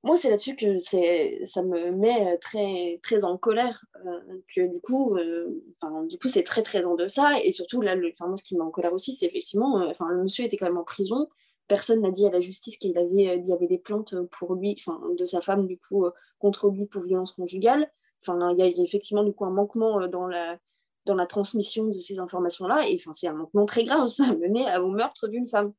moi, 0.03 0.17
c'est 0.17 0.31
là-dessus 0.31 0.55
que 0.55 0.79
ça 0.79 1.61
me 1.61 1.91
met 1.91 2.37
très, 2.39 2.99
très 3.03 3.23
en 3.23 3.37
colère, 3.37 3.85
euh, 4.05 4.41
que 4.53 4.61
du 4.61 4.81
coup, 4.81 5.15
euh, 5.15 5.61
du 6.07 6.17
coup, 6.17 6.27
c'est 6.27 6.43
très, 6.43 6.63
très 6.63 6.85
en 6.87 6.95
deçà. 6.95 7.39
Et 7.43 7.51
surtout, 7.51 7.81
là, 7.81 7.93
le, 7.93 8.11
ce 8.11 8.43
qui 8.43 8.55
met 8.55 8.63
en 8.63 8.71
colère 8.71 8.93
aussi, 8.93 9.13
c'est 9.13 9.27
effectivement, 9.27 9.81
euh, 9.81 9.91
le 10.09 10.23
monsieur 10.23 10.45
était 10.45 10.57
quand 10.57 10.65
même 10.65 10.79
en 10.79 10.83
prison. 10.83 11.29
Personne 11.67 12.01
n'a 12.01 12.09
dit 12.09 12.25
à 12.25 12.31
la 12.31 12.39
justice 12.39 12.77
qu'il 12.77 12.97
avait, 12.97 13.37
il 13.37 13.47
y 13.47 13.53
avait 13.53 13.67
des 13.67 13.77
plaintes 13.77 14.15
pour 14.31 14.55
lui, 14.55 14.75
de 15.17 15.25
sa 15.25 15.39
femme, 15.39 15.67
du 15.67 15.77
coup, 15.77 16.05
contre 16.39 16.69
lui 16.69 16.87
pour 16.87 17.03
violence 17.03 17.33
conjugale. 17.33 17.91
Enfin, 18.21 18.51
il 18.53 18.57
y, 18.57 18.63
a 18.63 18.83
effectivement, 18.83 19.23
du 19.23 19.33
coup, 19.33 19.45
un 19.45 19.51
manquement 19.51 20.07
dans 20.07 20.27
la, 20.27 20.57
dans 21.05 21.15
la 21.15 21.27
transmission 21.27 21.85
de 21.85 21.93
ces 21.93 22.19
informations-là. 22.19 22.89
Et 22.89 22.99
c'est 23.13 23.27
un 23.27 23.33
manquement 23.33 23.65
très 23.65 23.83
grave. 23.83 24.07
Ça 24.07 24.25
a 24.25 24.35
mené 24.35 24.65
au 24.77 24.89
meurtre 24.89 25.27
d'une 25.27 25.47
femme. 25.47 25.73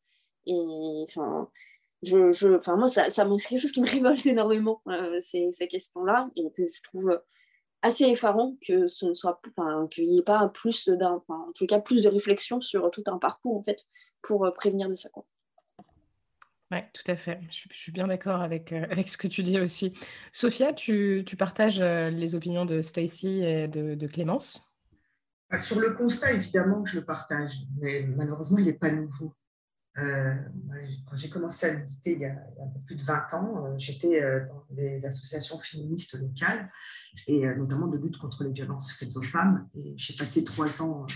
Et 0.47 1.05
enfin 1.09 1.49
je, 2.03 2.33
je, 2.33 2.57
enfin 2.57 2.77
moi, 2.77 2.89
ça, 2.89 3.11
ça 3.11 3.27
c'est 3.39 3.49
quelque 3.49 3.61
chose 3.61 3.73
qui 3.73 3.81
me 3.81 3.89
révolte 3.89 4.27
énormément, 4.27 4.83
euh, 4.89 5.19
ces, 5.21 5.51
ces 5.51 5.69
questions-là, 5.69 6.29
et 6.37 6.51
que 6.57 6.67
je 6.67 6.83
trouve 6.83 7.21
assez 7.83 8.05
effarant 8.05 8.57
que 8.67 8.87
ce 8.87 9.07
ne 9.07 9.15
soit, 9.15 9.41
enfin, 9.57 9.87
qu'il 9.89 10.07
n'y 10.07 10.19
ait 10.19 10.23
pas 10.23 10.49
plus 10.49 10.89
d'un, 10.89 11.23
en 11.29 11.53
tout 11.55 11.67
cas, 11.67 11.81
plus 11.81 12.05
de 12.05 12.09
réflexion 12.09 12.61
sur 12.61 12.91
tout 12.91 13.05
un 13.07 13.19
parcours, 13.19 13.57
en 13.57 13.63
fait, 13.63 13.87
pour 14.23 14.45
euh, 14.45 14.51
prévenir 14.51 14.89
de 14.89 14.95
ça, 14.95 15.09
quoi. 15.09 15.27
Oui, 16.71 16.79
tout 16.95 17.03
à 17.07 17.17
fait. 17.17 17.39
Je, 17.51 17.69
suis 17.73 17.93
bien 17.93 18.07
d'accord 18.07 18.41
avec, 18.41 18.73
euh, 18.73 18.87
avec 18.91 19.07
ce 19.09 19.19
que 19.19 19.29
tu 19.29 19.43
dis 19.43 19.61
aussi. 19.61 19.93
Sophia, 20.33 20.73
tu, 20.73 21.23
tu 21.27 21.37
partages 21.37 21.81
les 21.81 22.35
opinions 22.35 22.65
de 22.65 22.81
Stacy 22.81 23.43
et 23.43 23.69
de, 23.69 23.95
de 23.95 24.07
Clémence? 24.07 24.73
Bah, 25.51 25.59
Sur 25.59 25.81
le 25.81 25.93
constat, 25.93 26.33
évidemment, 26.33 26.83
je 26.87 26.99
le 27.01 27.05
partage, 27.05 27.53
mais 27.79 28.05
malheureusement, 28.05 28.57
il 28.57 28.65
n'est 28.65 28.73
pas 28.73 28.91
nouveau. 28.91 29.35
Euh, 29.99 30.35
quand 31.07 31.19
j'ai 31.19 31.29
commencé 31.29 31.67
à 31.67 31.77
militer 31.77 32.13
il 32.13 32.21
y, 32.21 32.25
a, 32.25 32.31
un 32.33 32.69
peu 32.69 32.81
plus 32.87 32.97
de 32.97 33.03
20 33.03 33.35
ans, 33.35 33.67
euh, 33.67 33.75
j'étais 33.77 34.23
euh, 34.23 34.47
dans 34.47 34.65
des 34.71 35.05
associations 35.05 35.61
féministes 35.61 36.19
locales 36.19 36.71
et 37.27 37.45
notamment 37.57 37.89
de 37.89 37.99
lutte 37.99 38.17
contre 38.17 38.45
les 38.45 38.53
violences 38.53 38.93
faites 38.93 39.15
aux 39.17 39.23
femmes. 39.23 39.69
Et 39.75 39.93
j'ai 39.97 40.17
passé 40.17 40.45
trois 40.45 40.81
ans 40.83 41.07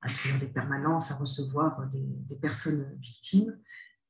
à 0.00 0.08
tenir 0.08 0.40
des 0.40 0.46
permanences, 0.46 1.10
à 1.10 1.16
recevoir 1.16 1.86
des, 1.90 2.36
personnes 2.36 2.96
victimes. 3.00 3.58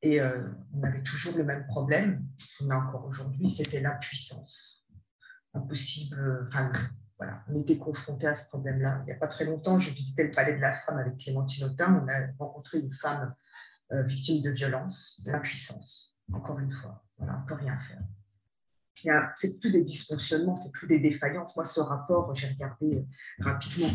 Et 0.02 0.20
on 0.20 0.82
avait 0.84 1.02
toujours 1.02 1.36
le 1.36 1.42
même 1.42 1.66
problème, 1.66 2.24
qu'on 2.58 2.70
a 2.70 2.76
encore 2.76 3.06
aujourd'hui, 3.06 3.50
c'était 3.50 3.80
l'impuissance. 3.80 4.84
impossible. 5.52 6.46
Enfin, 6.46 6.70
voilà, 7.18 7.42
on 7.48 7.60
était 7.60 7.78
confrontés 7.78 8.28
à 8.28 8.36
ce 8.36 8.48
problème-là. 8.50 9.00
Il 9.02 9.06
n'y 9.06 9.12
a 9.12 9.16
pas 9.16 9.26
très 9.26 9.46
longtemps, 9.46 9.80
je 9.80 9.92
visitais 9.92 10.24
le 10.24 10.30
palais 10.30 10.54
de 10.54 10.60
la 10.60 10.78
femme 10.82 10.98
avec 10.98 11.16
Clémentine 11.18 11.64
Autain. 11.64 12.04
On 12.04 12.08
a 12.08 12.32
rencontré 12.38 12.78
une 12.78 12.92
femme 12.92 13.34
euh, 13.92 14.02
victime 14.02 14.42
de 14.42 14.50
violence, 14.50 15.20
d'impuissance, 15.24 16.16
encore 16.32 16.58
une 16.58 16.72
fois. 16.72 17.04
Voilà, 17.18 17.36
on 17.38 17.42
ne 17.42 17.46
peut 17.46 17.54
rien 17.54 17.78
faire. 17.78 18.02
C'est 19.36 19.60
plus 19.60 19.70
des 19.70 19.84
dysfonctionnements, 19.84 20.56
c'est 20.56 20.72
plus 20.72 20.88
des 20.88 20.98
défaillances. 20.98 21.54
Moi, 21.54 21.64
ce 21.64 21.80
rapport, 21.80 22.34
j'ai 22.34 22.48
regardé 22.48 23.06
rapidement, 23.38 23.88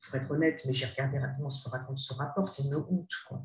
pour 0.00 0.14
être 0.14 0.30
honnête, 0.30 0.62
mais 0.66 0.74
j'ai 0.74 0.86
regardé 0.86 1.18
rapidement 1.18 1.50
ce 1.50 1.64
que 1.64 1.70
raconte 1.70 1.98
ce 1.98 2.14
rapport, 2.14 2.48
c'est 2.48 2.64
une 2.64 2.76
honte. 2.76 3.10
Quoi. 3.28 3.42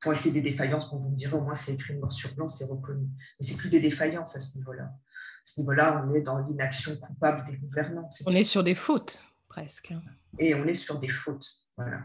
Pointer 0.00 0.30
des 0.30 0.42
défaillances, 0.42 0.88
quand 0.88 0.98
vous 0.98 1.10
me 1.10 1.16
direz, 1.16 1.34
au 1.34 1.40
moins 1.40 1.54
c'est 1.54 1.74
écrit 1.74 1.96
noir 1.96 2.12
sur 2.12 2.34
blanc, 2.34 2.48
c'est 2.48 2.66
reconnu. 2.66 3.08
Mais 3.40 3.46
c'est 3.46 3.56
plus 3.56 3.70
des 3.70 3.80
défaillances 3.80 4.36
à 4.36 4.40
ce 4.40 4.58
niveau-là. 4.58 4.84
À 4.84 5.46
ce 5.46 5.60
niveau-là, 5.60 6.04
on 6.04 6.14
est 6.14 6.22
dans 6.22 6.38
l'inaction 6.38 6.96
coupable 6.96 7.50
des 7.50 7.56
gouvernants. 7.56 8.08
on 8.26 8.32
est 8.32 8.44
sur 8.44 8.62
des 8.62 8.74
fautes, 8.74 9.20
presque. 9.48 9.92
Et 10.38 10.54
on 10.54 10.66
est 10.66 10.74
sur 10.74 10.98
des 11.00 11.08
fautes. 11.08 11.48
Voilà. 11.76 12.02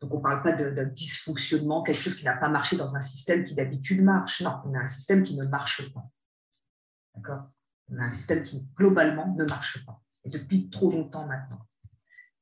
Donc, 0.00 0.12
on 0.14 0.18
ne 0.18 0.22
parle 0.22 0.42
pas 0.42 0.52
de, 0.52 0.84
dysfonctionnement, 0.84 1.82
quelque 1.82 2.00
chose 2.00 2.16
qui 2.16 2.24
n'a 2.24 2.36
pas 2.36 2.48
marché 2.48 2.76
dans 2.76 2.94
un 2.94 3.02
système 3.02 3.44
qui 3.44 3.54
d'habitude 3.54 4.02
marche. 4.02 4.42
Non, 4.42 4.60
on 4.64 4.74
a 4.74 4.80
un 4.80 4.88
système 4.88 5.24
qui 5.24 5.36
ne 5.36 5.44
marche 5.46 5.92
pas. 5.92 6.04
D'accord? 7.14 7.50
On 7.90 7.98
a 7.98 8.04
un 8.04 8.10
système 8.10 8.44
qui, 8.44 8.66
globalement, 8.76 9.34
ne 9.36 9.44
marche 9.44 9.84
pas. 9.84 10.00
Et 10.24 10.30
depuis 10.30 10.70
trop 10.70 10.90
longtemps 10.90 11.26
maintenant. 11.26 11.66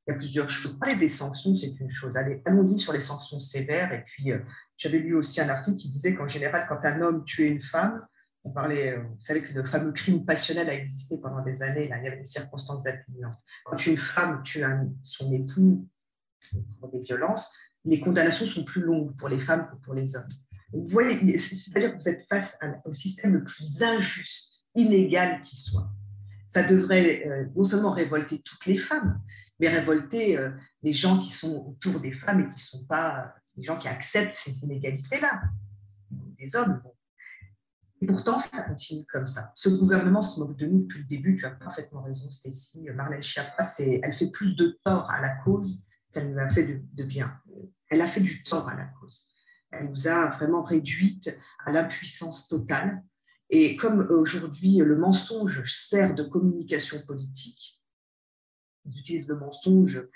Il 0.06 0.10
y 0.10 0.14
a 0.14 0.16
plusieurs 0.16 0.50
choses. 0.50 0.78
Parler 0.78 0.96
des 0.96 1.08
sanctions, 1.08 1.56
c'est 1.56 1.74
une 1.80 1.90
chose. 1.90 2.16
Allons-y 2.16 2.78
sur 2.78 2.92
les 2.92 3.00
sanctions 3.00 3.40
sévères. 3.40 3.92
Et 3.92 4.02
puis, 4.04 4.32
euh, 4.32 4.40
j'avais 4.76 4.98
lu 4.98 5.14
aussi 5.14 5.40
un 5.40 5.48
article 5.48 5.78
qui 5.78 5.88
disait 5.88 6.14
qu'en 6.14 6.28
général, 6.28 6.66
quand 6.68 6.78
un 6.84 7.00
homme 7.00 7.24
tuait 7.24 7.48
une 7.48 7.62
femme, 7.62 8.06
on 8.44 8.50
parlait, 8.50 8.98
euh, 8.98 9.02
vous 9.02 9.20
savez 9.20 9.42
que 9.42 9.52
le 9.54 9.64
fameux 9.64 9.92
crime 9.92 10.24
passionnel 10.24 10.68
a 10.68 10.74
existé 10.74 11.18
pendant 11.18 11.42
des 11.42 11.62
années, 11.62 11.88
là, 11.88 11.98
il 11.98 12.04
y 12.04 12.06
avait 12.08 12.18
des 12.18 12.26
circonstances 12.26 12.86
atténuantes. 12.86 13.38
Quand 13.64 13.86
une 13.86 13.96
femme 13.96 14.42
tue 14.42 14.62
son 15.02 15.32
époux 15.32 15.88
pour 16.80 16.90
des 16.90 17.00
violences, 17.00 17.56
les 17.84 18.00
condamnations 18.00 18.46
sont 18.46 18.64
plus 18.64 18.82
longues 18.82 19.16
pour 19.16 19.28
les 19.28 19.40
femmes 19.40 19.68
que 19.70 19.76
pour 19.76 19.94
les 19.94 20.16
hommes. 20.16 20.28
Vous 20.72 20.86
voyez, 20.88 21.38
c'est-à-dire 21.38 21.92
que 21.92 22.02
vous 22.02 22.08
êtes 22.08 22.26
face 22.28 22.58
au 22.84 22.92
système 22.92 23.34
le 23.34 23.44
plus 23.44 23.80
injuste, 23.82 24.64
inégal 24.74 25.42
qui 25.44 25.56
soit. 25.56 25.88
Ça 26.48 26.68
devrait 26.68 27.26
euh, 27.26 27.46
non 27.54 27.64
seulement 27.64 27.92
révolter 27.92 28.40
toutes 28.44 28.66
les 28.66 28.78
femmes, 28.78 29.20
mais 29.60 29.68
révolter 29.68 30.38
euh, 30.38 30.50
les 30.82 30.92
gens 30.92 31.20
qui 31.20 31.30
sont 31.30 31.66
autour 31.68 32.00
des 32.00 32.12
femmes 32.12 32.40
et 32.40 32.44
qui 32.44 32.56
ne 32.56 32.80
sont 32.80 32.84
pas 32.86 33.34
les 33.56 33.62
gens 33.62 33.78
qui 33.78 33.88
acceptent 33.88 34.36
ces 34.36 34.64
inégalités-là. 34.64 35.42
Les 36.38 36.56
hommes, 36.56 36.82
Et 38.00 38.06
pourtant, 38.06 38.38
ça 38.38 38.62
continue 38.62 39.04
comme 39.06 39.26
ça. 39.26 39.52
Ce 39.54 39.68
gouvernement 39.68 40.22
se 40.22 40.40
moque 40.40 40.56
de 40.56 40.66
nous 40.66 40.82
depuis 40.82 40.98
le 41.00 41.04
début. 41.04 41.36
Tu 41.36 41.46
as 41.46 41.50
parfaitement 41.50 42.02
raison, 42.02 42.28
Stécie. 42.30 42.82
Marlène 42.94 43.22
Schiappa, 43.22 43.64
elle 43.78 44.14
fait 44.14 44.30
plus 44.30 44.56
de 44.56 44.78
tort 44.84 45.08
à 45.10 45.20
la 45.20 45.36
cause 45.36 45.84
qu'elle 46.14 46.32
nous 46.32 46.38
a 46.38 46.48
fait 46.48 46.80
de, 46.92 47.02
bien. 47.02 47.36
Elle 47.90 48.00
a 48.00 48.06
fait 48.06 48.20
du 48.20 48.42
tort 48.44 48.68
à 48.68 48.74
la 48.74 48.84
cause. 48.84 49.26
Elle 49.70 49.90
nous 49.90 50.08
a 50.08 50.30
vraiment 50.30 50.62
réduite 50.62 51.38
à 51.66 51.72
l'impuissance 51.72 52.48
totale. 52.48 53.02
Et 53.50 53.76
comme 53.76 54.00
aujourd'hui 54.10 54.76
le 54.76 54.96
mensonge 54.96 55.70
sert 55.70 56.14
de 56.14 56.22
communication 56.22 57.02
politique, 57.02 57.82
ils 58.86 58.98
utilisent 58.98 59.28
le 59.28 59.36
mensonge. 59.36 60.08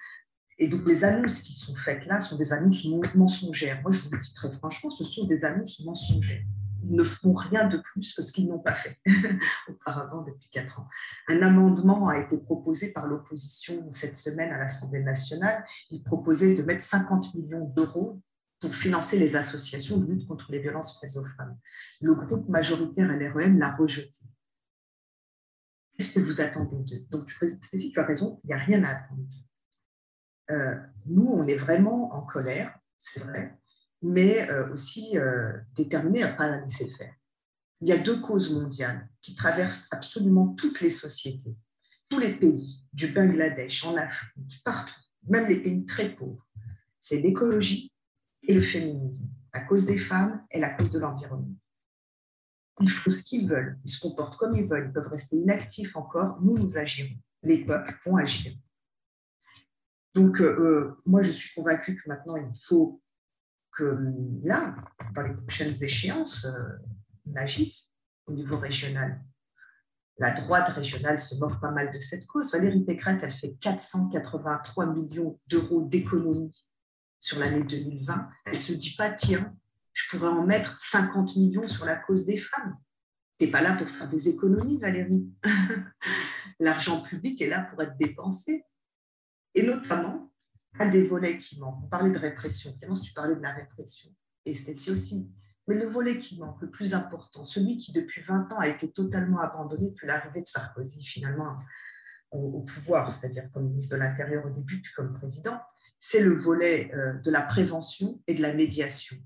Et 0.58 0.68
donc 0.68 0.86
les 0.86 1.04
annonces 1.04 1.42
qui 1.42 1.52
sont 1.52 1.76
faites 1.76 2.06
là 2.06 2.20
sont 2.20 2.36
des 2.36 2.52
annonces 2.52 2.84
mensongères. 3.14 3.82
Moi, 3.82 3.92
je 3.92 4.00
vous 4.00 4.10
le 4.12 4.20
dis 4.20 4.34
très 4.34 4.50
franchement, 4.52 4.90
ce 4.90 5.04
sont 5.04 5.26
des 5.26 5.44
annonces 5.44 5.80
mensongères 5.80 6.44
ne 6.84 7.04
font 7.04 7.34
rien 7.34 7.66
de 7.66 7.76
plus 7.78 8.14
que 8.14 8.22
ce 8.22 8.32
qu'ils 8.32 8.48
n'ont 8.48 8.58
pas 8.58 8.74
fait 8.74 8.98
auparavant 9.68 10.22
depuis 10.22 10.48
quatre 10.50 10.80
ans. 10.80 10.88
Un 11.28 11.42
amendement 11.42 12.08
a 12.08 12.18
été 12.18 12.36
proposé 12.36 12.92
par 12.92 13.06
l'opposition 13.06 13.92
cette 13.92 14.16
semaine 14.16 14.52
à 14.52 14.58
l'Assemblée 14.58 15.02
nationale. 15.02 15.64
Il 15.90 16.02
proposait 16.02 16.54
de 16.54 16.62
mettre 16.62 16.82
50 16.82 17.34
millions 17.34 17.66
d'euros 17.66 18.20
pour 18.60 18.74
financer 18.74 19.18
les 19.18 19.36
associations 19.36 19.98
de 19.98 20.06
lutte 20.06 20.26
contre 20.26 20.50
les 20.50 20.58
violences 20.58 20.98
faites 21.00 21.16
aux 21.16 21.26
femmes. 21.36 21.56
Le 22.00 22.14
groupe 22.14 22.48
majoritaire 22.48 23.08
LREM 23.08 23.58
l'a 23.58 23.74
rejeté. 23.76 24.24
Qu'est-ce 25.96 26.14
que 26.14 26.20
vous 26.20 26.40
attendez 26.40 26.76
d'eux? 26.84 27.06
Donc, 27.10 27.30
Stécie, 27.62 27.92
tu 27.92 28.00
as 28.00 28.04
raison, 28.04 28.40
il 28.44 28.48
n'y 28.48 28.54
a 28.54 28.58
rien 28.58 28.84
à 28.84 28.90
attendre. 28.90 29.22
Euh, 30.50 30.76
nous, 31.06 31.26
on 31.26 31.46
est 31.46 31.56
vraiment 31.56 32.14
en 32.14 32.22
colère, 32.22 32.78
c'est 32.98 33.20
vrai 33.20 33.58
mais 34.02 34.48
euh, 34.50 34.72
aussi 34.72 35.18
euh, 35.18 35.52
déterminé 35.74 36.22
à 36.22 36.32
ne 36.32 36.36
pas 36.36 36.50
la 36.50 36.60
laisser 36.60 36.88
faire. 36.96 37.14
Il 37.80 37.88
y 37.88 37.92
a 37.92 37.98
deux 37.98 38.20
causes 38.20 38.52
mondiales 38.52 39.08
qui 39.22 39.34
traversent 39.34 39.88
absolument 39.90 40.48
toutes 40.54 40.80
les 40.80 40.90
sociétés, 40.90 41.56
tous 42.08 42.18
les 42.18 42.32
pays, 42.32 42.82
du 42.92 43.08
Bangladesh, 43.08 43.84
en 43.84 43.96
Afrique, 43.96 44.60
partout, 44.64 45.00
même 45.28 45.46
les 45.46 45.60
pays 45.60 45.84
très 45.84 46.10
pauvres. 46.10 46.46
C'est 47.00 47.20
l'écologie 47.20 47.92
et 48.42 48.54
le 48.54 48.62
féminisme, 48.62 49.28
la 49.54 49.60
cause 49.60 49.86
des 49.86 49.98
femmes 49.98 50.44
et 50.50 50.58
la 50.58 50.70
cause 50.70 50.90
de 50.90 50.98
l'environnement. 50.98 51.54
Ils 52.80 52.90
font 52.90 53.10
ce 53.10 53.24
qu'ils 53.24 53.48
veulent, 53.48 53.78
ils 53.84 53.90
se 53.90 54.00
comportent 54.00 54.36
comme 54.36 54.56
ils 54.56 54.66
veulent, 54.66 54.88
ils 54.88 54.92
peuvent 54.92 55.08
rester 55.08 55.36
inactifs 55.36 55.94
encore, 55.96 56.40
nous, 56.40 56.56
nous 56.56 56.78
agirons. 56.78 57.16
Les 57.42 57.64
peuples 57.64 57.96
vont 58.04 58.16
agir. 58.16 58.52
Donc, 60.14 60.40
euh, 60.40 60.96
moi, 61.06 61.22
je 61.22 61.30
suis 61.30 61.54
convaincue 61.54 61.96
que 61.96 62.08
maintenant, 62.08 62.36
il 62.36 62.50
faut 62.64 63.00
là, 64.44 64.74
dans 65.14 65.22
les 65.22 65.34
prochaines 65.34 65.74
échéances, 65.82 66.44
euh, 66.44 66.76
on 67.26 67.36
agisse 67.36 67.94
au 68.26 68.32
niveau 68.32 68.58
régional. 68.58 69.20
La 70.18 70.32
droite 70.32 70.70
régionale 70.70 71.20
se 71.20 71.36
moque 71.36 71.60
pas 71.60 71.70
mal 71.70 71.92
de 71.92 72.00
cette 72.00 72.26
cause. 72.26 72.52
Valérie 72.52 72.84
Pécresse, 72.84 73.22
elle 73.22 73.34
fait 73.34 73.54
483 73.60 74.86
millions 74.86 75.38
d'euros 75.46 75.82
d'économies 75.82 76.54
sur 77.20 77.38
l'année 77.38 77.62
2020. 77.62 78.28
Elle 78.46 78.52
ne 78.52 78.58
se 78.58 78.72
dit 78.72 78.94
pas, 78.96 79.10
tiens, 79.10 79.54
je 79.92 80.08
pourrais 80.10 80.28
en 80.28 80.44
mettre 80.44 80.76
50 80.80 81.36
millions 81.36 81.68
sur 81.68 81.84
la 81.84 81.96
cause 81.96 82.26
des 82.26 82.38
femmes. 82.38 82.76
Tu 83.38 83.46
n'es 83.46 83.52
pas 83.52 83.62
là 83.62 83.76
pour 83.76 83.88
faire 83.88 84.08
des 84.08 84.28
économies, 84.28 84.78
Valérie. 84.78 85.28
L'argent 86.60 87.00
public 87.00 87.40
est 87.40 87.48
là 87.48 87.62
pour 87.62 87.80
être 87.82 87.96
dépensé. 87.96 88.64
Et 89.54 89.62
notamment, 89.62 90.27
un 90.80 90.88
des 90.88 91.06
volets 91.06 91.38
qui 91.38 91.58
manque. 91.60 91.84
On 91.84 91.88
parlait 91.88 92.10
de 92.10 92.18
répression. 92.18 92.72
Clémence, 92.78 93.02
tu 93.02 93.12
parlais 93.12 93.36
de 93.36 93.40
la 93.40 93.52
répression. 93.52 94.10
Et 94.44 94.54
Stécie 94.54 94.90
aussi. 94.90 95.30
Mais 95.66 95.74
le 95.74 95.86
volet 95.86 96.18
qui 96.18 96.38
manque, 96.38 96.60
le 96.62 96.70
plus 96.70 96.94
important, 96.94 97.44
celui 97.44 97.76
qui 97.76 97.92
depuis 97.92 98.22
20 98.22 98.52
ans 98.52 98.58
a 98.58 98.68
été 98.68 98.90
totalement 98.90 99.40
abandonné 99.40 99.90
depuis 99.90 100.06
l'arrivée 100.06 100.40
de 100.40 100.46
Sarkozy 100.46 101.04
finalement 101.04 101.58
au, 102.30 102.60
pouvoir, 102.60 103.12
c'est-à-dire 103.12 103.50
comme 103.52 103.68
ministre 103.68 103.96
de 103.96 104.00
l'Intérieur 104.00 104.46
au 104.46 104.50
début, 104.50 104.80
puis 104.80 104.92
comme 104.94 105.12
président, 105.12 105.60
c'est 106.00 106.20
le 106.20 106.38
volet 106.38 106.90
euh, 106.94 107.14
de 107.14 107.30
la 107.30 107.42
prévention 107.42 108.22
et 108.26 108.34
de 108.34 108.42
la 108.42 108.54
médiation. 108.54 109.16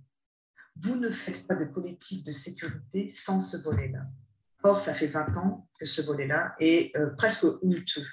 Vous 0.76 0.96
ne 0.96 1.10
faites 1.10 1.46
pas 1.46 1.54
de 1.54 1.64
politique 1.64 2.26
de 2.26 2.32
sécurité 2.32 3.08
sans 3.08 3.40
ce 3.40 3.56
volet-là. 3.58 4.06
Or, 4.64 4.80
ça 4.80 4.94
fait 4.94 5.08
20 5.08 5.36
ans 5.36 5.68
que 5.78 5.86
ce 5.86 6.02
volet-là 6.02 6.54
est 6.58 6.96
euh, 6.96 7.10
presque 7.10 7.44
honteux. 7.44 8.06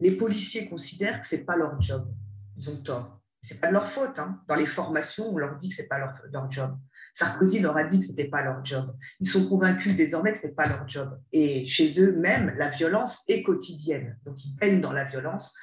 Les 0.00 0.16
policiers 0.16 0.68
considèrent 0.68 1.20
que 1.20 1.28
ce 1.28 1.36
n'est 1.36 1.44
pas 1.44 1.56
leur 1.56 1.80
job 1.80 2.12
ils 2.56 2.70
ont 2.70 2.82
tort. 2.82 3.22
Ce 3.42 3.54
n'est 3.54 3.60
pas 3.60 3.68
de 3.68 3.72
leur 3.72 3.90
faute. 3.90 4.18
Hein. 4.18 4.40
Dans 4.46 4.54
les 4.54 4.66
formations, 4.66 5.32
on 5.32 5.38
leur 5.38 5.56
dit 5.56 5.68
que 5.68 5.74
ce 5.74 5.82
n'est 5.82 5.88
pas 5.88 5.98
leur, 5.98 6.50
job. 6.50 6.78
Sarkozy 7.12 7.60
leur 7.60 7.76
a 7.76 7.84
dit 7.84 7.98
que 7.98 8.06
ce 8.06 8.10
n'était 8.10 8.28
pas 8.28 8.44
leur 8.44 8.64
job. 8.64 8.96
Ils 9.18 9.28
sont 9.28 9.48
convaincus 9.48 9.96
désormais 9.96 10.32
que 10.32 10.38
ce 10.38 10.46
n'est 10.46 10.54
pas 10.54 10.68
leur 10.68 10.88
job. 10.88 11.20
Et 11.32 11.66
chez 11.66 12.00
eux 12.00 12.12
même, 12.12 12.54
la 12.56 12.68
violence 12.68 13.24
est 13.28 13.42
quotidienne. 13.42 14.16
Donc 14.24 14.44
ils 14.44 14.54
peignent 14.54 14.80
dans 14.80 14.92
la 14.92 15.04
violence. 15.04 15.56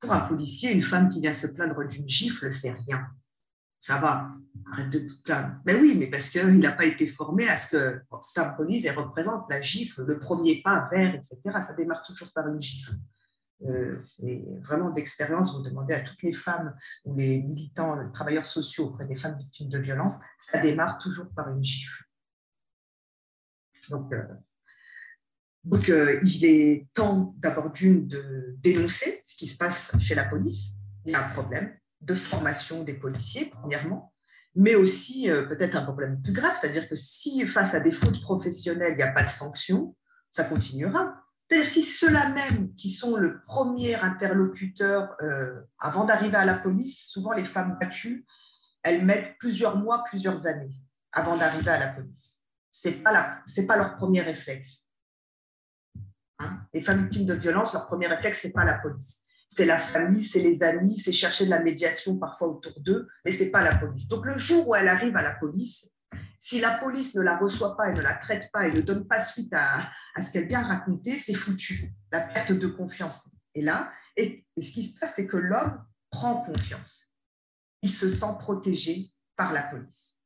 Pour 0.00 0.12
un 0.12 0.20
policier, 0.20 0.72
une 0.72 0.82
femme 0.82 1.08
qui 1.08 1.20
vient 1.20 1.34
se 1.34 1.46
plaindre 1.46 1.86
d'une 1.88 2.08
gifle, 2.08 2.52
c'est 2.52 2.72
rien. 2.72 3.08
Ça 3.80 3.98
va, 3.98 4.30
arrête 4.72 4.90
de 4.90 5.00
te 5.00 5.22
plaindre. 5.24 5.56
Mais 5.66 5.74
oui, 5.74 5.96
mais 5.98 6.06
parce 6.06 6.28
qu'il 6.28 6.58
n'a 6.58 6.72
pas 6.72 6.86
été 6.86 7.06
formé 7.08 7.48
à 7.48 7.56
ce 7.56 7.76
que 7.76 8.02
symbolise 8.22 8.86
et 8.86 8.90
représente 8.90 9.44
la 9.50 9.60
gifle, 9.60 10.04
le 10.04 10.18
premier 10.18 10.62
pas 10.62 10.88
vers, 10.90 11.14
etc. 11.14 11.38
Ça 11.44 11.74
démarre 11.76 12.02
toujours 12.02 12.32
par 12.32 12.48
une 12.48 12.62
gifle. 12.62 12.92
Euh, 13.62 13.96
c'est 14.00 14.44
vraiment 14.60 14.90
d'expérience, 14.90 15.56
vous 15.56 15.62
demandez 15.62 15.94
à 15.94 16.00
toutes 16.00 16.22
les 16.22 16.32
femmes 16.32 16.74
ou 17.04 17.16
les 17.16 17.42
militants, 17.42 17.94
les 17.94 18.10
travailleurs 18.12 18.46
sociaux 18.46 18.86
auprès 18.86 19.06
des 19.06 19.16
femmes 19.16 19.38
victimes 19.38 19.70
de 19.70 19.78
violences, 19.78 20.18
ça 20.38 20.60
démarre 20.60 20.98
toujours 20.98 21.30
par 21.34 21.48
une 21.50 21.64
gifle. 21.64 22.04
Donc, 23.90 24.12
euh, 24.12 24.24
euh, 25.88 26.20
il 26.24 26.44
est 26.44 26.88
temps 26.94 27.34
d'abord 27.38 27.70
d'une 27.70 28.06
de 28.06 28.56
dénoncer 28.58 29.20
ce 29.24 29.36
qui 29.36 29.46
se 29.46 29.56
passe 29.56 29.96
chez 30.00 30.14
la 30.14 30.24
police. 30.24 30.78
Il 31.04 31.12
y 31.12 31.14
a 31.14 31.26
un 31.26 31.30
problème 31.30 31.74
de 32.00 32.14
formation 32.14 32.82
des 32.82 32.94
policiers, 32.94 33.46
premièrement, 33.46 34.12
mais 34.54 34.74
aussi 34.74 35.28
peut-être 35.28 35.74
un 35.74 35.84
problème 35.84 36.20
plus 36.22 36.32
grave, 36.32 36.56
c'est-à-dire 36.60 36.88
que 36.88 36.96
si 36.96 37.46
face 37.46 37.74
à 37.74 37.80
des 37.80 37.92
fautes 37.92 38.20
professionnelles, 38.20 38.92
il 38.92 38.96
n'y 38.96 39.02
a 39.02 39.12
pas 39.12 39.24
de 39.24 39.30
sanction, 39.30 39.96
ça 40.32 40.44
continuera 40.44 41.23
si 41.64 41.82
ceux-là 41.82 42.30
même 42.30 42.74
qui 42.74 42.90
sont 42.90 43.16
le 43.16 43.42
premier 43.42 43.94
interlocuteur 43.94 45.14
euh, 45.22 45.60
avant 45.78 46.04
d'arriver 46.04 46.36
à 46.36 46.44
la 46.44 46.54
police, 46.54 47.06
souvent 47.08 47.32
les 47.32 47.44
femmes 47.44 47.76
battues, 47.80 48.24
elles 48.82 49.04
mettent 49.04 49.36
plusieurs 49.38 49.76
mois, 49.76 50.04
plusieurs 50.04 50.46
années 50.46 50.74
avant 51.12 51.36
d'arriver 51.36 51.70
à 51.70 51.78
la 51.78 51.88
police. 51.88 52.40
Ce 52.72 52.88
n'est 52.88 52.96
pas, 53.66 53.76
leur 53.76 53.96
premier 53.96 54.20
réflexe. 54.20 54.88
Hein? 56.40 56.66
les 56.74 56.82
femmes 56.82 57.02
victimes 57.02 57.26
de 57.26 57.34
violence, 57.34 57.72
leur 57.72 57.86
premier 57.86 58.08
réflexe, 58.08 58.42
ce 58.42 58.46
n'est 58.48 58.52
pas 58.52 58.64
la 58.64 58.78
police. 58.78 59.22
C'est 59.48 59.66
la 59.66 59.78
famille, 59.78 60.24
c'est 60.24 60.42
les 60.42 60.64
amis, 60.64 60.98
c'est 60.98 61.12
chercher 61.12 61.44
de 61.44 61.50
la 61.50 61.60
médiation 61.60 62.18
parfois 62.18 62.48
autour 62.48 62.80
d'eux, 62.80 63.08
mais 63.24 63.30
ce 63.30 63.44
n'est 63.44 63.50
pas 63.50 63.62
la 63.62 63.76
police. 63.76 64.08
Donc 64.08 64.26
le 64.26 64.36
jour 64.36 64.68
où 64.68 64.74
elle 64.74 64.88
arrive 64.88 65.16
à 65.16 65.22
la 65.22 65.34
police, 65.34 65.93
si 66.38 66.60
la 66.60 66.78
police 66.78 67.14
ne 67.14 67.22
la 67.22 67.36
reçoit 67.36 67.76
pas 67.76 67.90
et 67.90 67.94
ne 67.94 68.00
la 68.00 68.14
traite 68.14 68.50
pas 68.52 68.66
et 68.66 68.72
ne 68.72 68.80
donne 68.80 69.06
pas 69.06 69.22
suite 69.22 69.52
à, 69.54 69.90
ce 70.20 70.30
qu'elle 70.32 70.48
vient 70.48 70.62
raconter, 70.62 71.18
c'est 71.18 71.34
foutu, 71.34 71.92
la 72.12 72.20
perte 72.20 72.52
de 72.52 72.66
confiance. 72.66 73.28
Et 73.54 73.62
là, 73.62 73.92
et, 74.16 74.44
ce 74.60 74.70
qui 74.70 74.84
se 74.84 74.98
passe, 74.98 75.14
c'est 75.16 75.26
que 75.26 75.36
l'homme 75.36 75.84
prend 76.10 76.42
confiance. 76.42 77.12
Il 77.82 77.90
se 77.90 78.08
sent 78.08 78.36
protégé 78.38 79.10
par 79.36 79.52
la 79.52 79.62
police. 79.62 80.20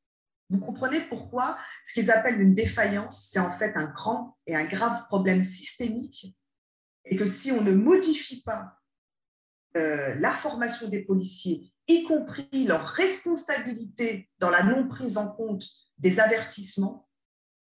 Vous 0.50 0.58
comprenez 0.58 1.00
pourquoi 1.08 1.58
ce 1.84 1.94
qu'ils 1.94 2.10
appellent 2.10 2.40
une 2.40 2.54
défaillance, 2.54 3.28
c'est 3.30 3.38
en 3.38 3.58
fait 3.58 3.76
un 3.76 3.86
grand 3.86 4.38
et 4.46 4.56
un 4.56 4.66
grave 4.66 5.06
problème 5.06 5.44
systémique 5.44 6.34
et 7.04 7.16
que 7.16 7.26
si 7.26 7.52
on 7.52 7.62
ne 7.62 7.72
modifie 7.72 8.42
pas 8.42 8.78
euh, 9.76 10.14
la 10.16 10.30
formation 10.30 10.88
des 10.88 11.02
policiers, 11.02 11.72
y 11.88 12.04
compris 12.04 12.64
leur 12.66 12.86
responsabilité 12.86 14.28
dans 14.38 14.50
la 14.50 14.62
non 14.62 14.86
prise 14.88 15.16
en 15.16 15.28
compte 15.28 15.64
des 15.98 16.20
avertissements, 16.20 17.08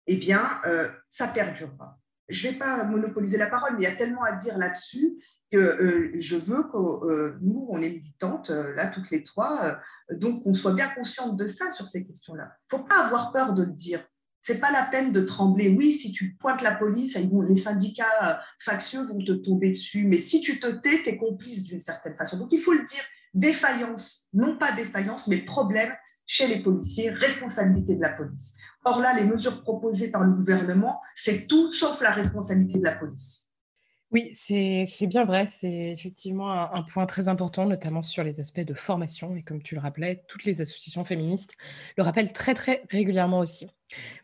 eh 0.08 0.16
bien, 0.16 0.50
euh, 0.66 0.90
ça 1.10 1.28
perdurera. 1.28 2.00
Je 2.30 2.48
ne 2.48 2.54
vais 2.54 2.60
pas 2.60 2.84
monopoliser 2.86 3.38
la 3.38 3.48
parole, 3.48 3.74
mais 3.74 3.84
il 3.84 3.90
y 3.90 3.94
a 3.94 3.96
tellement 3.96 4.24
à 4.24 4.34
dire 4.34 4.58
là-dessus 4.58 5.18
que 5.54 5.58
euh, 5.58 6.12
je 6.20 6.36
veux 6.36 6.64
que 6.64 6.78
euh, 6.78 7.38
nous, 7.42 7.68
on 7.70 7.80
est 7.80 7.90
militantes, 7.90 8.50
euh, 8.50 8.74
là, 8.74 8.88
toutes 8.88 9.12
les 9.12 9.24
trois, 9.24 9.78
donc 10.12 10.44
qu'on 10.44 10.56
soit 10.56 10.74
bien 10.74 10.90
consciente 10.90 11.38
de 11.38 11.48
ça 11.48 11.72
sur 11.72 11.88
ces 11.88 12.08
questions-là. 12.08 12.58
Il 12.72 12.76
ne 12.76 12.80
faut 12.80 12.88
pas 12.88 13.06
avoir 13.06 13.32
peur 13.32 13.54
de 13.54 13.64
le 13.64 13.72
dire. 13.72 14.04
Ce 14.42 14.52
n'est 14.52 14.60
pas 14.60 14.72
la 14.72 14.84
peine 14.84 15.12
de 15.12 15.22
trembler. 15.22 15.70
Oui, 15.70 15.94
si 15.94 16.12
tu 16.12 16.36
pointes 16.40 16.64
la 16.64 16.76
police, 16.76 17.16
les 17.16 17.56
syndicats 17.56 18.42
factieux 18.60 19.04
vont 19.04 19.24
te 19.24 19.32
tomber 19.32 19.70
dessus, 19.70 20.06
mais 20.06 20.18
si 20.18 20.42
tu 20.42 20.60
te 20.60 20.68
tais, 20.68 21.04
tu 21.04 21.10
es 21.10 21.18
complice 21.18 21.64
d'une 21.64 21.80
certaine 21.80 22.16
façon. 22.16 22.40
Donc 22.40 22.52
il 22.52 22.60
faut 22.60 22.74
le 22.74 22.84
dire, 22.84 23.04
défaillance, 23.34 24.30
non 24.34 24.58
pas 24.58 24.72
défaillance, 24.72 25.28
mais 25.28 25.38
problème 25.38 25.92
chez 26.26 26.48
les 26.48 26.62
policiers, 26.62 27.10
responsabilité 27.10 27.96
de 27.96 28.02
la 28.02 28.12
police. 28.12 28.56
Or 28.86 29.00
là, 29.00 29.14
les 29.14 29.26
mesures 29.26 29.62
proposées 29.62 30.12
par 30.12 30.24
le 30.24 30.32
gouvernement, 30.34 31.02
c'est 31.16 31.48
tout 31.48 31.72
sauf 31.74 32.02
la 32.02 32.12
responsabilité 32.12 32.80
de 32.80 32.84
la 32.84 32.96
police. 32.96 33.43
Oui, 34.14 34.30
c'est 34.34 35.07
bien 35.07 35.26
vrai. 35.26 35.47
C'est 35.47 35.91
effectivement 35.91 36.51
un, 36.51 36.84
point 36.84 37.07
très 37.07 37.30
important, 37.30 37.66
notamment 37.66 38.03
sur 38.03 38.24
les 38.24 38.39
aspects 38.39 38.59
de 38.59 38.76
formation. 38.76 39.36
Et 39.36 39.41
comme 39.41 39.64
tu 39.64 39.74
le 39.74 39.82
rappelais, 39.82 40.24
toutes 40.28 40.43
les 40.45 40.61
associations 40.61 41.03
féministes 41.03 41.55
le 41.97 42.03
rappellent 42.03 42.32
très, 42.32 42.53
très 42.53 42.84
régulièrement 42.91 43.39
aussi. 43.39 43.68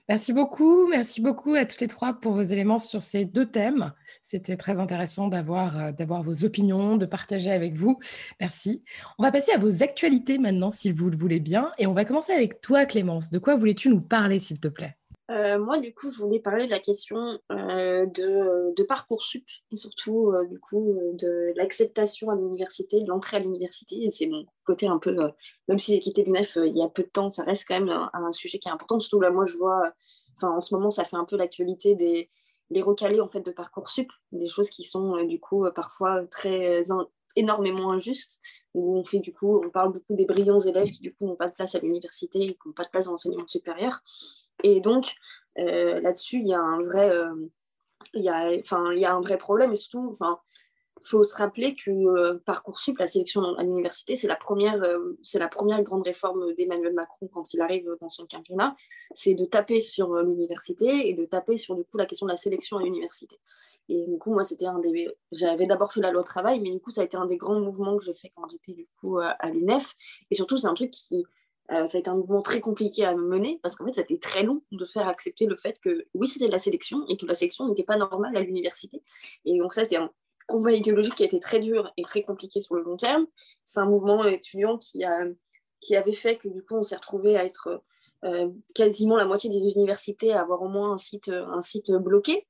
Merci 0.07 0.31
beaucoup. 0.31 0.87
Merci 0.87 1.21
beaucoup 1.21 1.55
à 1.55 1.65
toutes 1.65 1.81
les 1.81 1.87
trois 1.87 2.13
pour 2.13 2.33
vos 2.33 2.43
éléments 2.43 2.77
sur 2.77 3.01
ces 3.01 3.25
deux 3.25 3.47
thèmes. 3.47 3.91
C'était 4.21 4.57
très 4.57 4.79
intéressant 4.79 5.27
d'avoir 5.27 5.79
euh, 5.79 6.21
vos 6.21 6.45
opinions, 6.45 6.95
de 6.95 7.07
partager 7.07 7.49
avec 7.49 7.75
vous. 7.75 7.97
Merci. 8.39 8.83
On 9.17 9.23
va 9.23 9.31
passer 9.31 9.51
à 9.53 9.57
vos 9.57 9.81
actualités 9.81 10.37
maintenant, 10.37 10.69
si 10.69 10.91
vous 10.91 11.09
le 11.09 11.17
voulez 11.17 11.39
bien. 11.39 11.71
Et 11.79 11.87
on 11.87 11.93
va 11.93 12.05
commencer 12.05 12.33
avec 12.33 12.61
toi, 12.61 12.85
Clémence. 12.85 13.31
De 13.31 13.39
quoi 13.39 13.55
voulais-tu 13.55 13.89
nous 13.89 14.01
parler, 14.01 14.37
s'il 14.37 14.59
te 14.59 14.67
plaît? 14.67 14.98
Euh, 15.29 15.59
moi, 15.59 15.77
du 15.77 15.93
coup, 15.93 16.11
je 16.11 16.17
voulais 16.17 16.39
parler 16.39 16.65
de 16.65 16.71
la 16.71 16.79
question 16.79 17.39
euh, 17.51 18.05
de, 18.07 18.73
de, 18.75 18.83
Parcoursup 18.83 19.45
et 19.71 19.75
surtout, 19.75 20.31
euh, 20.31 20.45
du 20.47 20.59
coup, 20.59 20.97
de 21.13 21.53
l'acceptation 21.55 22.31
à 22.31 22.35
l'université, 22.35 23.01
de 23.01 23.07
l'entrée 23.07 23.37
à 23.37 23.39
l'université. 23.39 24.09
C'est 24.09 24.27
mon 24.27 24.45
côté 24.65 24.87
un 24.87 24.97
peu, 24.97 25.15
même 25.67 25.77
si 25.77 25.93
j'ai 25.93 25.99
quitté 25.99 26.23
l'UNEF 26.23 26.57
il 26.63 26.75
y 26.75 26.81
a 26.81 26.89
peu 26.89 27.03
de 27.03 27.09
temps, 27.09 27.29
ça 27.29 27.43
reste 27.43 27.67
quand 27.67 27.79
même 27.79 28.09
un, 28.13 28.31
sujet 28.31 28.57
qui 28.57 28.69
est 28.69 28.71
important. 28.71 28.99
Surtout 28.99 29.21
là, 29.21 29.29
moi, 29.29 29.45
je 29.45 29.55
vois, 29.57 29.93
enfin, 30.37 30.49
en 30.49 30.59
ce 30.59 30.73
moment, 30.73 30.89
ça 30.89 31.05
fait 31.05 31.17
un 31.17 31.25
peu 31.25 31.37
l'actualité 31.37 31.95
des 31.95 32.29
les 32.71 32.83
recalés 32.83 33.19
en 33.19 33.27
fait 33.27 33.41
de 33.41 33.49
Parcoursup, 33.49 34.11
des 34.31 34.47
choses 34.47 34.69
qui 34.69 34.83
sont 34.83 35.23
du 35.23 35.39
coup 35.39 35.65
parfois 35.73 36.23
très 36.27 36.83
énormément 37.35 37.91
injustes, 37.91 38.39
où 38.73 38.97
on 38.97 39.03
fait 39.03 39.19
du 39.19 39.33
coup, 39.33 39.61
on 39.63 39.69
parle 39.69 39.93
beaucoup 39.93 40.15
des 40.15 40.25
brillants 40.25 40.59
élèves 40.59 40.91
qui 40.91 41.01
du 41.01 41.13
coup 41.13 41.25
n'ont 41.25 41.35
pas 41.35 41.47
de 41.47 41.53
place 41.53 41.75
à 41.75 41.79
l'université 41.79 42.39
qui 42.39 42.57
n'ont 42.65 42.73
pas 42.73 42.83
de 42.83 42.89
place 42.89 43.05
dans 43.05 43.11
l'enseignement 43.11 43.47
supérieur. 43.47 44.01
Et 44.63 44.81
donc 44.81 45.13
euh, 45.57 45.99
là-dessus, 46.01 46.37
il 46.37 46.47
y 46.47 46.53
a 46.53 46.61
un 46.61 46.79
vrai, 46.79 47.09
euh, 47.09 47.33
il 48.13 48.21
il 48.21 48.99
y 48.99 49.05
a 49.05 49.15
un 49.15 49.21
vrai 49.21 49.37
problème 49.37 49.71
et 49.71 49.75
surtout, 49.75 50.09
enfin, 50.11 50.39
faut 51.03 51.23
se 51.23 51.35
rappeler 51.35 51.75
que 51.75 51.91
euh, 51.91 52.39
Parcoursup, 52.45 52.97
la 52.97 53.07
sélection 53.07 53.43
à 53.55 53.63
l'université, 53.63 54.15
c'est 54.15 54.27
la 54.27 54.35
première, 54.35 54.83
c'est 55.21 55.39
la 55.39 55.47
première 55.47 55.81
grande 55.83 56.03
réforme 56.03 56.53
d'Emmanuel 56.53 56.93
Macron 56.93 57.29
quand 57.33 57.53
il 57.53 57.61
arrive 57.61 57.89
dans 58.01 58.09
son 58.09 58.25
quinquennat, 58.25 58.75
c'est 59.13 59.33
de 59.33 59.45
taper 59.45 59.79
sur 59.79 60.15
l'université 60.15 61.09
et 61.09 61.13
de 61.13 61.25
taper 61.25 61.57
sur 61.57 61.75
du 61.75 61.83
coup 61.83 61.97
la 61.97 62.05
question 62.05 62.25
de 62.25 62.31
la 62.31 62.37
sélection 62.37 62.77
à 62.77 62.83
l'université. 62.83 63.39
Et 63.87 64.05
du 64.07 64.17
coup, 64.19 64.31
moi, 64.31 64.43
c'était 64.43 64.67
un 64.67 64.79
des. 64.79 65.09
J'avais 65.31 65.65
d'abord 65.65 65.91
fait 65.91 66.01
la 66.01 66.11
loi 66.11 66.23
travail, 66.23 66.59
mais 66.61 66.71
du 66.71 66.79
coup, 66.79 66.91
ça 66.91 67.01
a 67.01 67.03
été 67.03 67.17
un 67.17 67.25
des 67.25 67.37
grands 67.37 67.59
mouvements 67.59 67.97
que 67.97 68.05
j'ai 68.05 68.13
fait 68.13 68.31
quand 68.35 68.47
j'étais 68.49 68.73
du 68.73 68.85
coup 69.01 69.17
à 69.19 69.49
l'UNEF. 69.49 69.93
Et 70.29 70.35
surtout, 70.35 70.57
c'est 70.57 70.67
un 70.67 70.75
truc 70.75 70.91
qui. 70.91 71.25
Euh, 71.71 71.85
ça 71.85 71.97
a 71.97 71.99
été 71.99 72.09
un 72.09 72.15
mouvement 72.15 72.41
très 72.41 72.61
compliqué 72.61 73.05
à 73.05 73.15
mener 73.15 73.59
parce 73.61 73.75
qu'en 73.75 73.85
fait, 73.85 73.93
ça 73.93 74.01
a 74.01 74.03
été 74.03 74.17
très 74.17 74.41
long 74.41 74.63
de 74.71 74.85
faire 74.85 75.07
accepter 75.07 75.45
le 75.45 75.55
fait 75.55 75.79
que 75.79 76.05
oui, 76.15 76.27
c'était 76.27 76.47
de 76.47 76.51
la 76.51 76.57
sélection 76.57 77.05
et 77.07 77.17
que 77.17 77.27
la 77.27 77.35
sélection 77.35 77.67
n'était 77.67 77.83
pas 77.83 77.97
normale 77.97 78.35
à 78.35 78.41
l'université. 78.41 79.03
Et 79.45 79.57
donc, 79.57 79.73
ça, 79.73 79.83
c'était 79.83 79.97
un 79.97 80.09
combat 80.49 80.71
idéologique 80.73 81.15
qui 81.15 81.23
a 81.23 81.27
été 81.27 81.39
très 81.39 81.59
dur 81.59 81.91
et 81.95 82.03
très 82.03 82.23
compliqué 82.23 82.59
sur 82.59 82.75
le 82.75 82.83
long 82.83 82.97
terme. 82.97 83.25
C'est 83.63 83.79
un 83.79 83.85
mouvement 83.85 84.25
étudiant 84.25 84.77
qui, 84.77 85.03
a, 85.03 85.23
qui 85.79 85.95
avait 85.95 86.13
fait 86.13 86.37
que 86.37 86.49
du 86.49 86.63
coup, 86.63 86.75
on 86.75 86.83
s'est 86.83 86.95
retrouvé 86.95 87.37
à 87.37 87.45
être 87.45 87.81
euh, 88.25 88.49
quasiment 88.75 89.15
la 89.15 89.25
moitié 89.25 89.49
des 89.49 89.59
universités 89.59 90.33
à 90.33 90.41
avoir 90.41 90.61
au 90.61 90.67
moins 90.67 90.93
un 90.93 90.97
site, 90.97 91.29
un 91.29 91.61
site 91.61 91.91
bloqué 91.91 92.47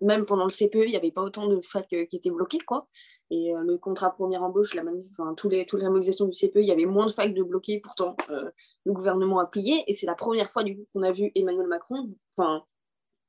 même 0.00 0.24
pendant 0.26 0.44
le 0.44 0.50
CPE, 0.50 0.84
il 0.84 0.90
n'y 0.90 0.96
avait 0.96 1.10
pas 1.10 1.22
autant 1.22 1.46
de 1.46 1.60
facs 1.60 1.88
qui 1.88 2.16
étaient 2.16 2.30
bloqués, 2.30 2.58
quoi. 2.58 2.88
Et 3.30 3.54
euh, 3.54 3.60
le 3.60 3.76
contrat 3.76 4.10
première 4.10 4.42
embauche, 4.42 4.74
la 4.74 4.82
enfin, 5.12 5.34
tous 5.34 5.48
les, 5.48 5.66
toutes 5.66 5.80
les 5.80 5.88
mobilisations 5.88 6.26
du 6.26 6.32
CPE, 6.32 6.60
il 6.60 6.66
y 6.66 6.72
avait 6.72 6.86
moins 6.86 7.06
de 7.06 7.12
facs 7.12 7.34
de 7.34 7.42
bloqués, 7.42 7.80
pourtant 7.80 8.16
euh, 8.30 8.50
le 8.84 8.92
gouvernement 8.92 9.38
a 9.38 9.46
plié. 9.46 9.84
Et 9.86 9.92
c'est 9.92 10.06
la 10.06 10.14
première 10.14 10.50
fois 10.50 10.64
qu'on 10.92 11.02
a 11.02 11.12
vu 11.12 11.30
Emmanuel 11.34 11.66
Macron, 11.66 12.10
enfin, 12.36 12.64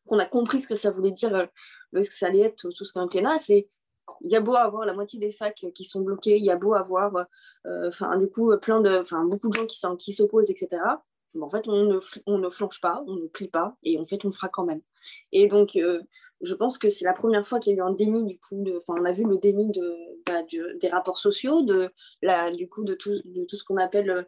qu'on 0.08 0.20
a 0.20 0.26
compris 0.26 0.62
ce 0.62 0.68
que 0.68 0.76
ça 0.76 0.92
voulait 0.92 1.12
dire, 1.12 1.36
euh, 1.36 1.46
ce 2.02 2.10
que 2.10 2.16
ça 2.16 2.28
allait 2.28 2.42
être 2.42 2.70
tout 2.70 2.86
ce 2.86 2.94
quinquennat. 2.94 3.38
C'est 3.38 3.68
il 4.22 4.32
y 4.32 4.36
a 4.36 4.42
beau 4.42 4.56
avoir 4.56 4.86
la 4.86 4.94
moitié 4.94 5.20
des 5.20 5.32
facs 5.32 5.66
qui 5.74 5.84
sont 5.84 6.02
bloqués, 6.02 6.38
il 6.38 6.44
y 6.44 6.52
a 6.52 6.56
beau 6.56 6.74
avoir, 6.74 7.26
enfin, 7.86 8.18
du 8.18 8.28
coup, 8.30 8.56
plein 8.62 8.82
de, 8.82 9.04
beaucoup 9.30 9.50
de 9.50 9.54
gens 9.54 9.66
qui, 9.66 9.80
qui 9.98 10.14
s'opposent, 10.14 10.50
etc. 10.50 10.82
Mais 11.34 11.44
en 11.44 11.50
fait, 11.50 11.68
on 11.68 11.84
ne, 11.84 12.50
flanche 12.50 12.82
pas, 12.82 13.04
on 13.08 13.16
ne 13.16 13.28
plie 13.28 13.50
pas, 13.50 13.78
et 13.84 14.00
en 14.00 14.06
fait, 14.06 14.26
on 14.26 14.32
fera 14.32 14.50
quand 14.50 14.66
même. 14.66 14.82
Et 15.32 15.48
donc, 15.48 15.78
je 16.42 16.54
pense 16.54 16.78
que 16.78 16.90
c'est 16.90 17.06
la 17.06 17.14
première 17.14 17.48
fois 17.48 17.60
qu'il 17.60 17.74
y 17.74 17.76
a 17.76 17.80
eu 17.80 17.86
un 17.86 17.94
déni 17.94 18.24
du 18.24 18.40
coup 18.40 18.64
de, 18.64 18.80
on 18.88 19.06
a 19.06 19.12
vu 19.12 19.26
le 19.26 19.38
déni 19.38 19.70
de, 19.70 19.96
bah, 20.26 20.44
des 20.44 20.90
rapports 20.90 21.18
sociaux, 21.18 21.62
de 21.62 21.92
du 22.56 22.70
coup 22.70 22.84
de 22.84 22.94
tout, 22.94 23.14
de 23.26 23.46
ce 23.56 23.64
qu'on 23.64 23.78
appelle 23.78 24.10
euh, 24.10 24.24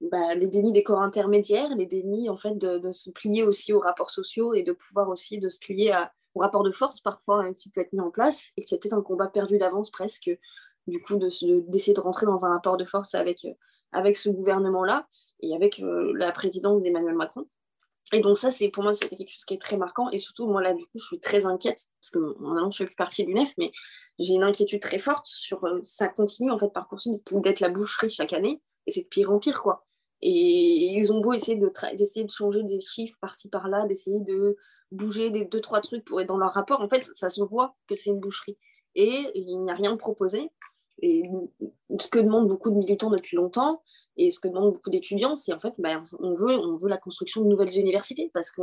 bah, 0.00 0.34
les 0.34 0.48
dénis 0.48 0.72
des 0.72 0.82
corps 0.82 1.02
intermédiaires, 1.02 1.74
les 1.76 1.86
dénis 1.86 2.28
en 2.28 2.36
fait 2.36 2.56
de, 2.58 2.92
se 2.92 3.10
plier 3.10 3.44
aussi 3.44 3.72
aux 3.72 3.80
rapports 3.80 4.10
sociaux 4.10 4.54
et 4.54 4.62
de 4.62 4.72
pouvoir 4.72 5.08
aussi 5.08 5.38
de 5.38 5.48
se 5.48 5.58
plier 5.60 5.92
à, 5.92 6.12
aux 6.34 6.40
rapports 6.40 6.62
de 6.62 6.70
force 6.70 7.00
parfois 7.00 7.52
qui 7.52 7.70
peut 7.70 7.80
être 7.80 7.92
mis 7.92 8.00
en 8.00 8.10
place 8.10 8.52
et 8.56 8.62
que 8.62 8.68
c'était 8.68 8.92
un 8.92 9.02
combat 9.02 9.28
perdu 9.28 9.58
d'avance 9.58 9.90
presque 9.90 10.30
du 10.86 11.00
coup 11.00 11.16
d'essayer 11.16 11.94
de, 11.94 12.00
rentrer 12.00 12.26
dans 12.26 12.44
un 12.44 12.50
rapport 12.50 12.76
de 12.76 12.84
force 12.84 13.14
avec, 13.14 13.44
euh, 13.44 13.52
avec 13.92 14.16
ce 14.16 14.28
gouvernement 14.28 14.84
là 14.84 15.06
et 15.40 15.54
avec 15.54 15.80
euh, 15.80 16.12
la 16.14 16.32
présidence 16.32 16.82
d'Emmanuel 16.82 17.14
Macron. 17.14 17.46
Et 18.12 18.20
donc 18.20 18.36
ça, 18.36 18.50
c'est 18.50 18.68
pour 18.68 18.82
moi, 18.82 18.92
c'était 18.92 19.16
quelque 19.16 19.30
chose 19.30 19.44
qui 19.44 19.54
est 19.54 19.60
très 19.60 19.78
marquant. 19.78 20.10
Et 20.10 20.18
surtout, 20.18 20.46
moi, 20.46 20.62
là, 20.62 20.74
du 20.74 20.84
coup, 20.84 20.98
je 20.98 21.04
suis 21.04 21.20
très 21.20 21.46
inquiète, 21.46 21.86
parce 22.00 22.10
que 22.10 22.18
maintenant, 22.38 22.70
je 22.70 22.78
fais 22.78 22.86
plus 22.86 22.94
partie 22.96 23.24
du 23.24 23.32
NEF, 23.32 23.54
mais 23.56 23.72
j'ai 24.18 24.34
une 24.34 24.44
inquiétude 24.44 24.80
très 24.80 24.98
forte 24.98 25.26
sur 25.26 25.64
euh, 25.64 25.80
ça 25.84 26.08
continue, 26.08 26.50
en 26.50 26.58
fait, 26.58 26.68
Parcoursup 26.68 27.14
d'être 27.42 27.60
la 27.60 27.70
boucherie 27.70 28.10
chaque 28.10 28.34
année, 28.34 28.60
et 28.86 28.90
c'est 28.90 29.04
de 29.04 29.08
pire 29.08 29.32
en 29.32 29.38
pire, 29.38 29.62
quoi. 29.62 29.86
Et 30.20 30.30
ils 30.30 31.12
ont 31.12 31.20
beau 31.20 31.32
essayer 31.32 31.56
de, 31.56 31.72
d'essayer 31.96 32.24
de 32.24 32.30
changer 32.30 32.62
des 32.62 32.78
chiffres 32.80 33.18
par-ci, 33.20 33.48
par-là, 33.48 33.86
d'essayer 33.86 34.20
de 34.20 34.56
bouger 34.94 35.30
des 35.30 35.44
deux, 35.44 35.60
trois 35.60 35.80
trucs 35.80 36.04
pour 36.04 36.20
être 36.20 36.28
dans 36.28 36.36
leur 36.36 36.52
rapport. 36.52 36.80
En 36.80 36.88
fait, 36.88 37.04
ça 37.04 37.28
se 37.28 37.42
voit 37.42 37.76
que 37.88 37.94
c'est 37.94 38.10
une 38.10 38.20
boucherie. 38.20 38.56
Et 38.94 39.30
il 39.34 39.62
n'y 39.62 39.70
a 39.70 39.74
rien 39.74 39.92
de 39.92 39.96
proposé. 39.96 40.50
Et 41.00 41.24
ce 41.98 42.08
que 42.08 42.18
demandent 42.18 42.48
beaucoup 42.48 42.70
de 42.70 42.76
militants 42.76 43.10
depuis 43.10 43.36
longtemps, 43.36 43.82
et 44.16 44.30
ce 44.30 44.38
que 44.38 44.48
demandent 44.48 44.72
beaucoup 44.72 44.90
d'étudiants, 44.90 45.36
c'est 45.36 45.52
en 45.52 45.60
fait, 45.60 45.74
ben, 45.78 46.04
on, 46.20 46.34
veut, 46.34 46.56
on 46.56 46.76
veut 46.76 46.88
la 46.88 46.98
construction 46.98 47.42
de 47.42 47.48
nouvelles 47.48 47.76
universités 47.76 48.30
parce 48.32 48.50
que 48.50 48.62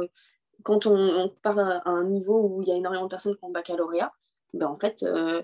quand 0.63 0.86
on, 0.86 1.29
part 1.41 1.59
à 1.59 1.82
un 1.89 2.05
niveau 2.05 2.39
où 2.39 2.61
il 2.61 2.69
y 2.69 2.71
a 2.71 2.75
énormément 2.75 3.05
de 3.05 3.09
personnes 3.09 3.36
qui 3.36 3.43
ont 3.43 3.51
baccalauréat, 3.51 4.13
ben, 4.53 4.67
en 4.67 4.75
fait, 4.75 5.03
euh, 5.03 5.41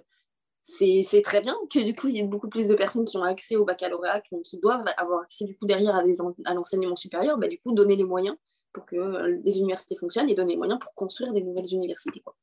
c'est 0.62 1.22
très 1.24 1.42
bien 1.42 1.56
que 1.74 1.80
du 1.80 1.96
coup, 1.96 2.08
il 2.08 2.16
y 2.16 2.20
ait 2.20 2.28
beaucoup 2.28 2.50
plus 2.50 2.68
de 2.68 2.76
personnes 2.76 3.06
qui 3.06 3.18
ont 3.18 3.24
accès 3.24 3.56
au 3.56 3.66
baccalauréat, 3.66 4.22
qui, 4.22 4.60
doivent 4.60 4.86
avoir 4.98 5.22
accès 5.22 5.46
du 5.46 5.58
coup 5.58 5.66
derrière 5.66 5.96
à, 5.96 6.04
à 6.46 6.54
l'enseignement 6.54 6.96
supérieur, 6.96 7.38
ben, 7.38 7.50
du 7.50 7.60
coup, 7.60 7.74
donner 7.74 7.96
les 7.96 8.04
moyens 8.04 8.38
pour 8.78 8.86
que 8.86 9.42
les 9.44 9.58
universités 9.58 9.96
fonctionnent 9.96 10.30
et 10.30 10.36
donner 10.36 10.54
les 10.54 10.58
moyens 10.58 10.80
pour 10.80 10.94
construire 10.94 11.34
des 11.34 11.42
nouvelles 11.42 11.74
universités. 11.74 12.20
Quoi. 12.22 12.36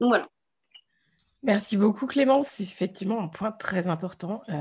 Donc 0.00 0.08
voilà. 0.08 0.28
Merci 1.42 1.76
beaucoup 1.76 2.06
Clémence, 2.06 2.48
c'est 2.48 2.64
effectivement 2.64 3.20
un 3.20 3.28
point 3.28 3.52
très 3.52 3.86
important 3.86 4.42
euh, 4.48 4.54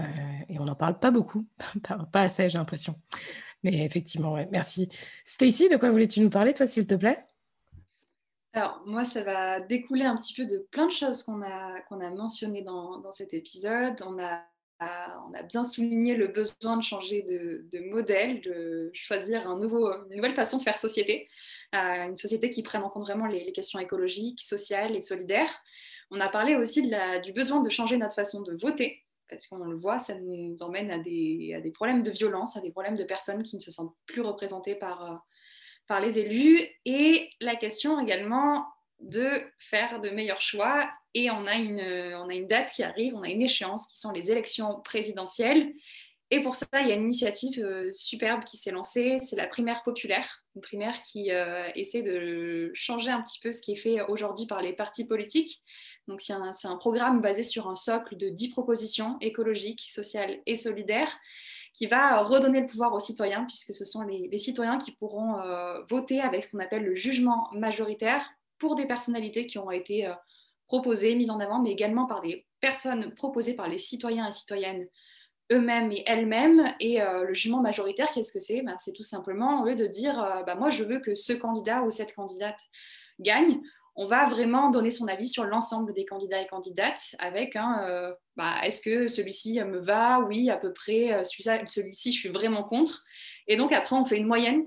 et 0.47 0.59
on 0.59 0.65
n'en 0.65 0.75
parle 0.75 0.99
pas 0.99 1.09
beaucoup, 1.09 1.45
pas, 2.11 2.21
assez 2.21 2.49
j'ai 2.49 2.57
l'impression. 2.57 2.99
Mais 3.63 3.83
effectivement, 3.83 4.35
merci. 4.51 4.87
Stacy, 5.25 5.69
de 5.69 5.77
quoi 5.77 5.89
voulais-tu 5.89 6.21
nous 6.21 6.29
parler 6.29 6.53
toi 6.53 6.67
s'il 6.67 6.85
te 6.85 6.93
plaît? 6.93 7.25
Alors, 8.53 8.81
moi, 8.85 9.03
ça 9.03 9.23
va 9.23 9.59
découler 9.59 10.05
un 10.05 10.15
petit 10.15 10.33
peu 10.33 10.45
de 10.45 10.67
plein 10.71 10.87
de 10.87 10.91
choses 10.91 11.23
qu'on 11.23 11.41
a, 11.41 11.81
qu'on 11.81 11.99
a 11.99 12.09
mentionnées 12.11 12.63
dans, 12.63 12.99
dans 12.99 13.11
cet 13.11 13.33
épisode. 13.33 13.95
On 14.05 14.19
a 14.19 14.43
on 14.79 15.33
a 15.33 15.43
bien 15.43 15.63
souligné 15.63 16.15
le 16.15 16.27
besoin 16.27 16.77
de 16.77 16.83
changer 16.83 17.23
de, 17.23 17.89
modèle, 17.89 18.41
de 18.41 18.91
choisir 18.93 19.49
une 19.49 19.59
nouvelle 19.59 20.35
façon 20.35 20.57
de 20.57 20.63
faire 20.63 20.77
société, 20.77 21.27
euh, 21.75 22.07
une 22.07 22.17
société 22.17 22.49
qui 22.49 22.63
prenne 22.63 22.83
en 22.83 22.89
compte 22.89 23.05
vraiment 23.05 23.25
les, 23.25 23.51
questions 23.51 23.79
écologiques, 23.79 24.41
sociales 24.41 24.95
et 24.95 25.01
solidaires. 25.01 25.61
On 26.11 26.19
a 26.19 26.29
parlé 26.29 26.55
aussi 26.55 26.89
du 27.23 27.33
besoin 27.33 27.61
de 27.61 27.69
changer 27.69 27.97
notre 27.97 28.15
façon 28.15 28.41
de 28.41 28.53
voter, 28.53 29.03
parce 29.29 29.47
qu'on 29.47 29.57
le 29.65 29.77
voit, 29.77 29.99
ça 29.99 30.15
nous 30.19 30.55
emmène 30.61 30.91
à 30.91 30.99
des, 30.99 31.71
problèmes 31.73 32.03
de 32.03 32.11
violence, 32.11 32.55
à 32.55 32.61
des 32.61 32.71
problèmes 32.71 32.95
de 32.95 33.03
personnes 33.03 33.43
qui 33.43 33.55
ne 33.55 33.61
se 33.61 33.71
sentent 33.71 33.95
plus 34.05 34.21
représentées 34.21 34.75
par 34.75 35.25
les 36.01 36.19
élus, 36.19 36.61
et 36.85 37.29
la 37.41 37.55
question 37.55 37.99
également 37.99 38.65
de 38.99 39.29
faire 39.57 39.99
de 39.99 40.09
meilleurs 40.09 40.41
choix 40.41 40.89
et 41.17 41.31
on 41.31 41.47
a, 41.47 41.55
une, 41.55 41.81
on 42.15 42.29
a 42.29 42.33
une 42.35 42.45
date 42.45 42.71
qui 42.71 42.83
arrive, 42.83 43.15
on 43.15 43.23
a 43.23 43.29
une 43.29 43.41
échéance 43.41 43.87
qui 43.87 43.97
sont 43.97 44.11
les 44.11 44.29
élections 44.29 44.81
présidentielles. 44.81 45.73
Et 46.29 46.43
pour 46.43 46.55
ça, 46.55 46.67
il 46.81 46.87
y 46.87 46.91
a 46.91 46.95
une 46.95 47.05
initiative 47.05 47.63
euh, 47.63 47.89
superbe 47.91 48.43
qui 48.43 48.57
s'est 48.57 48.71
lancée, 48.71 49.17
c'est 49.17 49.35
la 49.35 49.47
primaire 49.47 49.81
populaire, 49.81 50.43
une 50.55 50.61
primaire 50.61 51.01
qui 51.01 51.31
euh, 51.31 51.69
essaie 51.73 52.03
de 52.03 52.69
changer 52.75 53.09
un 53.09 53.21
petit 53.23 53.39
peu 53.39 53.51
ce 53.51 53.61
qui 53.61 53.71
est 53.71 53.77
fait 53.77 54.01
aujourd'hui 54.01 54.45
par 54.45 54.61
les 54.61 54.73
partis 54.73 55.07
politiques. 55.07 55.63
Donc 56.07 56.21
c'est 56.21 56.33
un, 56.33 56.77
programme 56.77 57.19
basé 57.19 57.41
sur 57.41 57.67
un 57.67 57.75
socle 57.75 58.15
de 58.15 58.29
10 58.29 58.49
propositions 58.49 59.17
écologiques, 59.21 59.87
sociales 59.89 60.39
et 60.45 60.55
solidaires 60.55 61.17
qui 61.73 61.87
va 61.87 62.21
redonner 62.23 62.59
le 62.59 62.67
pouvoir 62.67 62.93
aux 62.93 62.99
citoyens, 62.99 63.45
puisque 63.45 63.73
ce 63.73 63.85
sont 63.85 64.01
les, 64.01 64.37
citoyens 64.37 64.77
qui 64.77 64.91
pourront 64.91 65.39
euh, 65.39 65.81
voter 65.89 66.21
avec 66.21 66.43
ce 66.43 66.51
qu'on 66.51 66.59
appelle 66.59 66.83
le 66.83 66.95
jugement 66.95 67.49
majoritaire 67.53 68.29
pour 68.59 68.75
des 68.75 68.85
personnalités 68.85 69.45
qui 69.45 69.59
ont 69.59 69.71
été 69.71 70.11
proposées, 70.67 71.15
mises 71.15 71.29
en 71.29 71.39
avant, 71.39 71.59
mais 71.59 71.71
également 71.71 72.05
par 72.05 72.21
des 72.21 72.45
personnes 72.59 73.13
proposées 73.15 73.55
par 73.55 73.67
les 73.67 73.77
citoyens 73.77 74.27
et 74.27 74.31
citoyennes 74.31 74.87
eux-mêmes 75.51 75.91
et 75.91 76.03
elles-mêmes. 76.05 76.73
Et 76.79 77.01
euh, 77.01 77.23
le 77.23 77.33
jugement 77.33 77.61
majoritaire, 77.61 78.11
qu'est-ce 78.13 78.31
que 78.31 78.39
c'est? 78.39 78.61
Ben, 78.61 78.75
C'est 78.79 78.93
tout 78.93 79.03
simplement, 79.03 79.61
au 79.61 79.65
lieu 79.65 79.75
de 79.75 79.87
dire, 79.87 80.21
euh, 80.21 80.43
ben, 80.43 80.55
moi 80.55 80.69
je 80.69 80.83
veux 80.83 80.99
que 80.99 81.15
ce 81.15 81.33
candidat 81.33 81.83
ou 81.83 81.91
cette 81.91 82.13
candidate 82.13 82.59
gagne, 83.19 83.59
on 83.95 84.05
va 84.05 84.27
vraiment 84.27 84.69
donner 84.69 84.91
son 84.91 85.07
avis 85.07 85.25
sur 85.25 85.43
l'ensemble 85.43 85.91
des 85.93 86.05
candidats 86.05 86.39
et 86.39 86.45
candidates 86.45 87.15
avec 87.17 87.55
un 87.55 87.83
euh, 87.87 88.13
ben, 88.35 88.53
est-ce 88.63 88.81
que 88.81 89.07
celui-ci 89.07 89.59
me 89.63 89.79
va? 89.79 90.19
Oui, 90.19 90.51
à 90.51 90.57
peu 90.57 90.71
près. 90.71 91.23
Celui-ci, 91.23 92.11
je 92.11 92.19
suis 92.19 92.29
vraiment 92.29 92.63
contre. 92.63 93.03
Et 93.47 93.55
donc 93.55 93.73
après, 93.73 93.95
on 93.95 94.05
fait 94.05 94.17
une 94.17 94.27
moyenne 94.27 94.63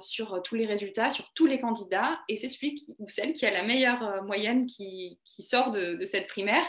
sur 0.00 0.40
tous 0.42 0.54
les 0.54 0.66
résultats, 0.66 1.10
sur 1.10 1.32
tous 1.34 1.46
les 1.46 1.60
candidats, 1.60 2.20
et 2.28 2.36
c'est 2.36 2.48
celui 2.48 2.76
ou 2.98 3.08
celle 3.08 3.32
qui 3.32 3.46
a 3.46 3.50
la 3.50 3.62
meilleure 3.62 4.02
euh, 4.02 4.22
moyenne 4.22 4.66
qui, 4.66 5.18
sort 5.24 5.70
de, 5.70 6.02
cette 6.04 6.28
primaire. 6.28 6.64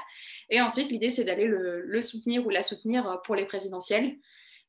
Et 0.49 0.61
ensuite, 0.61 0.89
l'idée, 0.89 1.09
c'est 1.09 1.23
d'aller 1.23 1.45
le, 1.45 2.01
soutenir 2.01 2.45
ou 2.45 2.49
la 2.49 2.63
soutenir 2.63 3.21
pour 3.23 3.35
les 3.35 3.45
présidentielles. 3.45 4.17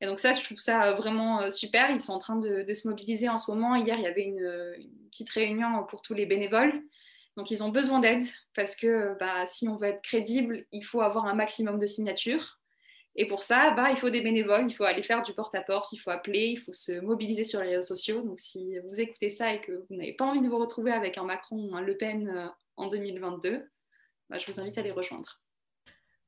Et 0.01 0.07
donc 0.07 0.19
ça, 0.19 0.33
je 0.33 0.43
trouve 0.43 0.59
ça 0.59 0.93
vraiment 0.93 1.43
euh, 1.43 1.51
super. 1.51 1.91
Ils 1.91 2.01
sont 2.01 2.13
en 2.13 2.19
train 2.19 2.37
de, 2.37 2.73
se 2.73 2.89
mobiliser 2.89 3.29
en 3.29 3.39
ce 3.39 3.51
moment. 3.51 3.75
Hier, 3.75 3.97
il 3.99 4.03
y 4.03 4.07
avait 4.07 4.25
une, 4.25 4.75
petite 5.11 5.31
réunion 5.31 5.85
pour 5.89 6.01
tous 6.01 6.15
les 6.15 6.25
bénévoles. 6.25 6.73
Donc 7.37 7.51
ils 7.51 7.63
ont 7.63 7.69
besoin 7.69 7.99
d'aide 8.01 8.25
parce 8.55 8.77
que 8.77 9.17
bah, 9.19 9.47
si 9.47 9.69
on 9.69 9.77
veut 9.77 9.89
être 9.89 10.03
crédible, 10.03 10.65
il 10.73 10.83
faut 10.83 11.01
avoir 11.01 11.27
un 11.27 11.35
maximum 11.35 11.79
de 11.79 11.87
signatures. 11.87 12.62
Et 13.15 13.29
pour 13.29 13.43
ça, 13.43 13.73
bah, 13.73 13.91
il 13.91 13.97
faut 13.97 14.09
des 14.09 14.23
bénévoles, 14.23 14.65
il 14.67 14.73
faut 14.73 14.85
aller 14.85 15.03
faire 15.03 15.23
du 15.23 15.35
porte-à-porte, 15.35 15.93
il 15.93 15.99
faut 15.99 16.11
appeler, 16.11 16.47
il 16.47 16.57
faut 16.57 16.73
se 16.73 17.01
mobiliser 17.01 17.45
sur 17.45 17.61
les 17.61 17.69
réseaux 17.69 17.95
sociaux. 17.95 18.23
Donc 18.23 18.39
si 18.39 18.79
vous 18.79 19.01
écoutez 19.01 19.29
ça 19.29 19.53
et 19.53 19.61
que 19.61 19.73
vous 19.73 19.97
n'avez 19.97 20.15
pas 20.15 20.25
envie 20.25 20.41
de 20.41 20.49
vous 20.49 20.59
retrouver 20.59 20.93
avec 20.93 21.19
un 21.19 21.25
Macron 21.25 21.69
ou 21.71 21.77
un 21.77 21.83
Le 21.83 21.97
Pen 21.97 22.29
euh, 22.29 22.49
en 22.77 22.89
2022, 22.89 23.69
bah, 24.31 24.39
je 24.39 24.51
vous 24.51 24.61
invite 24.61 24.79
à 24.79 24.83
les 24.83 24.93
rejoindre. 24.93 25.43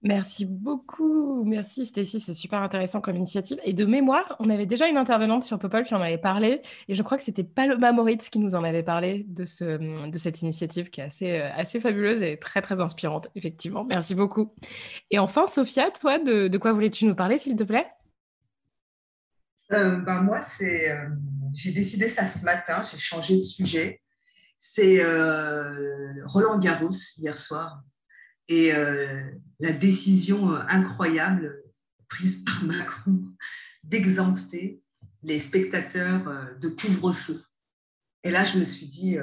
Merci 0.05 0.45
beaucoup. 0.45 1.45
Merci 1.47 1.87
Stécie, 1.87 2.21
c'est 2.21 2.35
super 2.35 2.61
intéressant 2.61 3.01
comme 3.01 3.17
initiative. 3.17 3.59
Et 3.65 3.73
de 3.73 3.87
mémoire, 3.87 4.37
on 4.39 4.51
avait 4.51 4.67
déjà 4.67 4.87
une 4.87 4.99
intervenante 4.99 5.45
sur 5.45 5.59
Popol 5.59 5.85
qui 5.85 5.95
en 5.95 6.03
avait 6.03 6.19
parlé. 6.19 6.61
Et 6.89 6.95
je 6.95 7.03
crois 7.03 7.17
que 7.17 7.23
c'était 7.23 7.43
Paloma 7.43 7.91
Moritz 7.91 8.29
qui 8.29 8.39
nous 8.39 8.55
en 8.55 8.65
avait 8.65 8.83
parlé 8.83 9.25
de, 9.27 9.47
ce, 9.47 9.79
de 10.07 10.19
cette 10.19 10.43
initiative 10.43 10.91
qui 10.91 11.01
est 11.01 11.05
assez, 11.05 11.41
euh, 11.41 11.49
assez 11.55 11.81
fabuleuse 11.81 12.21
et 12.21 12.39
très, 12.39 12.61
très 12.61 12.83
inspirante, 12.83 13.29
effectivement. 13.35 13.87
Merci 13.89 14.15
beaucoup. 14.15 14.53
Et 15.11 15.19
enfin, 15.19 15.47
Sophia, 15.47 15.91
toi, 15.91 16.19
de, 16.19 16.55
quoi 16.59 16.73
voulais-tu 16.75 17.07
nous 17.07 17.15
parler, 17.15 17.39
s'il 17.39 17.57
te 17.57 17.65
plaît? 17.65 17.87
Euh, 19.73 19.97
ben 20.03 20.21
Moi, 20.21 20.43
c'est, 20.43 20.91
euh, 20.91 21.09
j'ai 21.55 21.73
décidé 21.73 22.11
ça 22.11 22.27
ce 22.27 22.45
matin, 22.45 22.85
j'ai 22.93 22.99
changé 22.99 23.37
de 23.37 23.41
sujet. 23.41 24.03
C'est 24.59 25.03
Roland 26.27 26.59
Garros 26.59 26.91
hier 27.19 27.39
soir 27.39 27.83
et 28.49 28.75
euh, 28.75 29.23
la 29.61 29.73
décision 29.73 30.53
euh, 30.53 30.61
incroyable 30.69 31.63
prise 32.09 32.45
par 32.45 32.65
Macron 32.65 33.23
d'exempter 33.83 34.83
les 35.23 35.41
spectateurs 35.41 36.29
euh, 36.29 36.55
de 36.61 36.69
couvre-feu. 36.69 37.43
Et 38.23 38.31
là, 38.31 38.45
je 38.45 38.59
me 38.59 38.65
suis 38.65 38.87
dit, 38.87 39.19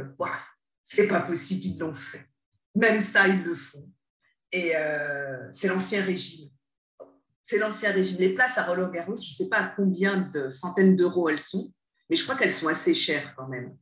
c'est 0.83 1.07
pas 1.07 1.21
possible, 1.21 1.65
ils 1.65 1.79
l'ont 1.79 1.95
fait. 1.95 2.27
Même 2.75 3.01
ça, 3.01 3.27
ils 3.27 3.43
le 3.43 3.55
font. 3.55 3.91
Et 4.51 4.73
c'est 5.53 5.69
l'ancien 5.69 6.03
régime. 6.03 6.49
C'est 7.43 7.57
l'ancien 7.57 7.91
régime. 7.93 8.17
Les 8.19 8.35
places 8.35 8.59
à 8.59 8.63
Roland 8.63 8.91
Garros, 8.91 9.15
je 9.15 9.27
ne 9.27 9.33
sais 9.33 9.49
pas 9.49 9.57
à 9.57 9.67
combien 9.69 10.17
de 10.17 10.51
centaines 10.51 10.95
d'euros 10.95 11.29
elles 11.29 11.39
sont, 11.39 11.73
mais 12.11 12.15
je 12.15 12.23
crois 12.23 12.35
qu'elles 12.35 12.53
sont 12.53 12.67
assez 12.67 12.93
chères 12.93 13.33
quand 13.35 13.47
même. 13.47 13.75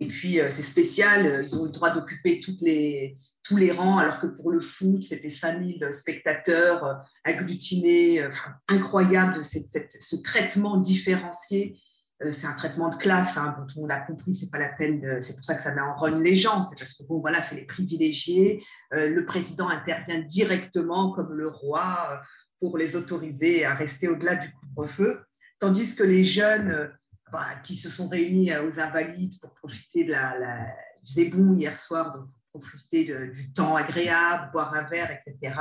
Et 0.00 0.08
puis, 0.08 0.40
c'est 0.50 0.62
spécial, 0.62 1.44
ils 1.48 1.56
ont 1.56 1.66
le 1.66 1.70
droit 1.70 1.90
d'occuper 1.90 2.40
toutes 2.40 2.60
les, 2.60 3.16
tous 3.46 3.56
les 3.56 3.70
rangs, 3.70 3.98
alors 3.98 4.20
que 4.20 4.26
pour 4.26 4.50
le 4.50 4.60
foot, 4.60 5.02
c'était 5.02 5.30
5000 5.30 5.88
spectateurs 5.92 6.84
euh, 6.84 6.94
agglutinés. 7.24 8.22
Euh, 8.22 8.30
incroyable 8.68 9.44
ce 9.44 10.16
traitement 10.16 10.78
différencié. 10.78 11.78
Euh, 12.22 12.32
c'est 12.32 12.46
un 12.46 12.54
traitement 12.54 12.88
de 12.88 12.96
classe, 12.96 13.36
hein, 13.36 13.54
tout 13.68 13.76
le 13.76 13.82
monde 13.82 13.92
a 13.92 14.00
compris, 14.00 14.34
c'est 14.34 14.50
pas 14.50 14.58
la 14.58 14.70
peine, 14.70 15.22
c'est 15.22 15.36
pour 15.36 15.44
ça 15.44 15.54
que 15.54 15.62
ça 15.62 15.74
met 15.74 15.82
en 15.82 15.94
rogne 15.94 16.22
les 16.22 16.36
gens, 16.36 16.66
c'est 16.66 16.78
parce 16.78 16.94
que 16.94 17.04
bon, 17.04 17.20
voilà, 17.20 17.42
c'est 17.42 17.56
les 17.56 17.66
privilégiés. 17.66 18.64
le 18.90 19.20
président 19.26 19.68
intervient 19.68 20.20
directement 20.20 21.12
comme 21.12 21.34
le 21.34 21.48
roi 21.48 22.22
pour 22.58 22.78
les 22.78 22.96
autoriser 22.96 23.66
à 23.66 23.74
rester 23.74 24.08
au-delà 24.08 24.36
du 24.36 24.50
couvre-feu, 24.52 25.20
tandis 25.58 25.94
que 25.94 26.04
les 26.04 26.24
jeunes 26.24 26.90
bah, 27.30 27.48
qui 27.62 27.76
se 27.76 27.90
sont 27.90 28.08
réunis 28.08 28.50
aux 28.56 28.80
Invalides 28.80 29.38
pour 29.42 29.52
profiter 29.52 30.04
de 30.04 30.12
la, 30.12 30.38
la 30.38 30.66
du 31.06 31.12
zéboun 31.12 31.58
hier 31.58 31.76
soir, 31.76 32.16
donc 32.16 32.28
profiter 32.58 33.04
du 33.30 33.52
temps 33.52 33.76
agréable, 33.76 34.50
boire 34.52 34.74
un 34.74 34.88
verre, 34.88 35.10
etc., 35.10 35.54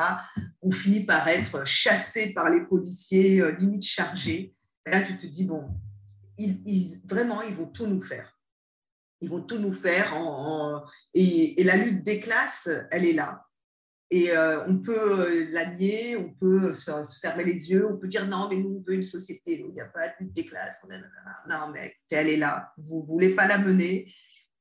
on 0.62 0.72
finit 0.72 1.06
par 1.06 1.28
être 1.28 1.66
chassé 1.66 2.34
par 2.34 2.50
les 2.50 2.62
policiers, 2.62 3.42
euh, 3.42 3.52
limite 3.52 3.84
chargés. 3.84 4.56
Et 4.86 4.92
là, 4.92 5.02
tu 5.02 5.18
te 5.18 5.26
dis, 5.26 5.46
bon, 5.46 5.70
ils, 6.38 7.02
vraiment, 7.06 7.42
ils 7.42 7.56
vont 7.56 7.68
tout 7.68 7.88
nous 7.88 8.02
faire. 8.02 8.38
Ils 9.22 9.30
vont 9.30 9.42
tout 9.42 9.60
nous 9.60 9.74
faire. 9.74 10.14
et, 11.14 11.64
la 11.64 11.78
lutte 11.78 12.04
des 12.04 12.20
classes, 12.20 12.70
elle 12.92 13.06
est 13.06 13.14
là. 13.14 13.46
Et 14.12 14.32
euh, 14.32 14.64
on 14.68 14.78
peut 14.78 15.28
euh, 15.28 15.48
la 15.52 15.66
nier, 15.66 16.16
on 16.16 16.30
peut 16.30 16.76
se, 16.76 16.92
fermer 17.22 17.44
les 17.44 17.72
yeux, 17.72 17.88
on 17.92 17.98
peut 17.98 18.08
dire 18.08 18.28
non, 18.28 18.48
mais 18.50 18.58
nous, 18.58 18.78
on 18.78 18.84
veut 18.88 18.96
une 18.96 19.04
société 19.04 19.60
il 19.60 19.74
n'y 19.74 19.82
a 19.82 19.88
pas 19.88 20.10
de 20.10 20.14
lutte 20.20 20.34
des 20.34 20.46
classes. 20.46 20.86
Non, 21.50 21.72
mais 21.74 21.96
elle 22.12 22.30
est 22.30 22.38
là. 22.38 22.72
Vous 22.78 23.02
ne 23.02 23.08
voulez 23.08 23.36
pas 23.36 23.48
la 23.48 23.58
mener 23.58 24.12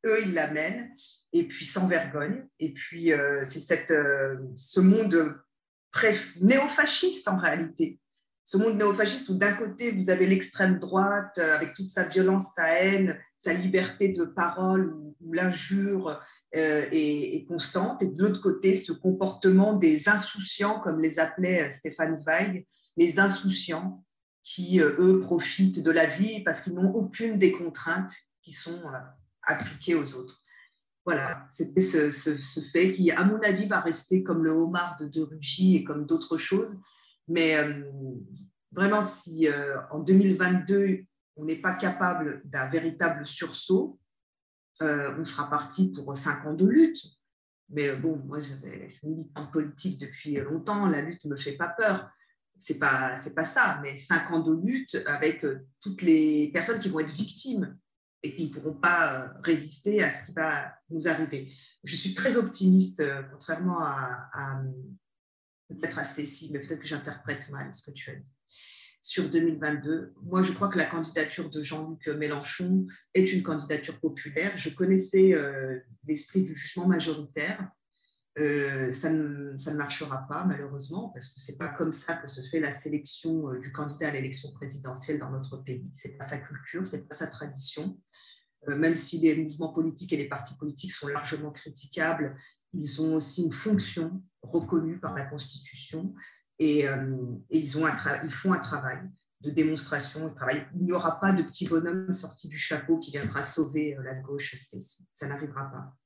eux, 0.04 0.22
ils 0.22 0.34
l'amènent, 0.34 0.90
et 1.32 1.46
puis 1.46 1.66
sans 1.66 1.86
vergogne. 1.86 2.46
Et 2.58 2.72
puis, 2.72 3.12
euh, 3.12 3.42
c'est 3.44 3.90
euh, 3.90 4.36
ce 4.56 4.80
monde 4.80 5.40
néofasciste 6.40 7.28
en 7.28 7.36
réalité. 7.36 8.00
Ce 8.44 8.56
monde 8.56 8.76
néofasciste 8.76 9.28
où 9.30 9.34
d'un 9.34 9.54
côté, 9.54 9.92
vous 9.92 10.10
avez 10.10 10.26
l'extrême 10.26 10.78
droite 10.78 11.38
euh, 11.38 11.56
avec 11.56 11.74
toute 11.74 11.90
sa 11.90 12.04
violence, 12.04 12.48
sa 12.54 12.68
haine, 12.80 13.18
sa 13.38 13.54
liberté 13.54 14.08
de 14.08 14.24
parole 14.24 14.94
où, 14.94 15.32
l'injure 15.32 16.20
est, 16.52 17.48
constante, 17.48 18.00
et 18.00 18.06
de 18.06 18.22
l'autre 18.22 18.40
côté, 18.40 18.76
ce 18.76 18.92
comportement 18.92 19.72
des 19.72 20.08
insouciants, 20.08 20.78
comme 20.78 21.00
les 21.00 21.18
appelait 21.18 21.72
Stéphane 21.72 22.16
Zweig, 22.16 22.64
les 22.96 23.18
insouciants 23.18 24.04
qui, 24.44 24.78
eux, 24.78 25.20
profitent 25.20 25.82
de 25.82 25.90
la 25.90 26.06
vie 26.06 26.44
parce 26.44 26.60
qu'ils 26.60 26.74
n'ont 26.74 26.94
aucune 26.94 27.38
des 27.38 27.50
contraintes 27.50 28.12
qui 28.40 28.52
sont 28.52 28.82
appliquer 29.46 29.94
aux 29.94 30.14
autres. 30.14 30.40
Voilà, 31.04 31.46
c'était 31.50 31.82
ce, 31.82 32.10
fait 32.72 32.94
qui, 32.94 33.10
à 33.10 33.24
mon 33.24 33.38
avis, 33.42 33.68
va 33.68 33.80
rester 33.80 34.22
comme 34.22 34.42
le 34.42 34.50
homard 34.50 34.96
de, 34.98 35.06
de 35.06 35.20
Rugy 35.20 35.76
et 35.76 35.84
comme 35.84 36.06
d'autres 36.06 36.38
choses. 36.38 36.80
Mais 37.28 37.56
euh, 37.56 37.84
vraiment, 38.72 39.02
si 39.02 39.46
euh, 39.48 39.76
en 39.90 39.98
2022, 39.98 41.00
on 41.36 41.44
n'est 41.44 41.60
pas 41.60 41.74
capable 41.74 42.40
d'un 42.46 42.68
véritable 42.68 43.26
sursaut, 43.26 43.98
euh, 44.80 45.14
on 45.18 45.24
sera 45.24 45.50
parti 45.50 45.92
pour 45.92 46.16
cinq 46.16 46.46
ans 46.46 46.54
de 46.54 46.66
lutte. 46.66 47.04
Mais 47.68 47.94
bon, 47.96 48.16
moi, 48.24 48.40
je 48.40 48.54
milite 49.06 49.38
en 49.38 49.46
politique 49.46 50.00
depuis 50.00 50.36
longtemps, 50.36 50.86
la 50.86 51.02
lutte 51.02 51.24
ne 51.24 51.30
me 51.30 51.36
fait 51.36 51.56
pas 51.56 51.68
peur. 51.68 52.10
C'est 52.56 52.78
pas, 52.78 53.18
c'est 53.22 53.34
pas 53.34 53.44
ça, 53.44 53.80
mais 53.82 53.96
cinq 53.96 54.30
ans 54.30 54.40
de 54.40 54.54
lutte 54.54 54.96
avec 55.06 55.44
toutes 55.80 56.02
les 56.02 56.50
personnes 56.52 56.80
qui 56.80 56.88
vont 56.88 57.00
être 57.00 57.12
victimes 57.12 57.76
et 58.24 58.34
qui 58.34 58.48
ne 58.48 58.52
pourront 58.52 58.74
pas 58.74 59.32
résister 59.44 60.02
à 60.02 60.10
ce 60.10 60.26
qui 60.26 60.32
va 60.32 60.74
nous 60.90 61.06
arriver. 61.06 61.52
Je 61.84 61.94
suis 61.94 62.14
très 62.14 62.36
optimiste, 62.38 63.02
contrairement 63.30 63.80
à, 63.80 64.30
à 64.32 64.62
peut-être 65.68 65.98
à 65.98 66.04
Stécie, 66.04 66.50
mais 66.52 66.60
peut-être 66.60 66.80
que 66.80 66.88
j'interprète 66.88 67.50
mal 67.50 67.74
ce 67.74 67.90
que 67.90 67.94
tu 67.94 68.10
as 68.10 68.14
dit 68.14 68.26
sur 69.04 69.28
2022. 69.28 70.14
Moi, 70.22 70.42
je 70.42 70.52
crois 70.52 70.68
que 70.68 70.78
la 70.78 70.86
candidature 70.86 71.50
de 71.50 71.62
Jean-Luc 71.62 72.08
Mélenchon 72.16 72.86
est 73.12 73.34
une 73.34 73.42
candidature 73.42 74.00
populaire. 74.00 74.56
Je 74.56 74.70
connaissais 74.70 75.34
euh, 75.34 75.78
l'esprit 76.06 76.42
du 76.42 76.56
jugement 76.56 76.88
majoritaire. 76.88 77.68
Euh, 78.38 78.92
ça, 78.92 79.10
ne, 79.10 79.76
marchera 79.76 80.26
pas, 80.28 80.44
malheureusement, 80.44 81.10
parce 81.10 81.28
que 81.28 81.40
ce 81.40 81.52
n'est 81.52 81.58
pas 81.58 81.68
comme 81.68 81.92
ça 81.92 82.16
que 82.16 82.26
se 82.26 82.40
fait 82.50 82.58
la 82.58 82.72
sélection 82.72 83.50
euh, 83.50 83.60
du 83.60 83.72
candidat 83.72 84.08
à 84.08 84.10
l'élection 84.10 84.52
présidentielle 84.52 85.20
dans 85.20 85.30
notre 85.30 85.58
pays. 85.58 85.92
Ce 85.94 86.08
n'est 86.08 86.14
pas 86.14 86.26
sa 86.26 86.38
culture, 86.38 86.86
ce 86.86 86.96
n'est 86.96 87.04
pas 87.04 87.14
sa 87.14 87.28
tradition. 87.28 87.98
même 88.66 88.96
si 88.96 89.18
les 89.18 89.36
mouvements 89.36 89.72
politiques 89.72 90.12
et 90.12 90.16
les 90.16 90.28
partis 90.28 90.56
politiques 90.56 90.92
sont 90.92 91.08
largement 91.08 91.52
critiquables, 91.52 92.36
ils 92.72 93.00
ont 93.02 93.16
aussi 93.16 93.44
une 93.44 93.52
fonction 93.52 94.22
reconnue 94.42 94.98
par 94.98 95.14
la 95.14 95.24
Constitution 95.24 96.14
et, 96.58 96.88
euh, 96.88 97.16
ils, 97.50 97.78
ont 97.78 97.86
ils, 98.24 98.32
font 98.32 98.52
un 98.52 98.60
travail 98.60 98.98
de 99.40 99.50
démonstration. 99.50 100.32
Travail. 100.34 100.66
Il 100.74 100.84
n'y 100.84 100.92
aura 100.92 101.18
pas 101.18 101.32
de 101.32 101.42
petit 101.42 101.66
bonhomme 101.66 102.12
sorti 102.12 102.48
du 102.48 102.58
chapeau 102.58 102.98
qui 102.98 103.10
viendra 103.10 103.42
sauver 103.42 103.96
euh, 103.96 104.02
la 104.02 104.14
gauche, 104.14 104.56
Stacy. 104.56 105.06
Ça 105.14 105.26
n'arrivera 105.26 105.70
pas. 105.70 105.96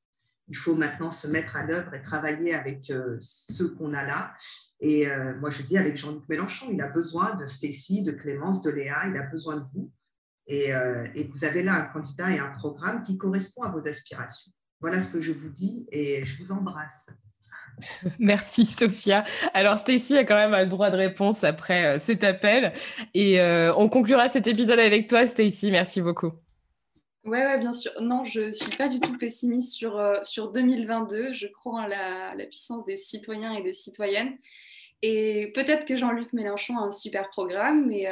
Il 0.49 0.57
faut 0.57 0.75
maintenant 0.75 1.11
se 1.11 1.29
mettre 1.29 1.57
à 1.57 1.65
l'œuvre 1.65 1.95
et 1.95 2.03
travailler 2.03 2.55
avec 2.55 2.91
euh, 2.91 3.17
ceux 3.21 3.69
qu'on 3.75 3.93
a 3.95 4.05
là. 4.05 4.35
Et 4.81 5.09
moi, 5.41 5.51
je 5.51 5.63
dis 5.63 5.77
avec 5.77 5.97
Jean-Luc 5.97 6.29
Mélenchon, 6.29 6.69
il 6.71 6.81
a 6.81 6.87
besoin 6.87 7.35
de 7.35 7.49
Stacy, 7.49 8.05
de 8.05 8.13
Clémence, 8.13 8.63
de 8.63 8.71
Léa, 8.71 9.09
il 9.09 9.17
a 9.17 9.25
besoin 9.25 9.57
de 9.57 9.65
vous. 9.75 9.91
Et, 10.47 10.69
et, 11.17 11.25
vous 11.25 11.45
avez 11.45 11.65
là 11.65 11.75
un 11.75 11.87
candidat 11.87 12.31
et 12.31 12.39
un 12.39 12.51
programme 12.51 13.03
qui 13.03 13.19
correspond 13.19 13.63
à 13.63 13.73
vos 13.73 13.89
aspirations. 13.89 14.53
Voilà 14.81 15.01
ce 15.01 15.13
que 15.13 15.21
je 15.21 15.33
vous 15.33 15.49
dis 15.49 15.89
et 15.91 16.25
je 16.25 16.41
vous 16.41 16.53
embrasse. 16.53 17.09
Merci 18.19 18.67
Sophia. 18.67 19.25
Alors 19.55 19.79
Stacy 19.79 20.17
a 20.17 20.25
quand 20.25 20.37
même 20.37 20.59
le 20.59 20.67
droit 20.67 20.91
de 20.91 20.97
réponse 20.97 21.45
après 21.45 21.85
euh, 21.85 21.99
cet 21.99 22.25
appel 22.25 22.73
et 23.15 23.41
euh, 23.41 23.73
on 23.77 23.89
conclura 23.89 24.29
cet 24.29 24.47
épisode 24.47 24.79
avec 24.79 25.09
toi 25.09 25.27
Stacy. 25.27 25.71
Merci 25.71 26.01
beaucoup. 26.01 26.33
Ouais, 27.29 27.45
ouais, 27.45 27.59
bien 27.59 27.73
sûr. 27.73 27.93
Non, 28.01 28.25
je 28.25 28.41
ne 28.41 28.51
suis 28.51 28.75
pas 28.77 28.89
du 28.89 29.01
tout 29.01 29.17
pessimiste 29.19 29.75
sur, 29.75 29.99
euh, 29.99 30.23
sur 30.23 30.51
2022. 30.51 31.33
Je 31.33 31.47
crois 31.47 31.83
en 31.83 31.87
la, 31.87 32.35
puissance 32.47 32.85
des 32.85 32.97
citoyens 32.97 33.55
et 33.55 33.63
des 33.63 33.73
citoyennes. 33.73 34.37
Et 35.03 35.53
peut-être 35.55 35.87
que 35.87 35.95
Jean-Luc 35.95 36.33
Mélenchon 36.33 36.79
a 36.79 36.83
un 36.83 36.93
super 36.93 37.29
programme, 37.29 37.87
mais 37.87 38.09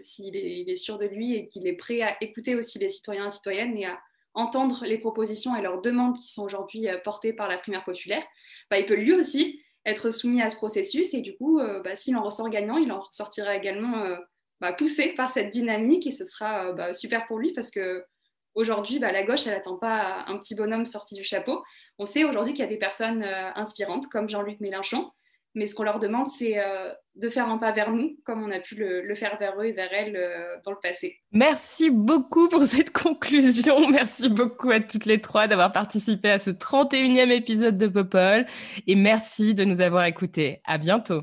s'il 0.00 0.36
est, 0.36 0.74
sûr 0.74 0.98
de 0.98 1.06
lui 1.06 1.34
et 1.34 1.46
qu'il 1.46 1.66
est 1.66 1.72
prêt 1.72 2.02
à 2.02 2.16
écouter 2.20 2.54
aussi 2.54 2.78
les 2.78 2.90
citoyens 2.90 3.26
et 3.26 3.30
citoyennes 3.30 3.76
et 3.78 3.86
à 3.86 3.98
entendre 4.36 4.84
les 4.84 4.98
propositions 4.98 5.56
et 5.56 5.62
leurs 5.62 5.80
demandes 5.80 6.16
qui 6.16 6.30
sont 6.30 6.44
aujourd'hui 6.44 6.88
euh, 6.88 6.98
portées 6.98 7.32
par 7.32 7.48
la 7.48 7.58
primaire 7.58 7.84
populaire, 7.84 8.22
bah, 8.70 8.78
il 8.78 8.84
peut 8.84 8.94
lui 8.94 9.12
aussi 9.14 9.62
être 9.84 10.10
soumis 10.10 10.42
à 10.42 10.48
ce 10.48 10.56
processus 10.56 11.14
et 11.14 11.22
du 11.22 11.36
coup, 11.36 11.58
euh, 11.58 11.80
bah, 11.80 11.94
s'il 11.94 12.16
en 12.16 12.22
ressort 12.22 12.50
gagnant, 12.50 12.76
il 12.76 12.92
en 12.92 13.00
ressortira 13.00 13.56
également 13.56 14.02
euh, 14.02 14.16
bah, 14.60 14.72
poussé 14.74 15.14
par 15.16 15.30
cette 15.30 15.48
dynamique 15.48 16.06
et 16.06 16.10
ce 16.10 16.24
sera 16.24 16.92
super 16.92 17.26
pour 17.26 17.38
lui 17.38 17.52
parce 17.52 17.70
que 17.70 18.04
aujourd'hui, 18.56 18.98
la 18.98 19.22
gauche, 19.22 19.46
elle 19.46 19.54
n'attend 19.54 19.76
pas 19.76 20.24
un 20.26 20.36
petit 20.36 20.56
bonhomme 20.56 20.84
sorti 20.84 21.14
du 21.14 21.22
chapeau. 21.22 21.62
On 21.98 22.06
sait 22.06 22.24
aujourd'hui 22.24 22.52
qu'il 22.52 22.64
y 22.64 22.68
a 22.68 22.70
des 22.70 22.78
personnes 22.78 23.22
inspirantes 23.54 24.08
comme 24.08 24.28
Jean-Luc 24.28 24.58
Mélenchon 24.60 25.10
mais 25.56 25.66
ce 25.66 25.74
qu'on 25.74 25.84
leur 25.84 25.98
demande, 25.98 26.26
c'est 26.26 26.58
euh, 26.58 26.92
de 27.16 27.28
faire 27.30 27.48
un 27.48 27.56
pas 27.56 27.72
vers 27.72 27.90
nous, 27.90 28.18
comme 28.24 28.42
on 28.44 28.50
a 28.50 28.60
pu 28.60 28.74
le, 28.74 29.14
faire 29.14 29.38
vers 29.38 29.58
eux 29.58 29.64
et 29.64 29.72
vers 29.72 29.88
elles 29.90 30.14
euh, 30.14 30.54
dans 30.64 30.70
le 30.70 30.76
passé. 30.80 31.18
Merci 31.32 31.90
beaucoup 31.90 32.48
pour 32.50 32.62
cette 32.64 32.92
conclusion. 32.92 33.88
Merci 33.90 34.28
beaucoup 34.28 34.70
à 34.70 34.80
toutes 34.80 35.06
les 35.06 35.20
trois 35.20 35.48
d'avoir 35.48 35.72
participé 35.72 36.30
à 36.30 36.38
ce 36.38 36.50
31e 36.50 37.30
épisode 37.30 37.78
de 37.78 37.88
Popol. 37.88 38.44
Et 38.86 38.94
merci 38.94 39.54
de 39.54 39.64
nous 39.64 39.80
avoir 39.80 40.04
écoutés. 40.04 40.60
À 40.66 40.76
bientôt. 40.76 41.22